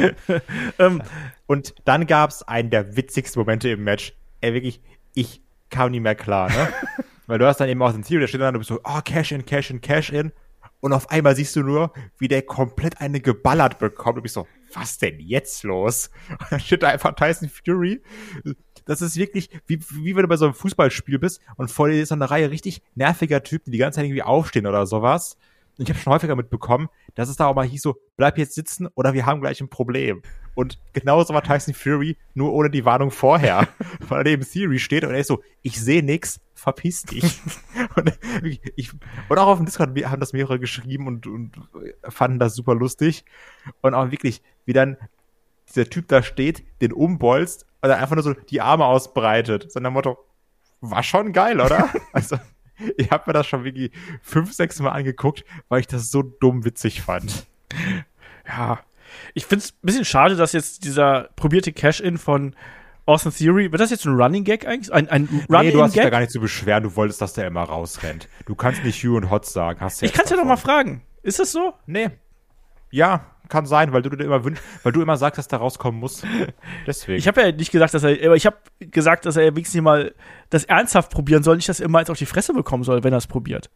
[0.78, 1.02] ähm,
[1.46, 4.14] und dann gab es einen der witzigsten Momente im Match.
[4.40, 4.80] Ey, wirklich,
[5.14, 6.68] ich kam nie mehr klar, ne?
[7.26, 8.80] Weil du hast dann eben auch den Theory, der steht dann und du bist so,
[8.84, 10.32] oh, Cash in, Cash in, Cash in.
[10.80, 14.18] Und auf einmal siehst du nur, wie der komplett eine geballert bekommt.
[14.18, 16.10] Du bist so, was denn jetzt los?
[16.30, 18.02] Und dann steht da einfach Tyson Fury.
[18.84, 22.02] Das ist wirklich, wie, wie wenn du bei so einem Fußballspiel bist und vor dir
[22.02, 25.36] ist so eine Reihe richtig nerviger Typen, die die ganze Zeit irgendwie aufstehen oder sowas.
[25.78, 28.54] Und ich habe schon häufiger mitbekommen, dass es da auch mal hieß so, bleib jetzt
[28.54, 30.22] sitzen oder wir haben gleich ein Problem.
[30.54, 33.68] Und genauso war Tyson Fury, nur ohne die Warnung vorher.
[34.08, 37.40] weil er neben Theory steht und er ist so, ich sehe nix, verpiss dich.
[37.96, 38.18] und,
[38.76, 38.92] ich,
[39.28, 41.52] und auch auf dem Discord haben das mehrere geschrieben und, und
[42.08, 43.24] fanden das super lustig.
[43.80, 44.96] Und auch wirklich, wie dann
[45.68, 49.72] dieser Typ da steht, den umbolzt und dann einfach nur so die Arme ausbreitet.
[49.72, 50.18] So Motto,
[50.80, 51.88] war schon geil, oder?
[52.12, 52.38] also,
[52.96, 53.92] ich habe mir das schon wirklich
[54.22, 57.46] fünf, sechs Mal angeguckt, weil ich das so dumm witzig fand.
[58.46, 58.80] Ja,
[59.34, 62.54] ich finde es ein bisschen schade, dass jetzt dieser probierte Cash-In von
[63.04, 64.92] Austin Theory, wird das jetzt ein Running Gag eigentlich?
[64.92, 67.32] Ein, ein Running Nee, du hast dich da gar nicht zu beschweren, du wolltest, dass
[67.32, 68.28] der immer rausrennt.
[68.46, 69.80] Du kannst nicht Hugh und Hot sagen.
[69.80, 71.02] Hast ja ich kann es ja doch mal fragen.
[71.22, 71.74] Ist das so?
[71.86, 72.10] Nee.
[72.90, 76.00] Ja, kann sein, weil du dir immer wünschst, weil du immer sagst, dass der rauskommen
[76.00, 76.22] muss.
[76.86, 77.18] Deswegen.
[77.18, 80.14] Ich habe ja nicht gesagt, dass er, aber ich habe gesagt, dass er wenigstens mal
[80.50, 83.12] das ernsthaft probieren soll, nicht, dass er immer jetzt auf die Fresse bekommen soll, wenn
[83.12, 83.68] er es probiert.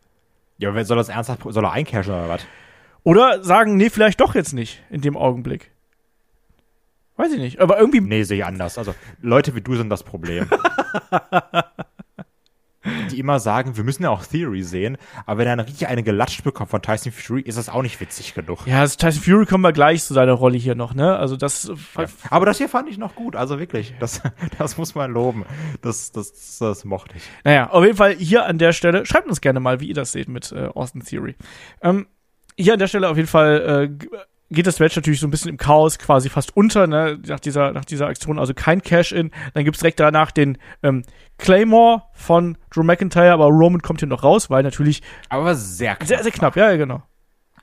[0.59, 2.47] Ja, wer soll das ernsthaft, soll er eincashen oder was?
[3.07, 5.71] Oder sagen, nee, vielleicht doch jetzt nicht in dem Augenblick.
[7.15, 8.01] Weiß ich nicht, aber irgendwie.
[8.01, 8.79] Nee, sehe ich anders.
[8.79, 10.51] Also, Leute wie du sind das Problem.
[13.13, 16.43] die immer sagen, wir müssen ja auch Theory sehen, aber wenn er richtig eine gelatscht
[16.43, 18.67] bekommt von Tyson Fury, ist das auch nicht witzig genug.
[18.67, 21.17] Ja, also Tyson Fury kommen wir gleich zu seiner Rolle hier noch, ne?
[21.17, 21.71] Also das.
[21.97, 22.07] Ja.
[22.31, 23.95] Aber das hier fand ich noch gut, also wirklich.
[24.01, 24.21] Das,
[24.59, 25.45] das muss man loben.
[25.81, 27.23] Das, das, das mochte ich.
[27.45, 30.11] Naja, auf jeden Fall hier an der Stelle, schreibt uns gerne mal, wie ihr das
[30.11, 31.37] seht mit äh, Austin Theory.
[31.83, 32.09] Ähm,
[32.59, 35.51] hier an der Stelle auf jeden Fall äh, geht das Match natürlich so ein bisschen
[35.51, 39.31] im Chaos quasi fast unter, ne, nach dieser, nach dieser Aktion, also kein Cash-In.
[39.55, 41.03] Dann gibt's direkt danach den ähm,
[41.39, 45.03] Claymore von Drew McIntyre, aber Roman kommt hier noch raus, weil natürlich.
[45.29, 46.09] Aber sehr knapp.
[46.09, 47.03] Sehr, sehr knapp, ja, genau.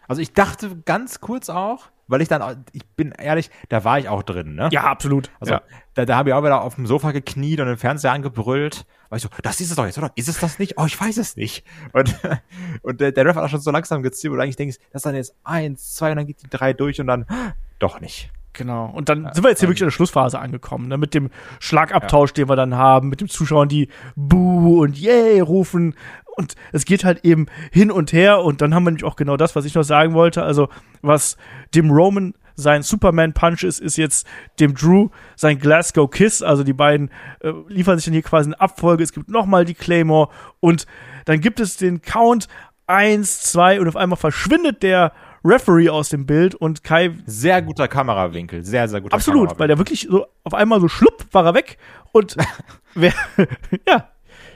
[0.07, 4.09] Also ich dachte ganz kurz auch, weil ich dann, ich bin ehrlich, da war ich
[4.09, 4.69] auch drin, ne?
[4.71, 5.31] Ja, absolut.
[5.39, 5.61] Also ja.
[5.93, 8.85] da, da habe ich auch wieder auf dem Sofa gekniet und den Fernseher angebrüllt.
[9.09, 10.11] Weil ich so, das ist es doch jetzt, oder?
[10.15, 10.77] Ist es das nicht?
[10.77, 11.65] Oh, ich weiß es nicht.
[11.93, 12.15] Und,
[12.81, 14.99] und der, der Ref hat auch schon so langsam gezielt, wo du eigentlich denkst, das
[14.99, 17.25] ist dann jetzt eins, zwei und dann geht die drei durch und dann
[17.79, 18.31] doch nicht.
[18.53, 18.85] Genau.
[18.85, 20.97] Und dann ja, sind wir jetzt hier wirklich in der Schlussphase angekommen, ne?
[20.97, 22.33] Mit dem Schlagabtausch, ja.
[22.35, 25.95] den wir dann haben, mit den Zuschauern, die Buh und Yay rufen.
[26.35, 28.41] Und es geht halt eben hin und her.
[28.41, 30.43] Und dann haben wir nämlich auch genau das, was ich noch sagen wollte.
[30.43, 30.69] Also,
[31.01, 31.37] was
[31.73, 34.27] dem Roman sein Superman Punch ist, ist jetzt
[34.59, 36.41] dem Drew sein Glasgow Kiss.
[36.41, 37.09] Also die beiden
[37.39, 39.03] äh, liefern sich dann hier quasi eine Abfolge.
[39.03, 40.29] Es gibt nochmal die Claymore
[40.59, 40.85] und
[41.25, 42.47] dann gibt es den Count
[42.87, 45.13] eins, zwei und auf einmal verschwindet der
[45.45, 47.15] Referee aus dem Bild und Kai.
[47.25, 51.25] Sehr guter Kamerawinkel, sehr, sehr guter Absolut, weil der wirklich so auf einmal so schlupp
[51.31, 51.77] war er weg
[52.11, 52.37] und
[52.93, 53.13] wer,
[53.87, 54.09] ja,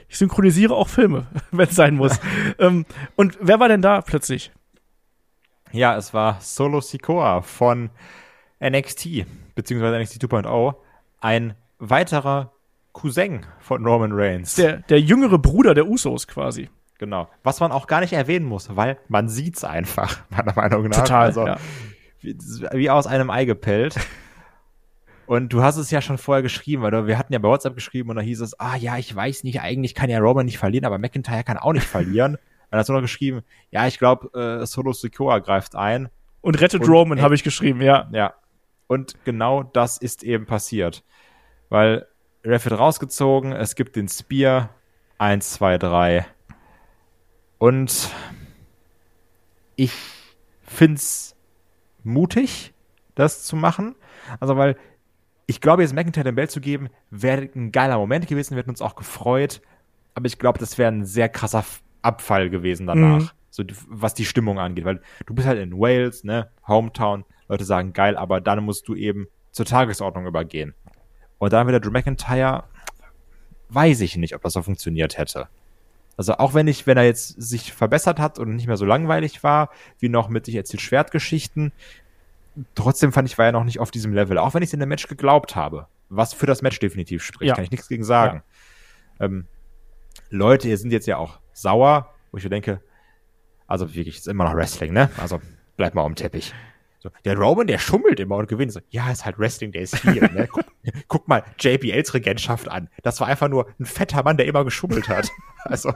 [0.08, 2.18] ich synchronisiere auch Filme, wenn es sein muss.
[2.58, 2.86] ähm,
[3.16, 4.52] und wer war denn da plötzlich?
[5.72, 7.90] Ja, es war Solo Sikoa von
[8.62, 10.74] NXT, beziehungsweise NXT 2.0,
[11.20, 12.52] ein weiterer
[12.92, 14.54] Cousin von Roman Reigns.
[14.54, 16.70] Der, der jüngere Bruder der Usos quasi.
[16.98, 17.28] Genau.
[17.44, 20.98] Was man auch gar nicht erwähnen muss, weil man sieht's einfach, meiner Meinung nach.
[20.98, 21.56] Total, also, ja.
[22.20, 22.36] wie,
[22.72, 23.94] wie aus einem Ei gepellt.
[25.28, 28.08] Und du hast es ja schon vorher geschrieben, weil wir hatten ja bei WhatsApp geschrieben
[28.08, 30.86] und da hieß es, ah ja, ich weiß nicht, eigentlich kann ja Roman nicht verlieren,
[30.86, 32.36] aber McIntyre kann auch nicht verlieren.
[32.36, 36.08] und dann hast du noch geschrieben, ja, ich glaube, äh, Solo Sikoa greift ein.
[36.40, 38.08] Und rettet und, Roman, habe ich geschrieben, ja.
[38.10, 38.32] Ja.
[38.86, 41.04] Und genau das ist eben passiert.
[41.68, 42.06] Weil
[42.42, 44.70] Ref wird rausgezogen, es gibt den Spear,
[45.18, 46.24] eins, zwei, drei
[47.58, 48.10] und
[49.76, 49.92] ich
[50.62, 51.36] find's
[52.02, 52.72] mutig,
[53.14, 53.94] das zu machen.
[54.40, 54.76] Also, weil
[55.48, 58.70] ich glaube, jetzt McIntyre den Bell zu geben, wäre ein geiler Moment gewesen, wir hätten
[58.70, 59.62] uns auch gefreut.
[60.14, 61.64] Aber ich glaube, das wäre ein sehr krasser
[62.02, 63.22] Abfall gewesen danach.
[63.22, 63.30] Mhm.
[63.48, 64.84] So, was die Stimmung angeht.
[64.84, 68.94] Weil du bist halt in Wales, ne, Hometown, Leute sagen geil, aber dann musst du
[68.94, 70.74] eben zur Tagesordnung übergehen.
[71.38, 72.64] Und dann wieder Drew McIntyre,
[73.70, 75.48] weiß ich nicht, ob das so funktioniert hätte.
[76.18, 79.42] Also auch wenn ich, wenn er jetzt sich verbessert hat und nicht mehr so langweilig
[79.42, 81.72] war, wie noch mit ich erzähl Schwertgeschichten,
[82.74, 84.38] trotzdem fand ich, war er noch nicht auf diesem Level.
[84.38, 85.86] Auch wenn ich es in dem Match geglaubt habe.
[86.08, 87.54] Was für das Match definitiv spricht, ja.
[87.54, 88.42] kann ich nichts gegen sagen.
[89.18, 89.26] Ja.
[89.26, 89.46] Ähm,
[90.30, 92.80] Leute, ihr sind jetzt ja auch sauer, wo ich mir denke,
[93.66, 95.10] also wirklich, ist immer noch Wrestling, ne?
[95.18, 95.40] Also
[95.76, 96.54] bleib mal am Teppich.
[97.00, 98.72] So, der Roman, der schummelt immer und gewinnt.
[98.72, 100.22] So, ja, ist halt Wrestling, der ist hier.
[100.32, 100.48] ne?
[100.52, 100.64] guck,
[101.06, 102.88] guck, mal JBLs Regentschaft an.
[103.02, 105.28] Das war einfach nur ein fetter Mann, der immer geschummelt hat.
[105.64, 105.92] Also,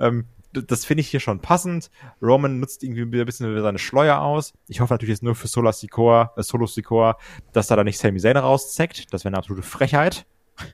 [0.00, 0.24] ähm,
[0.54, 1.90] das finde ich hier schon passend.
[2.22, 4.52] Roman nutzt irgendwie ein bisschen seine Schleuer aus.
[4.68, 7.18] Ich hoffe natürlich jetzt nur für Solar Sikoa, äh, Solo Sikoa,
[7.52, 9.12] dass da dann nicht Sami Zayn rauszeckt.
[9.12, 10.26] Das wäre eine absolute Frechheit.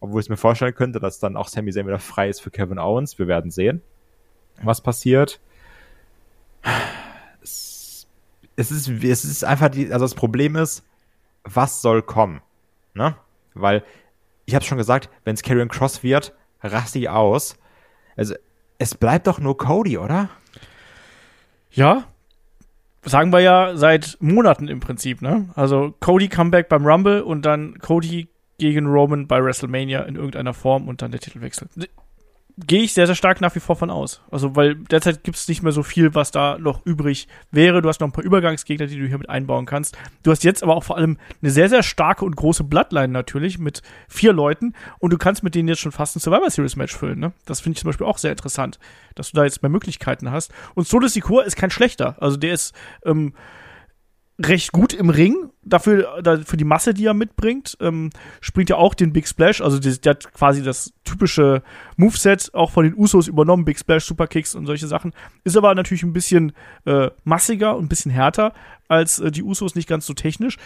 [0.00, 2.78] Obwohl ich mir vorstellen könnte, dass dann auch Sami Zayn wieder frei ist für Kevin
[2.78, 3.18] Owens.
[3.18, 3.82] Wir werden sehen,
[4.62, 5.40] was passiert.
[7.42, 8.06] Es,
[8.70, 10.84] ist, es ist einfach die, also das Problem ist,
[11.44, 12.40] was soll kommen?
[12.94, 13.16] Ne?
[13.54, 13.84] Weil,
[14.46, 17.56] ich habe schon gesagt, wenn es Karrion Cross wird, raste ich aus.
[18.16, 18.34] Also,
[18.78, 20.28] es bleibt doch nur Cody, oder?
[21.70, 22.04] Ja.
[23.02, 25.48] Sagen wir ja seit Monaten im Prinzip, ne?
[25.54, 30.88] Also Cody Comeback beim Rumble und dann Cody gegen Roman bei WrestleMania in irgendeiner Form
[30.88, 31.68] und dann der Titelwechsel
[32.58, 34.22] gehe ich sehr, sehr stark nach wie vor von aus.
[34.30, 37.82] Also, weil derzeit gibt es nicht mehr so viel, was da noch übrig wäre.
[37.82, 39.96] Du hast noch ein paar Übergangsgegner, die du hier mit einbauen kannst.
[40.22, 43.58] Du hast jetzt aber auch vor allem eine sehr, sehr starke und große Bloodline natürlich
[43.58, 46.96] mit vier Leuten und du kannst mit denen jetzt schon fast ein Survivor Series Match
[46.96, 47.18] füllen.
[47.18, 47.32] Ne?
[47.44, 48.78] Das finde ich zum Beispiel auch sehr interessant,
[49.14, 50.50] dass du da jetzt mehr Möglichkeiten hast.
[50.74, 52.16] Und Solo Sikoa ist kein schlechter.
[52.20, 53.34] Also, der ist, ähm,
[54.38, 57.76] recht gut im Ring, dafür, da, für die Masse, die er mitbringt.
[57.80, 58.10] Ähm,
[58.40, 61.62] springt ja auch den Big Splash, also die, der hat quasi das typische
[61.96, 65.12] Moveset auch von den Usos übernommen, Big Splash, Superkicks und solche Sachen.
[65.44, 66.52] Ist aber natürlich ein bisschen
[66.84, 68.52] äh, massiger und ein bisschen härter
[68.88, 70.58] als äh, die Usos, nicht ganz so technisch.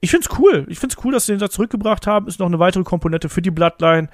[0.00, 0.66] Ich find's cool.
[0.68, 2.26] Ich find's cool, dass sie den da zurückgebracht haben.
[2.26, 4.08] Ist noch eine weitere Komponente für die Bloodline.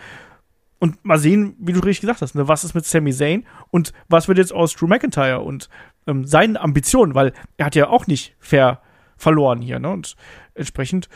[0.79, 3.95] Und mal sehen, wie du richtig gesagt hast, ne, was ist mit Sami Zayn und
[4.09, 5.71] was wird jetzt aus Drew McIntyre und
[6.07, 8.81] ähm, seinen Ambitionen, weil er hat ja auch nicht fair
[9.17, 9.91] verloren hier, ne?
[9.91, 10.17] Und
[10.55, 11.09] entsprechend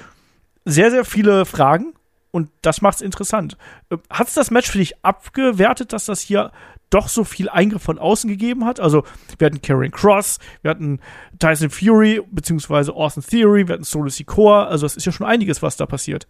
[0.64, 1.94] sehr, sehr viele Fragen
[2.32, 3.56] Und das macht's interessant.
[3.90, 6.52] Äh, Hat's das Match für dich abgewertet, dass das hier
[6.90, 8.80] doch so viel Eingriff von außen gegeben hat?
[8.80, 9.04] Also,
[9.38, 11.00] wir hatten Karen Cross, wir hatten
[11.38, 14.64] Tyson Fury, beziehungsweise Austin Theory, wir hatten Solo Sikoa.
[14.66, 16.26] Also, es ist ja schon einiges, was da passiert.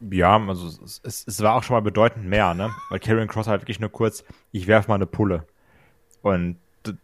[0.00, 2.70] Ja, also es, es, es war auch schon mal bedeutend mehr, ne?
[2.90, 5.46] Weil Karrion Cross halt wirklich nur kurz, ich werf mal eine Pulle.
[6.20, 6.58] Und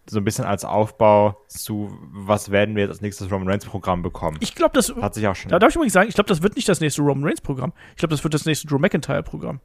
[0.09, 4.03] so ein bisschen als Aufbau zu, was werden wir jetzt als nächstes Roman Reigns Programm
[4.03, 4.37] bekommen.
[4.41, 4.95] Ich glaube, das.
[4.95, 5.51] Hat sich auch schon.
[5.51, 7.73] Da darf ich übrigens sagen, ich glaube, das wird nicht das nächste Roman Reigns Programm.
[7.93, 9.61] Ich glaube, das wird das nächste Drew McIntyre Programm.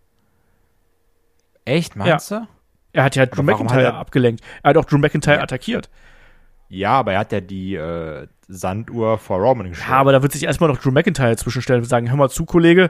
[1.66, 2.48] Echt, meinst du?
[2.94, 4.44] Er hat ja Drew McIntyre er- abgelenkt.
[4.64, 5.44] Er hat auch Drew McIntyre Ja.
[5.44, 5.90] attackiert.
[6.70, 9.90] Ja, aber er hat ja die äh, Sanduhr vor Roman gestellt.
[9.90, 12.46] Ja, aber da wird sich erstmal noch Drew McIntyre zwischenstellen und sagen, hör mal zu,
[12.46, 12.90] Kollege,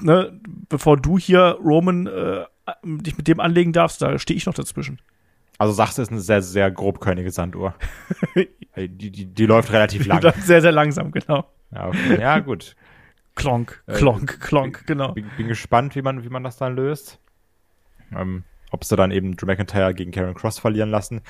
[0.00, 0.38] ne,
[0.68, 2.44] bevor du hier Roman äh,
[2.84, 5.00] dich mit dem anlegen darfst, da stehe ich noch dazwischen.
[5.60, 7.74] Also sagst du, es ist eine sehr, sehr grobkörnige Sanduhr.
[8.76, 10.22] die, die, die läuft relativ lang.
[10.40, 11.50] sehr, sehr langsam, genau.
[11.70, 12.18] ja, okay.
[12.18, 12.76] ja, gut.
[13.34, 15.12] Klonk, Äh, klonk, klonk, genau.
[15.12, 17.20] Bin, bin gespannt, wie man, wie man das dann löst.
[18.16, 21.20] Ähm, ob sie dann eben Drew McIntyre gegen Karen Cross verlieren lassen,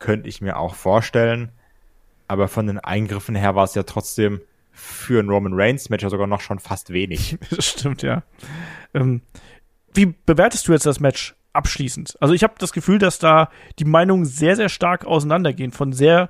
[0.00, 1.50] könnte ich mir auch vorstellen.
[2.26, 6.10] Aber von den Eingriffen her war es ja trotzdem für ein Roman Reigns Match ja
[6.10, 7.38] sogar noch schon fast wenig.
[7.50, 8.22] Das stimmt, ja.
[8.92, 9.22] Ähm,
[9.94, 12.16] wie bewertest du jetzt das Match abschließend?
[12.20, 15.72] Also ich habe das Gefühl, dass da die Meinungen sehr, sehr stark auseinandergehen.
[15.72, 16.28] Von sehr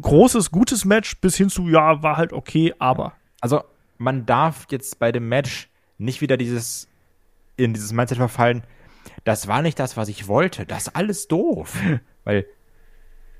[0.00, 3.12] großes, gutes Match bis hin zu, ja, war halt okay, aber.
[3.40, 3.62] Also
[3.98, 5.68] man darf jetzt bei dem Match
[5.98, 6.88] nicht wieder dieses
[7.56, 8.64] in dieses Mindset verfallen.
[9.24, 10.66] Das war nicht das, was ich wollte.
[10.66, 11.76] Das ist alles doof.
[12.24, 12.46] Weil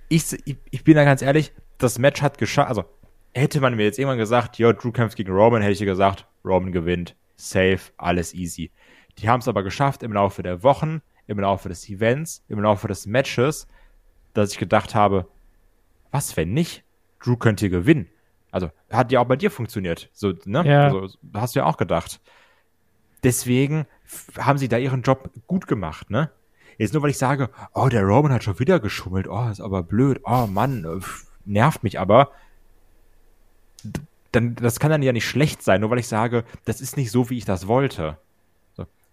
[0.08, 2.68] ich, ich, ich bin da ganz ehrlich, das Match hat geschafft.
[2.68, 2.84] Also
[3.34, 6.72] hätte man mir jetzt irgendwann gesagt, ja, Drew kämpft gegen Roman, hätte ich gesagt, Roman
[6.72, 7.16] gewinnt.
[7.36, 8.70] Safe, alles easy.
[9.18, 12.88] Die haben es aber geschafft im Laufe der Wochen, im Laufe des Events, im Laufe
[12.88, 13.66] des Matches,
[14.34, 15.28] dass ich gedacht habe,
[16.10, 16.84] was, wenn nicht?
[17.20, 18.08] Drew könnte hier gewinnen.
[18.50, 20.10] Also, hat ja auch bei dir funktioniert.
[20.12, 20.64] So, ne?
[20.66, 20.84] Ja.
[20.84, 22.20] Also, hast du ja auch gedacht.
[23.22, 23.86] Deswegen
[24.38, 26.30] haben sie da ihren Job gut gemacht, ne?
[26.76, 29.82] Jetzt nur, weil ich sage, oh, der Roman hat schon wieder geschummelt, oh, ist aber
[29.82, 31.02] blöd, oh Mann,
[31.44, 32.32] nervt mich aber.
[34.32, 37.10] Dann, das kann dann ja nicht schlecht sein, nur weil ich sage, das ist nicht
[37.10, 38.18] so, wie ich das wollte.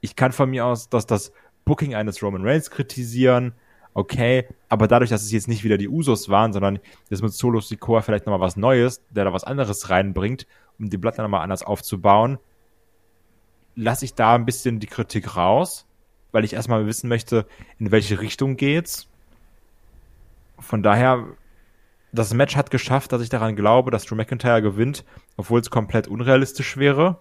[0.01, 1.31] Ich kann von mir aus dass das
[1.65, 3.53] Booking eines Roman Reigns kritisieren,
[3.93, 6.79] okay, aber dadurch, dass es jetzt nicht wieder die Usos waren, sondern
[7.09, 10.47] jetzt mit Solo Sikoa vielleicht nochmal was Neues, der da was anderes reinbringt,
[10.79, 12.39] um die Blatt nochmal anders aufzubauen,
[13.75, 15.85] lasse ich da ein bisschen die Kritik raus,
[16.31, 17.45] weil ich erstmal wissen möchte,
[17.79, 19.07] in welche Richtung geht's.
[20.59, 21.25] Von daher,
[22.11, 25.05] das Match hat geschafft, dass ich daran glaube, dass Drew McIntyre gewinnt,
[25.37, 27.19] obwohl es komplett unrealistisch wäre.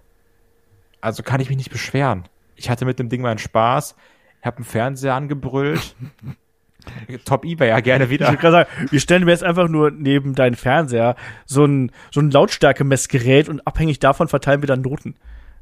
[1.01, 2.25] Also kann ich mich nicht beschweren.
[2.61, 3.97] Ich hatte mit dem Ding meinen Spaß,
[4.43, 5.97] habe einen Fernseher angebrüllt.
[7.25, 8.27] Top eBay ja gerne Ich wieder.
[8.29, 11.17] würde gerade sagen, wir stellen mir jetzt einfach nur neben deinen Fernseher
[11.47, 15.15] so ein, so ein Lautstärkemessgerät und abhängig davon verteilen wir dann Noten.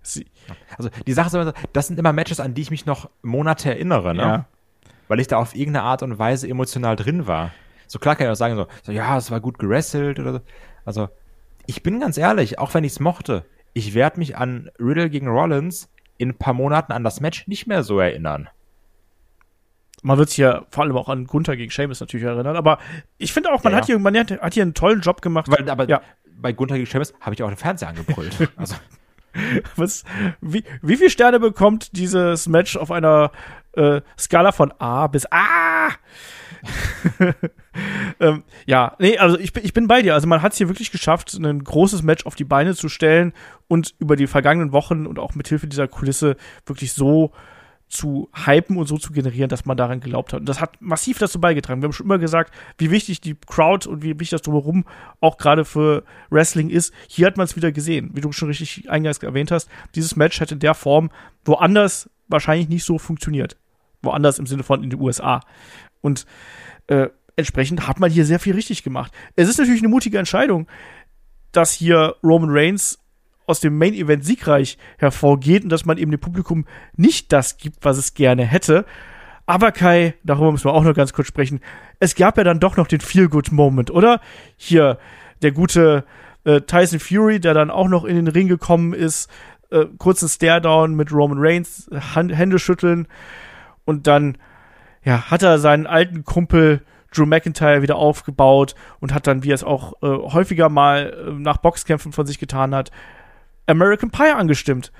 [0.02, 0.26] Sie,
[0.76, 3.10] Also die Sache ist immer, so, das sind immer Matches, an die ich mich noch
[3.22, 4.22] Monate erinnere, ne?
[4.22, 4.46] Ja.
[5.06, 7.52] Weil ich da auf irgendeine Art und Weise emotional drin war.
[7.86, 10.40] So klar kann ich auch sagen, so, so ja, es war gut gerasselt oder so.
[10.84, 11.08] Also,
[11.66, 15.28] ich bin ganz ehrlich, auch wenn ich es mochte, ich werde mich an Riddle gegen
[15.28, 15.88] Rollins
[16.18, 18.48] in ein paar Monaten an das Match nicht mehr so erinnern.
[20.02, 22.78] Man wird sich ja vor allem auch an Gunther gegen Sheamus natürlich erinnern, aber
[23.16, 25.50] ich finde auch, man, Ja, hat hier, man hat, hat hier einen tollen Job gemacht.
[25.50, 26.02] Weil, aber Ja.
[26.36, 28.36] bei Gunther gegen Sheamus habe ich auch den Fernseher angebrüllt.
[28.56, 28.76] Also,
[29.76, 30.04] Was,
[30.40, 33.30] wie, wie viele Sterne bekommt dieses Match auf einer
[33.72, 35.88] äh, Skala von A bis A?
[38.20, 40.14] ähm, ja, nee, also ich, bin- ich bin bei dir.
[40.14, 43.32] Also man hat es hier wirklich geschafft, ein großes Match auf die Beine zu stellen
[43.68, 46.36] und über die vergangenen Wochen und auch mit Hilfe dieser Kulisse
[46.66, 47.32] wirklich so
[47.90, 50.40] zu hypen und so zu generieren, dass man daran geglaubt hat.
[50.40, 51.80] Und das hat massiv dazu beigetragen.
[51.80, 54.84] Wir haben schon immer gesagt, wie wichtig die Crowd und wie wichtig das drumherum
[55.20, 56.92] auch gerade für Wrestling ist.
[57.08, 59.70] Hier hat man es wieder gesehen, wie du schon richtig eingangs erwähnt hast.
[59.94, 61.10] Dieses Match hätte in der Form
[61.46, 63.56] woanders wahrscheinlich nicht so funktioniert.
[64.02, 65.40] Woanders im Sinne von in den USA.
[66.02, 66.26] Und
[66.88, 67.08] äh,
[67.38, 69.12] entsprechend hat man hier sehr viel richtig gemacht.
[69.36, 70.66] Es ist natürlich eine mutige Entscheidung,
[71.52, 72.98] dass hier Roman Reigns
[73.46, 76.66] aus dem Main Event siegreich hervorgeht und dass man eben dem Publikum
[76.96, 78.84] nicht das gibt, was es gerne hätte.
[79.46, 81.60] Aber Kai, darüber müssen wir auch noch ganz kurz sprechen.
[82.00, 84.20] Es gab ja dann doch noch den Feel-Good-Moment, oder?
[84.56, 84.98] Hier
[85.40, 86.04] der gute
[86.44, 89.30] äh, Tyson Fury, der dann auch noch in den Ring gekommen ist,
[89.70, 93.06] äh, kurzen Stare-Down mit Roman Reigns, Hand, Hände schütteln
[93.84, 94.36] und dann
[95.04, 96.82] ja, hat er seinen alten Kumpel
[97.14, 101.32] Drew McIntyre wieder aufgebaut und hat dann, wie er es auch äh, häufiger mal äh,
[101.32, 102.90] nach Boxkämpfen von sich getan hat,
[103.66, 104.92] American Pie angestimmt.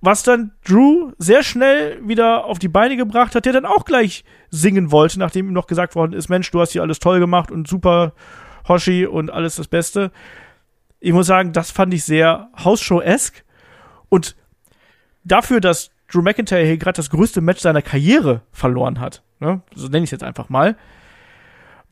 [0.00, 4.24] Was dann Drew sehr schnell wieder auf die Beine gebracht hat, der dann auch gleich
[4.50, 7.50] singen wollte, nachdem ihm noch gesagt worden ist, Mensch, du hast hier alles toll gemacht
[7.50, 8.12] und super
[8.68, 10.10] Hoshi und alles das Beste.
[11.00, 13.44] Ich muss sagen, das fand ich sehr Hausshow-esque
[14.10, 14.36] Und
[15.24, 19.62] dafür, dass Drew McIntyre hier gerade das größte Match seiner Karriere verloren hat, ne?
[19.74, 20.76] so nenne ich es jetzt einfach mal,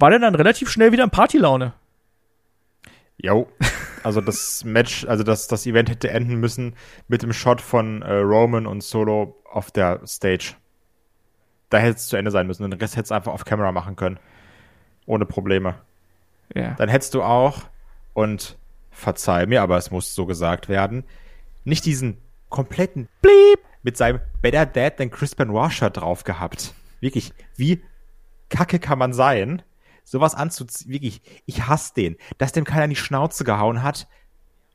[0.03, 1.75] war der dann relativ schnell wieder in Partylaune.
[3.19, 3.49] Jo.
[4.03, 6.75] Also das Match, also das, das Event hätte enden müssen
[7.07, 10.57] mit dem Shot von äh, Roman und Solo auf der Stage.
[11.71, 12.69] Da hätte es zu Ende sein müssen.
[12.69, 14.19] Den Rest hättest du einfach auf Kamera machen können.
[15.07, 15.77] Ohne Probleme.
[16.53, 16.75] Ja.
[16.75, 17.63] Dann hättest du auch,
[18.13, 18.59] und
[18.91, 21.05] verzeih mir, aber es muss so gesagt werden,
[21.63, 22.19] nicht diesen
[22.49, 26.75] kompletten Bleep mit seinem Better Dad than Chris Benoit Shirt drauf gehabt.
[26.99, 27.85] Wirklich, wie
[28.49, 29.63] kacke kann man sein?
[30.05, 32.17] Sowas anzuziehen, wirklich, ich hasse den.
[32.39, 34.09] Dass dem keiner in die Schnauze gehauen hat,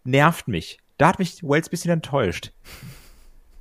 [0.03, 0.79] nervt mich.
[0.97, 2.53] Da hat mich Wells bisschen enttäuscht.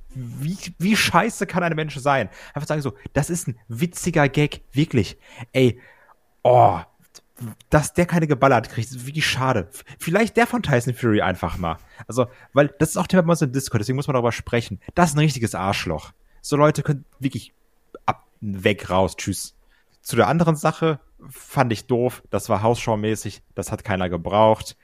[0.09, 2.29] Wie, wie scheiße kann ein Mensch sein?
[2.53, 5.17] Einfach sagen so, das ist ein witziger Gag, wirklich.
[5.51, 5.79] Ey,
[6.43, 6.79] oh,
[7.69, 9.69] dass der keine geballert kriegt, wirklich schade.
[9.99, 11.77] Vielleicht der von Tyson Fury einfach mal.
[12.07, 14.79] Also, weil das ist auch Thema bei uns im Discord, deswegen muss man darüber sprechen.
[14.95, 16.13] Das ist ein richtiges Arschloch.
[16.41, 17.53] So Leute können wirklich
[18.05, 19.55] ab, weg, raus, tschüss.
[20.01, 20.99] Zu der anderen Sache
[21.29, 24.77] fand ich doof, das war Hausschau-mäßig, das hat keiner gebraucht.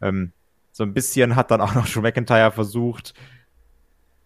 [0.00, 0.32] Ähm,
[0.72, 3.14] so ein bisschen hat dann auch noch Drew McIntyre versucht,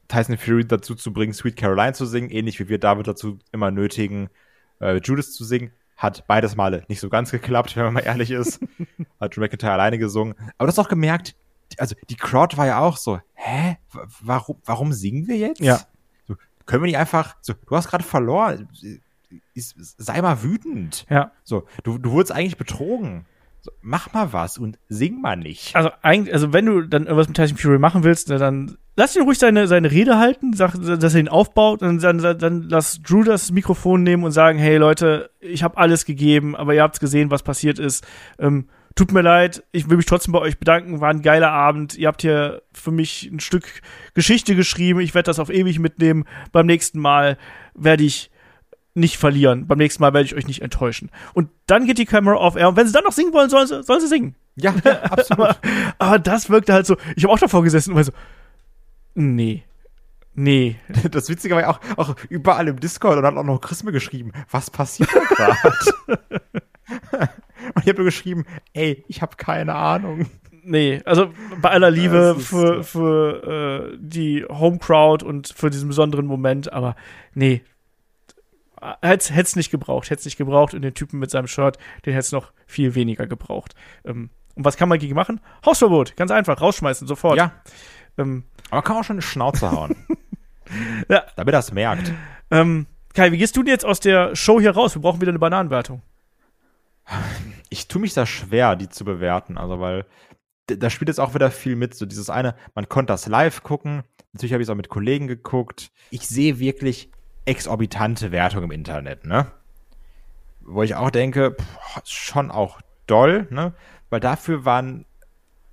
[0.08, 3.70] Tyson Fury dazu zu bringen, Sweet Caroline zu singen, ähnlich wie wir David dazu immer
[3.70, 4.28] nötigen,
[4.80, 5.72] äh, Judas zu singen.
[5.96, 8.60] Hat beides Male nicht so ganz geklappt, wenn man mal ehrlich ist.
[9.20, 10.34] Hat Drew McIntyre alleine gesungen.
[10.58, 11.36] Aber du hast auch gemerkt,
[11.78, 13.78] also die Crowd war ja auch so, hä?
[14.20, 15.60] Warum, warum singen wir jetzt?
[15.60, 15.80] Ja.
[16.26, 16.34] So,
[16.66, 18.68] können wir nicht einfach, so, du hast gerade verloren,
[19.55, 21.06] sei mal wütend.
[21.09, 21.32] Ja.
[21.44, 23.27] So, du, du wurdest eigentlich betrogen.
[23.65, 25.74] So, mach mal was und sing mal nicht.
[25.74, 29.23] Also eigentlich, also wenn du dann irgendwas mit Tyson Fury machen willst, dann lass ihn
[29.23, 33.01] ruhig seine, seine Rede halten, sag, dass er ihn aufbaut und dann, dann, dann lass
[33.01, 37.01] Drew das Mikrofon nehmen und sagen, hey Leute, ich habe alles gegeben, aber ihr habt's
[37.01, 38.06] gesehen, was passiert ist.
[38.39, 41.97] Ähm, tut mir leid, ich will mich trotzdem bei euch bedanken, war ein geiler Abend.
[41.97, 43.81] Ihr habt hier für mich ein Stück
[44.12, 46.24] Geschichte geschrieben, ich werde das auf ewig mitnehmen.
[46.52, 47.39] Beim nächsten Mal
[47.74, 48.31] werde ich
[48.94, 49.66] nicht verlieren.
[49.66, 51.10] Beim nächsten Mal werde ich euch nicht enttäuschen.
[51.34, 52.68] Und dann geht die Kamera off air.
[52.68, 54.34] Und wenn sie dann noch singen wollen, sollen sie, sollen sie singen.
[54.56, 55.40] Ja, ja absolut.
[55.40, 55.56] aber,
[55.98, 56.96] aber das wirkte halt so.
[57.16, 58.12] Ich habe auch davor gesessen und war so,
[59.14, 59.64] nee.
[60.34, 60.76] Nee.
[61.10, 63.92] Das Witzige war ja auch, auch überall im Discord und hat auch noch Chris mir
[63.92, 65.76] geschrieben, was passiert da gerade?
[67.74, 70.26] und ich habe nur geschrieben, ey, ich habe keine Ahnung.
[70.66, 71.30] Nee, also
[71.60, 76.96] bei aller Liebe für, für äh, die Home Crowd und für diesen besonderen Moment, aber
[77.34, 77.62] nee,
[79.02, 82.12] hätte es nicht gebraucht, hätte es nicht gebraucht und den Typen mit seinem Shirt, den
[82.12, 83.74] hätte es noch viel weniger gebraucht.
[84.05, 85.40] Ähm, und was kann man gegen machen?
[85.65, 87.36] Hausverbot, ganz einfach, rausschmeißen, sofort.
[87.36, 87.52] Ja.
[88.19, 89.97] Ähm, Aber kann auch schon eine Schnauze hauen.
[91.09, 91.24] ja.
[91.36, 92.12] Damit er es merkt.
[92.51, 94.94] Ähm, Kai, wie gehst du denn jetzt aus der Show hier raus?
[94.94, 96.02] Wir brauchen wieder eine Bananenwertung.
[97.69, 100.06] Ich tue mich da schwer, die zu bewerten, also weil
[100.66, 101.94] da spielt jetzt auch wieder viel mit.
[101.94, 104.02] So dieses eine, man konnte das live gucken.
[104.32, 105.90] Natürlich habe ich es auch mit Kollegen geguckt.
[106.11, 107.11] Ich sehe wirklich
[107.44, 109.50] exorbitante Wertung im Internet, ne?
[110.60, 113.74] Wo ich auch denke, pff, schon auch doll, ne?
[114.10, 115.04] Weil dafür waren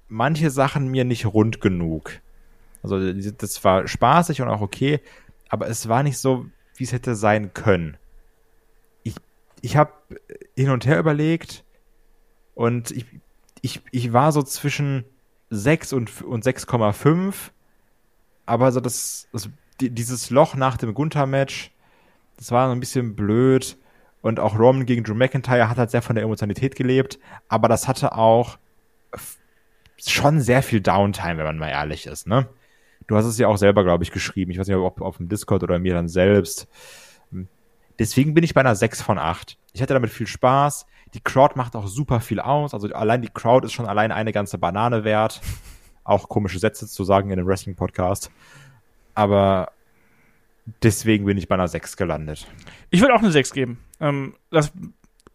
[0.07, 2.19] manche Sachen mir nicht rund genug.
[2.83, 4.99] Also das war spaßig und auch okay,
[5.49, 6.45] aber es war nicht so,
[6.75, 7.97] wie es hätte sein können.
[9.03, 9.15] Ich,
[9.61, 9.91] ich habe
[10.55, 11.63] hin und her überlegt
[12.55, 13.05] und ich,
[13.61, 15.05] ich, ich war so zwischen
[15.51, 17.51] 6 und, und 6,5,
[18.45, 19.49] aber so das, das
[19.89, 21.71] dieses Loch nach dem Gunther-Match,
[22.37, 23.77] das war so ein bisschen blöd.
[24.21, 27.17] Und auch Roman gegen Drew McIntyre hat halt sehr von der Emotionalität gelebt,
[27.47, 28.59] aber das hatte auch
[29.97, 32.47] schon sehr viel Downtime, wenn man mal ehrlich ist, ne?
[33.07, 34.51] Du hast es ja auch selber, glaube ich, geschrieben.
[34.51, 36.67] Ich weiß nicht, ob auf dem Discord oder mir dann selbst.
[37.99, 39.57] Deswegen bin ich bei einer 6 von 8.
[39.73, 40.85] Ich hatte damit viel Spaß.
[41.13, 42.73] Die Crowd macht auch super viel aus.
[42.73, 45.41] Also allein die Crowd ist schon allein eine ganze Banane wert.
[46.03, 48.31] Auch komische Sätze zu sagen in einem Wrestling-Podcast
[49.15, 49.71] aber
[50.83, 52.47] deswegen bin ich bei einer 6 gelandet.
[52.89, 53.79] Ich würde auch eine 6 geben.
[53.99, 54.71] Ähm, das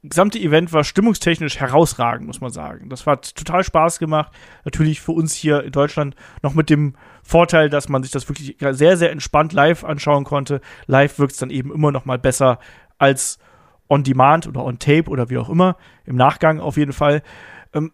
[0.02, 2.88] gesamte Event war stimmungstechnisch herausragend, muss man sagen.
[2.88, 4.32] Das hat total Spaß gemacht.
[4.64, 8.56] Natürlich für uns hier in Deutschland noch mit dem Vorteil, dass man sich das wirklich
[8.58, 10.60] sehr, sehr entspannt live anschauen konnte.
[10.86, 12.58] Live wirkt es dann eben immer noch mal besser
[12.98, 13.38] als
[13.88, 15.76] on demand oder on tape oder wie auch immer.
[16.04, 17.22] Im Nachgang auf jeden Fall.
[17.74, 17.92] Ähm,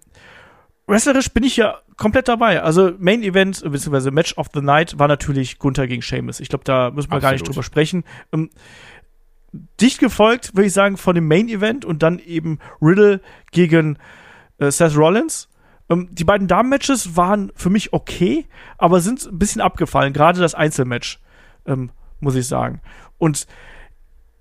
[0.86, 2.60] wrestlerisch bin ich ja komplett dabei.
[2.62, 4.10] Also Main Event bzw.
[4.10, 6.40] Match of the Night war natürlich Gunther gegen Sheamus.
[6.40, 7.22] Ich glaube, da müssen wir Absolut.
[7.22, 8.02] gar nicht drüber sprechen.
[8.32, 8.50] Ähm,
[9.80, 13.20] dicht gefolgt, würde ich sagen, von dem Main Event und dann eben Riddle
[13.52, 13.98] gegen
[14.58, 15.48] äh, Seth Rollins.
[15.88, 18.46] Ähm, die beiden Damen-Matches waren für mich okay,
[18.78, 20.12] aber sind ein bisschen abgefallen.
[20.12, 21.20] Gerade das Einzelmatch,
[21.66, 22.80] ähm, muss ich sagen.
[23.18, 23.46] Und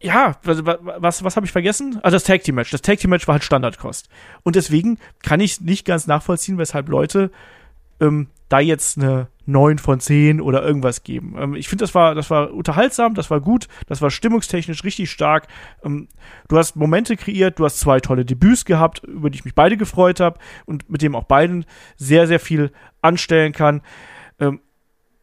[0.02, 2.00] ja, was, was, was habe ich vergessen?
[2.02, 2.72] Also das Tag Team Match.
[2.72, 4.10] Das Tag Team Match war halt Standardkost.
[4.44, 7.32] Und deswegen kann ich nicht ganz nachvollziehen, weshalb Leute
[8.00, 11.36] ähm, da jetzt eine 9 von 10 oder irgendwas geben.
[11.38, 15.12] Ähm, ich finde, das war, das war unterhaltsam, das war gut, das war stimmungstechnisch richtig
[15.12, 15.48] stark.
[15.84, 16.08] Ähm,
[16.48, 19.78] du hast Momente kreiert, du hast zwei tolle Debüts gehabt, über die ich mich beide
[19.78, 21.66] gefreut habe und mit dem auch beiden
[21.96, 22.72] sehr, sehr viel
[23.02, 23.82] anstellen kann.
[24.40, 24.60] Ähm,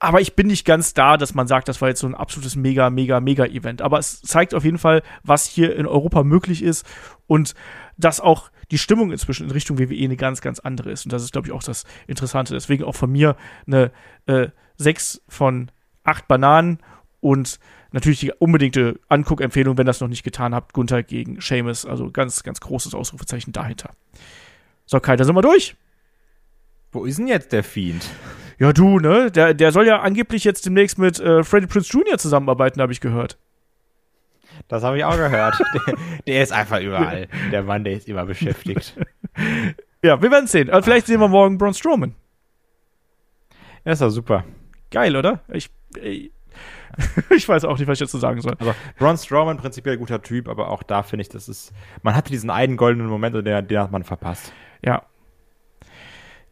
[0.00, 2.56] aber ich bin nicht ganz da, dass man sagt, das war jetzt so ein absolutes
[2.56, 3.82] mega, mega, mega Event.
[3.82, 6.86] Aber es zeigt auf jeden Fall, was hier in Europa möglich ist
[7.26, 7.54] und
[7.96, 11.04] dass auch die Stimmung inzwischen in Richtung WWE eine ganz, ganz andere ist.
[11.04, 12.54] Und das ist, glaube ich, auch das Interessante.
[12.54, 13.90] Deswegen auch von mir eine
[14.26, 15.70] äh, 6 von
[16.04, 16.78] 8 Bananen
[17.20, 17.58] und
[17.90, 21.86] natürlich die unbedingte Anguckempfehlung, wenn das noch nicht getan habt, Gunther gegen Seamus.
[21.86, 23.90] Also ganz, ganz großes Ausrufezeichen dahinter.
[24.86, 25.74] So, Kai, da sind wir durch.
[26.92, 28.08] Wo ist denn jetzt der Fiend?
[28.58, 29.30] Ja, du, ne?
[29.30, 32.18] Der, der soll ja angeblich jetzt demnächst mit äh, Freddie Prince Jr.
[32.18, 33.38] zusammenarbeiten, habe ich gehört.
[34.66, 35.58] Das habe ich auch gehört.
[35.86, 35.94] der,
[36.26, 37.28] der, ist einfach überall.
[37.52, 38.96] Der Mann, der ist immer beschäftigt.
[40.02, 40.70] ja, wir werden sehen.
[40.70, 42.14] Also vielleicht sehen wir morgen Braun Strowman.
[43.84, 44.44] Ja, ist doch super.
[44.90, 45.40] Geil, oder?
[45.48, 45.70] Ich,
[46.02, 46.32] ich,
[47.30, 48.56] ich weiß auch nicht, was ich dazu sagen soll.
[48.58, 51.72] Also, Braun Strowman, prinzipiell guter Typ, aber auch da finde ich, das ist,
[52.02, 54.52] man hatte diesen einen goldenen Moment und den, den hat man verpasst.
[54.84, 55.02] Ja.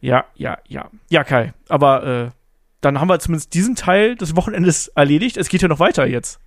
[0.07, 0.89] Ja, ja, ja.
[1.09, 2.29] Ja, Kai, aber äh,
[2.79, 5.35] dann haben wir zumindest diesen Teil des Wochenendes erledigt.
[5.35, 6.39] Es geht ja noch weiter jetzt.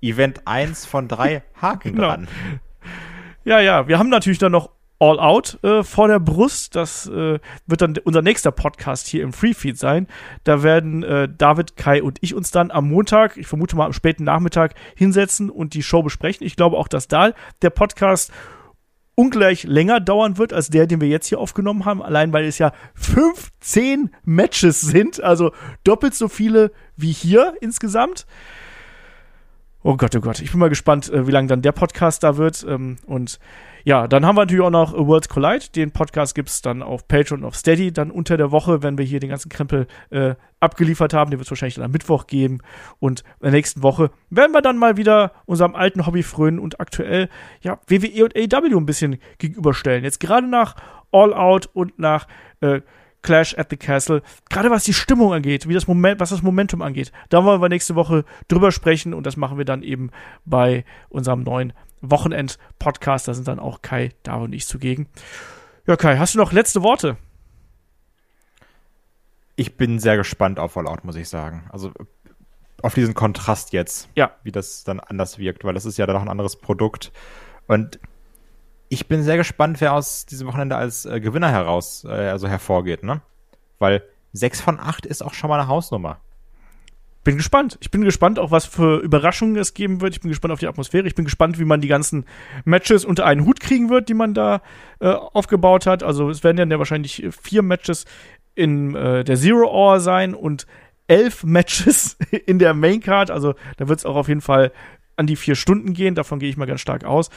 [0.00, 2.06] Event 1 von 3 Haken genau.
[2.06, 2.28] dran.
[3.44, 6.76] Ja, ja, wir haben natürlich dann noch All Out äh, vor der Brust.
[6.76, 10.06] Das äh, wird dann unser nächster Podcast hier im Freefeed sein.
[10.44, 13.92] Da werden äh, David, Kai und ich uns dann am Montag, ich vermute mal am
[13.92, 16.46] späten Nachmittag, hinsetzen und die Show besprechen.
[16.46, 18.32] Ich glaube auch, dass da der Podcast
[19.18, 22.58] ungleich länger dauern wird als der, den wir jetzt hier aufgenommen haben, allein weil es
[22.58, 25.50] ja 15 Matches sind, also
[25.82, 28.26] doppelt so viele wie hier insgesamt.
[29.84, 30.40] Oh Gott, oh Gott.
[30.40, 32.66] Ich bin mal gespannt, äh, wie lange dann der Podcast da wird.
[32.68, 33.38] Ähm, und
[33.84, 35.66] ja, dann haben wir natürlich auch noch Worlds Collide.
[35.74, 38.98] Den Podcast gibt es dann auf Patreon und auf Steady dann unter der Woche, wenn
[38.98, 41.30] wir hier den ganzen Krempel äh, abgeliefert haben.
[41.30, 42.58] Den wird es wahrscheinlich dann am Mittwoch geben.
[42.98, 46.80] Und in der nächsten Woche werden wir dann mal wieder unserem alten Hobby frönen und
[46.80, 47.28] aktuell
[47.60, 50.02] ja WWE und AEW ein bisschen gegenüberstellen.
[50.02, 50.74] Jetzt gerade nach
[51.12, 52.26] All Out und nach
[52.60, 52.80] äh,
[53.22, 54.22] Clash at the Castle.
[54.48, 57.12] Gerade was die Stimmung angeht, wie das Moment, was das Momentum angeht.
[57.28, 60.10] Da wollen wir nächste Woche drüber sprechen und das machen wir dann eben
[60.44, 63.28] bei unserem neuen Wochenend-Podcast.
[63.28, 65.08] Da sind dann auch Kai, da und ich zugegen.
[65.86, 67.16] Ja, Kai, hast du noch letzte Worte?
[69.56, 71.68] Ich bin sehr gespannt auf Fallout, muss ich sagen.
[71.72, 71.92] Also
[72.82, 74.30] auf diesen Kontrast jetzt, ja.
[74.44, 77.10] wie das dann anders wirkt, weil das ist ja dann auch ein anderes Produkt.
[77.66, 77.98] Und
[78.88, 83.02] ich bin sehr gespannt, wer aus diesem Wochenende als äh, Gewinner heraus, äh, also hervorgeht,
[83.02, 83.20] ne?
[83.78, 84.02] Weil
[84.32, 86.20] 6 von 8 ist auch schon mal eine Hausnummer.
[87.24, 87.76] Bin gespannt.
[87.80, 90.14] Ich bin gespannt auch, was für Überraschungen es geben wird.
[90.14, 91.06] Ich bin gespannt auf die Atmosphäre.
[91.06, 92.24] Ich bin gespannt, wie man die ganzen
[92.64, 94.62] Matches unter einen Hut kriegen wird, die man da
[95.00, 96.02] äh, aufgebaut hat.
[96.02, 98.06] Also es werden dann ja wahrscheinlich vier Matches
[98.54, 100.66] in äh, der Zero Hour sein und
[101.06, 102.16] elf Matches
[102.46, 103.30] in der Main Card.
[103.30, 104.72] Also da wird es auch auf jeden Fall
[105.16, 106.14] an die vier Stunden gehen.
[106.14, 107.30] Davon gehe ich mal ganz stark aus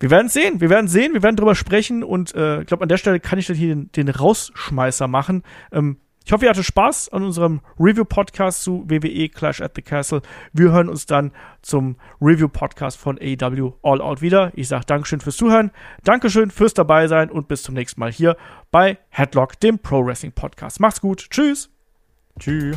[0.00, 2.88] wir werden sehen, wir werden sehen, wir werden drüber sprechen und äh, ich glaube, an
[2.88, 5.42] der Stelle kann ich dann hier den, den Rausschmeißer machen.
[5.72, 5.98] Ähm,
[6.28, 10.20] ich hoffe, ihr hattet Spaß an unserem Review-Podcast zu WWE Clash at the Castle.
[10.52, 14.52] Wir hören uns dann zum Review-Podcast von AEW All Out wieder.
[14.54, 15.70] Ich sage Dankeschön fürs Zuhören,
[16.04, 18.36] Dankeschön fürs Dabeisein und bis zum nächsten Mal hier
[18.70, 20.80] bei Headlock, dem Pro Wrestling Podcast.
[20.80, 21.28] Macht's gut.
[21.30, 21.70] Tschüss.
[22.38, 22.76] Tschüss.